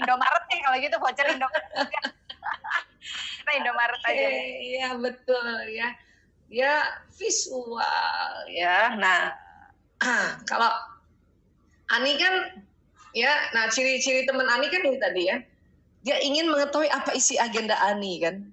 Indomaret 0.00 0.44
nih 0.48 0.60
kalau 0.64 0.76
gitu 0.80 0.96
voucher 0.96 1.26
Indomaret. 1.28 1.68
Kita 3.44 3.52
Indomaret 3.52 4.00
aja. 4.08 4.28
Iya, 4.64 4.88
betul 4.96 5.68
ya. 5.72 5.88
Ya, 6.48 7.04
visual 7.12 8.48
ya. 8.48 8.96
Nah, 8.96 9.36
kalau 10.50 10.70
Ani 11.88 12.20
kan 12.20 12.64
ya, 13.16 13.32
nah 13.56 13.66
ciri-ciri 13.72 14.28
teman 14.28 14.46
Ani 14.46 14.68
kan 14.68 14.84
ini 14.84 14.98
tadi 15.00 15.22
ya. 15.26 15.36
Dia 16.04 16.16
ingin 16.22 16.52
mengetahui 16.52 16.88
apa 16.92 17.16
isi 17.16 17.40
agenda 17.40 17.74
Ani 17.80 18.22
kan. 18.22 18.44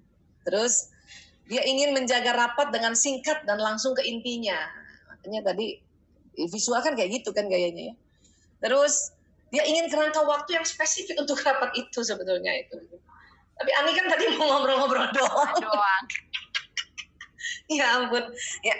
Terus 0.48 0.89
dia 1.46 1.62
ingin 1.62 1.93
menjaga 1.93 2.34
rapat 2.34 2.74
dengan 2.74 2.98
singkat 2.98 3.46
dan 3.46 3.62
langsung 3.62 3.93
ke 3.93 4.02
intinya. 4.08 4.58
Makanya 5.12 5.54
tadi 5.54 5.78
visual 6.50 6.82
kan 6.82 6.98
kayak 6.98 7.22
gitu 7.22 7.36
kan 7.36 7.46
gayanya 7.52 7.91
ya. 7.91 7.96
Terus 8.66 9.14
dia 9.54 9.62
ingin 9.62 9.88
kerangka 9.93 10.26
waktu 10.26 10.58
yang 10.58 10.66
spesifik 10.66 11.22
untuk 11.22 11.38
rapat 11.46 11.70
itu 11.78 12.02
sebetulnya 12.02 12.50
itu. 12.56 12.82
Tapi 13.56 13.72
Ani 13.84 13.91
kan 13.93 14.06
tadi 14.10 14.24
mau 14.36 14.58
ngobrol-ngobrol 14.58 15.08
doang. 15.16 15.54
Doang. 15.62 16.04
ya 17.78 17.86
ampun. 18.02 18.24
Ya 18.66 18.76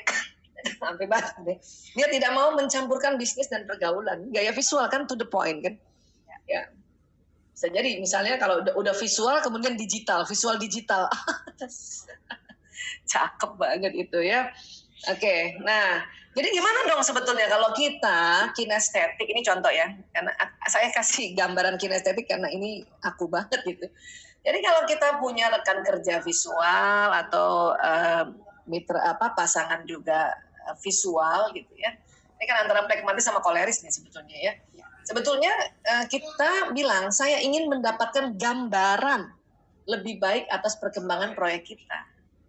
sampai 0.82 1.06
banget 1.06 1.36
deh. 1.46 1.58
Dia 1.96 2.08
tidak 2.10 2.32
mau 2.34 2.54
mencampurkan 2.58 3.16
bisnis 3.16 3.48
dan 3.48 3.66
pergaulan. 3.70 4.30
Gaya 4.34 4.52
visual 4.52 4.86
kan 4.90 5.06
to 5.06 5.14
the 5.18 5.28
point 5.28 5.62
kan. 5.62 5.76
Ya. 6.46 6.70
Bisa 7.56 7.72
jadi 7.72 7.98
misalnya 8.04 8.36
kalau 8.36 8.62
udah, 8.62 8.74
udah 8.76 8.94
visual 8.98 9.40
kemudian 9.40 9.80
digital, 9.80 10.28
visual 10.28 10.60
digital. 10.60 11.08
Cakep 13.12 13.52
banget 13.56 13.94
itu 13.96 14.20
ya. 14.20 14.52
Oke, 15.08 15.60
nah 15.62 16.02
jadi 16.36 16.52
gimana 16.52 16.92
dong 16.92 17.00
sebetulnya 17.00 17.48
kalau 17.48 17.72
kita 17.72 18.52
kinestetik 18.52 19.24
ini 19.24 19.40
contoh 19.40 19.72
ya, 19.72 19.88
karena 20.12 20.36
saya 20.68 20.92
kasih 20.92 21.32
gambaran 21.32 21.80
kinestetik 21.80 22.28
karena 22.28 22.52
ini 22.52 22.84
aku 23.00 23.32
banget 23.32 23.64
gitu. 23.64 23.88
Jadi 24.44 24.60
kalau 24.60 24.82
kita 24.84 25.08
punya 25.24 25.48
rekan 25.48 25.80
kerja 25.80 26.20
visual 26.20 27.08
atau 27.10 27.72
uh, 27.80 28.28
mitra 28.68 29.16
apa 29.16 29.32
pasangan 29.32 29.88
juga 29.88 30.36
visual 30.82 31.54
gitu 31.54 31.74
ya. 31.78 31.94
Ini 32.36 32.44
kan 32.50 32.68
antara 32.68 32.84
pragmatis 32.90 33.24
sama 33.24 33.40
koleris 33.40 33.86
nih 33.86 33.94
sebetulnya 33.94 34.38
ya. 34.38 34.54
Sebetulnya 35.06 35.54
eh, 35.86 36.06
kita 36.10 36.74
bilang 36.74 37.14
saya 37.14 37.38
ingin 37.38 37.70
mendapatkan 37.70 38.34
gambaran 38.36 39.30
lebih 39.86 40.18
baik 40.18 40.50
atas 40.50 40.82
perkembangan 40.82 41.38
proyek 41.38 41.78
kita. 41.78 42.00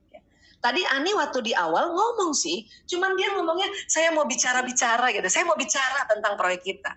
Ya. 0.08 0.24
Tadi 0.64 0.80
Ani 0.88 1.12
waktu 1.12 1.44
di 1.44 1.52
awal 1.52 1.92
ngomong 1.92 2.32
sih, 2.32 2.64
cuman 2.88 3.12
dia 3.20 3.36
ngomongnya 3.36 3.68
saya 3.84 4.08
mau 4.16 4.24
bicara-bicara 4.24 5.12
gitu, 5.12 5.28
saya 5.28 5.44
mau 5.44 5.56
bicara 5.60 6.08
tentang 6.08 6.40
proyek 6.40 6.64
kita. 6.64 6.96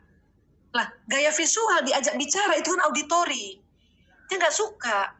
Lah, 0.72 0.88
gaya 1.04 1.34
visual 1.36 1.84
diajak 1.84 2.16
bicara 2.16 2.56
itu 2.56 2.72
kan 2.72 2.82
auditori. 2.88 3.60
Dia 4.32 4.36
nggak 4.40 4.56
suka, 4.56 5.12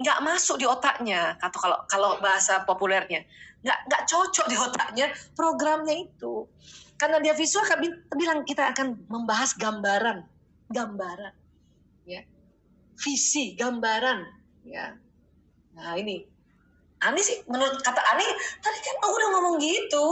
nggak 0.00 0.18
masuk 0.24 0.56
di 0.56 0.66
otaknya, 0.66 1.36
atau 1.40 1.58
kalau 1.60 1.78
kalau 1.88 2.10
bahasa 2.22 2.64
populernya 2.64 3.24
nggak 3.62 3.78
nggak 3.86 4.02
cocok 4.10 4.46
di 4.50 4.56
otaknya 4.58 5.06
programnya 5.38 5.94
itu. 5.94 6.46
Karena 6.98 7.18
dia 7.18 7.34
visual 7.34 7.66
kami 7.66 7.90
bilang 8.14 8.46
kita 8.46 8.70
akan 8.74 9.06
membahas 9.10 9.58
gambaran 9.58 10.22
gambaran 10.70 11.34
ya. 12.06 12.22
Visi 12.98 13.54
gambaran 13.58 14.22
ya. 14.66 14.94
Nah 15.78 15.94
ini. 15.98 16.30
Ani 17.02 17.18
sih 17.18 17.42
menurut 17.50 17.82
kata 17.82 17.98
Ani 17.98 18.22
tadi 18.62 18.78
kan 18.78 18.94
aku 19.02 19.14
udah 19.18 19.28
ngomong 19.34 19.56
gitu. 19.58 20.06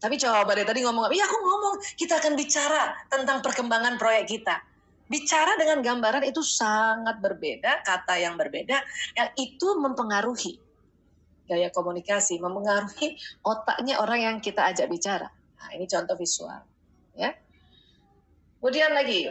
Tapi 0.00 0.16
coba 0.16 0.56
deh 0.56 0.64
tadi 0.64 0.80
ngomong 0.80 1.12
iya 1.12 1.28
aku 1.28 1.36
ngomong. 1.36 1.74
Kita 2.00 2.16
akan 2.16 2.32
bicara 2.32 2.96
tentang 3.12 3.44
perkembangan 3.44 4.00
proyek 4.00 4.24
kita 4.40 4.56
bicara 5.10 5.58
dengan 5.58 5.82
gambaran 5.82 6.22
itu 6.22 6.38
sangat 6.38 7.18
berbeda 7.18 7.82
kata 7.82 8.14
yang 8.22 8.38
berbeda 8.38 8.78
yang 9.18 9.28
itu 9.34 9.68
mempengaruhi 9.82 10.70
gaya 11.50 11.66
komunikasi 11.74 12.38
mempengaruhi 12.38 13.18
otaknya 13.42 13.98
orang 13.98 14.22
yang 14.22 14.36
kita 14.38 14.70
ajak 14.70 14.86
bicara. 14.86 15.26
Nah, 15.58 15.74
ini 15.74 15.90
contoh 15.90 16.14
visual, 16.14 16.62
ya. 17.18 17.34
Kemudian 18.62 18.94
lagi, 18.94 19.26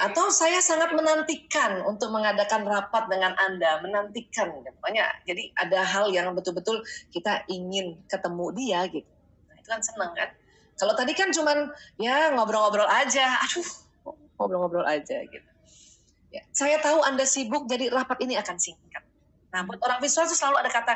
atau 0.00 0.32
saya 0.32 0.58
sangat 0.58 0.90
menantikan 0.96 1.86
untuk 1.86 2.10
mengadakan 2.10 2.66
rapat 2.66 3.06
dengan 3.06 3.36
Anda, 3.36 3.78
menantikan, 3.84 4.58
pokoknya 4.80 5.06
jadi 5.28 5.54
ada 5.54 5.86
hal 5.86 6.10
yang 6.10 6.34
betul-betul 6.34 6.82
kita 7.14 7.46
ingin 7.46 8.00
ketemu 8.10 8.46
dia 8.56 8.80
gitu. 8.90 9.06
Nah, 9.46 9.54
itu 9.60 9.68
kan 9.70 9.80
senang 9.84 10.12
kan? 10.18 10.34
Kalau 10.76 10.92
tadi 10.98 11.12
kan 11.14 11.30
cuman 11.30 11.70
ya 12.00 12.34
ngobrol-ngobrol 12.34 12.88
aja, 12.90 13.38
aduh 13.44 13.85
ngobrol-ngobrol 14.36 14.86
aja 14.86 15.24
gitu. 15.26 15.50
Ya, 16.30 16.42
saya 16.52 16.76
tahu 16.82 17.00
Anda 17.00 17.24
sibuk, 17.24 17.64
jadi 17.64 17.88
rapat 17.88 18.20
ini 18.20 18.36
akan 18.36 18.56
singkat. 18.60 19.04
Nah, 19.56 19.64
buat 19.64 19.80
orang 19.80 20.04
visual 20.04 20.28
itu 20.28 20.36
selalu 20.36 20.60
ada 20.60 20.70
kata 20.70 20.94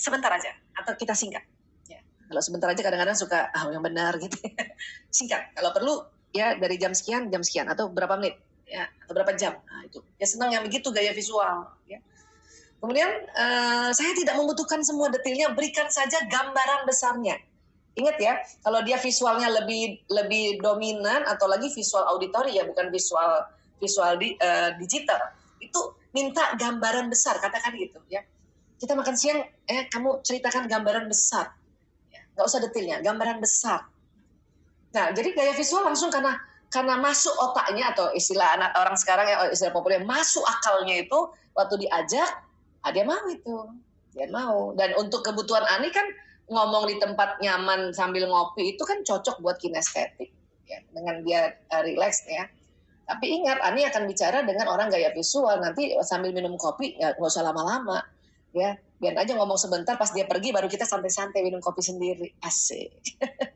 sebentar 0.00 0.32
aja 0.32 0.48
atau 0.80 0.96
kita 0.96 1.12
singkat. 1.12 1.44
Ya. 1.90 2.00
Kalau 2.00 2.40
sebentar 2.40 2.72
aja 2.72 2.80
kadang-kadang 2.80 3.12
suka 3.18 3.52
ah 3.52 3.68
yang 3.68 3.84
benar 3.84 4.16
gitu. 4.16 4.38
singkat. 5.16 5.52
Kalau 5.52 5.70
perlu 5.76 5.94
ya 6.32 6.56
dari 6.56 6.80
jam 6.80 6.96
sekian 6.96 7.28
jam 7.28 7.44
sekian 7.44 7.68
atau 7.68 7.92
berapa 7.92 8.16
menit 8.16 8.40
ya 8.64 8.88
atau 9.04 9.12
berapa 9.12 9.36
jam. 9.36 9.60
Nah, 9.60 9.84
itu. 9.84 10.00
Ya 10.16 10.24
senang 10.24 10.56
yang 10.56 10.64
begitu 10.64 10.88
gaya 10.88 11.12
visual 11.12 11.68
ya. 11.84 12.00
Kemudian 12.82 13.10
uh, 13.38 13.94
saya 13.94 14.10
tidak 14.18 14.34
membutuhkan 14.34 14.82
semua 14.82 15.06
detailnya, 15.06 15.54
berikan 15.54 15.86
saja 15.86 16.18
gambaran 16.26 16.82
besarnya. 16.82 17.38
Ingat 17.92 18.16
ya, 18.16 18.40
kalau 18.64 18.80
dia 18.80 18.96
visualnya 18.96 19.52
lebih 19.52 20.00
lebih 20.08 20.64
dominan 20.64 21.28
atau 21.28 21.44
lagi 21.44 21.68
visual 21.68 22.08
auditori 22.08 22.56
ya, 22.56 22.64
bukan 22.64 22.88
visual 22.88 23.44
visual 23.76 24.16
di, 24.16 24.32
uh, 24.40 24.72
digital, 24.80 25.20
itu 25.60 25.80
minta 26.16 26.56
gambaran 26.56 27.12
besar, 27.12 27.36
katakan 27.36 27.76
gitu 27.76 28.00
ya. 28.08 28.24
Kita 28.80 28.96
makan 28.96 29.14
siang, 29.14 29.44
eh 29.68 29.92
kamu 29.92 30.24
ceritakan 30.24 30.72
gambaran 30.72 31.04
besar, 31.04 31.52
ya, 32.08 32.24
nggak 32.32 32.46
usah 32.48 32.60
detailnya, 32.64 33.04
gambaran 33.04 33.44
besar. 33.44 33.84
Nah, 34.92 35.12
jadi 35.12 35.32
gaya 35.36 35.52
visual 35.52 35.84
langsung 35.84 36.08
karena 36.08 36.36
karena 36.72 36.96
masuk 36.96 37.36
otaknya 37.36 37.92
atau 37.92 38.08
istilah 38.16 38.56
anak 38.56 38.72
orang 38.80 38.96
sekarang 38.96 39.28
ya 39.28 39.36
istilah 39.52 39.76
populer 39.76 40.00
masuk 40.00 40.40
akalnya 40.48 41.04
itu 41.04 41.28
waktu 41.52 41.84
diajak, 41.84 42.40
ah, 42.80 42.88
dia 42.88 43.04
mau 43.04 43.20
itu, 43.28 43.56
dia 44.16 44.24
mau. 44.32 44.72
Dan 44.72 44.96
untuk 44.96 45.20
kebutuhan 45.20 45.68
Ani 45.68 45.92
kan 45.92 46.08
ngomong 46.50 46.90
di 46.90 46.96
tempat 46.98 47.38
nyaman 47.38 47.94
sambil 47.94 48.26
ngopi 48.26 48.74
itu 48.74 48.82
kan 48.82 49.04
cocok 49.06 49.38
buat 49.40 49.56
kinestetik 49.62 50.32
ya 50.66 50.78
dengan 50.90 51.22
dia 51.22 51.52
uh, 51.70 51.82
relax 51.84 52.24
ya. 52.26 52.48
Tapi 53.02 53.42
ingat 53.42 53.60
Ani 53.60 53.84
akan 53.84 54.08
bicara 54.08 54.46
dengan 54.46 54.70
orang 54.70 54.88
gaya 54.88 55.12
visual. 55.12 55.58
Nanti 55.60 55.92
sambil 56.06 56.32
minum 56.32 56.54
kopi 56.56 56.96
ya 56.96 57.12
nggak 57.18 57.28
usah 57.28 57.44
lama-lama 57.44 58.00
ya. 58.56 58.78
Biar 59.02 59.18
aja 59.18 59.34
ngomong 59.34 59.58
sebentar 59.58 59.98
pas 59.98 60.14
dia 60.14 60.22
pergi 60.30 60.54
baru 60.54 60.70
kita 60.70 60.86
santai-santai 60.86 61.42
minum 61.42 61.58
kopi 61.58 61.82
sendiri. 61.82 62.32
Asik. 62.40 62.92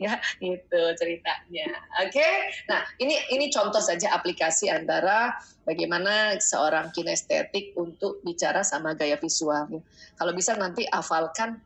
Ya 0.00 0.16
itu 0.40 0.80
ceritanya. 0.96 1.68
Oke? 2.00 2.16
Okay? 2.16 2.34
nah 2.72 2.88
ini 2.96 3.20
ini 3.28 3.52
contoh 3.52 3.84
saja 3.84 4.16
aplikasi 4.16 4.72
antara 4.72 5.36
bagaimana 5.68 6.40
seorang 6.40 6.88
kinestetik 6.88 7.76
untuk 7.76 8.24
bicara 8.24 8.64
sama 8.64 8.96
gaya 8.96 9.20
visual 9.20 9.84
kalau 10.16 10.32
bisa 10.32 10.56
nanti 10.56 10.88
hafalkan 10.88 11.60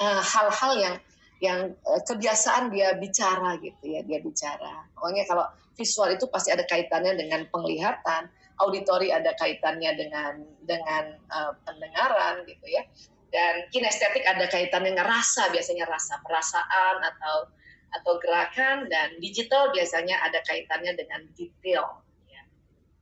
hal-hal 0.00 0.72
uh, 0.76 0.80
yang 0.80 0.96
yang 1.42 1.60
uh, 1.82 2.00
kebiasaan 2.06 2.70
dia 2.70 2.94
bicara 2.96 3.58
gitu 3.58 3.82
ya 3.82 4.00
dia 4.06 4.22
bicara. 4.22 4.86
Pokoknya 4.94 5.26
kalau 5.26 5.46
visual 5.74 6.14
itu 6.14 6.30
pasti 6.30 6.54
ada 6.54 6.62
kaitannya 6.62 7.18
dengan 7.18 7.42
penglihatan 7.50 8.30
auditori 8.62 9.10
ada 9.10 9.34
kaitannya 9.34 9.90
dengan 9.98 10.38
dengan 10.62 11.18
uh, 11.34 11.52
pendengaran 11.66 12.46
gitu 12.46 12.66
ya. 12.70 12.86
Dan 13.32 13.66
kinestetik 13.72 14.22
ada 14.22 14.44
kaitannya 14.46 14.92
dengan 14.94 15.08
rasa 15.08 15.50
biasanya 15.50 15.88
rasa 15.88 16.22
perasaan 16.22 16.96
atau 17.00 17.50
atau 17.92 18.12
gerakan 18.22 18.88
dan 18.88 19.20
digital 19.20 19.68
biasanya 19.74 20.20
ada 20.22 20.40
kaitannya 20.46 20.94
dengan 20.94 21.26
detail 21.34 22.06
ya. 22.30 22.42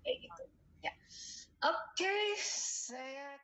Kayak 0.01 0.17
gitu. 0.25 0.43
Ya. 0.81 0.93
Oke 1.61 2.09
okay, 2.09 2.25
saya 2.41 3.37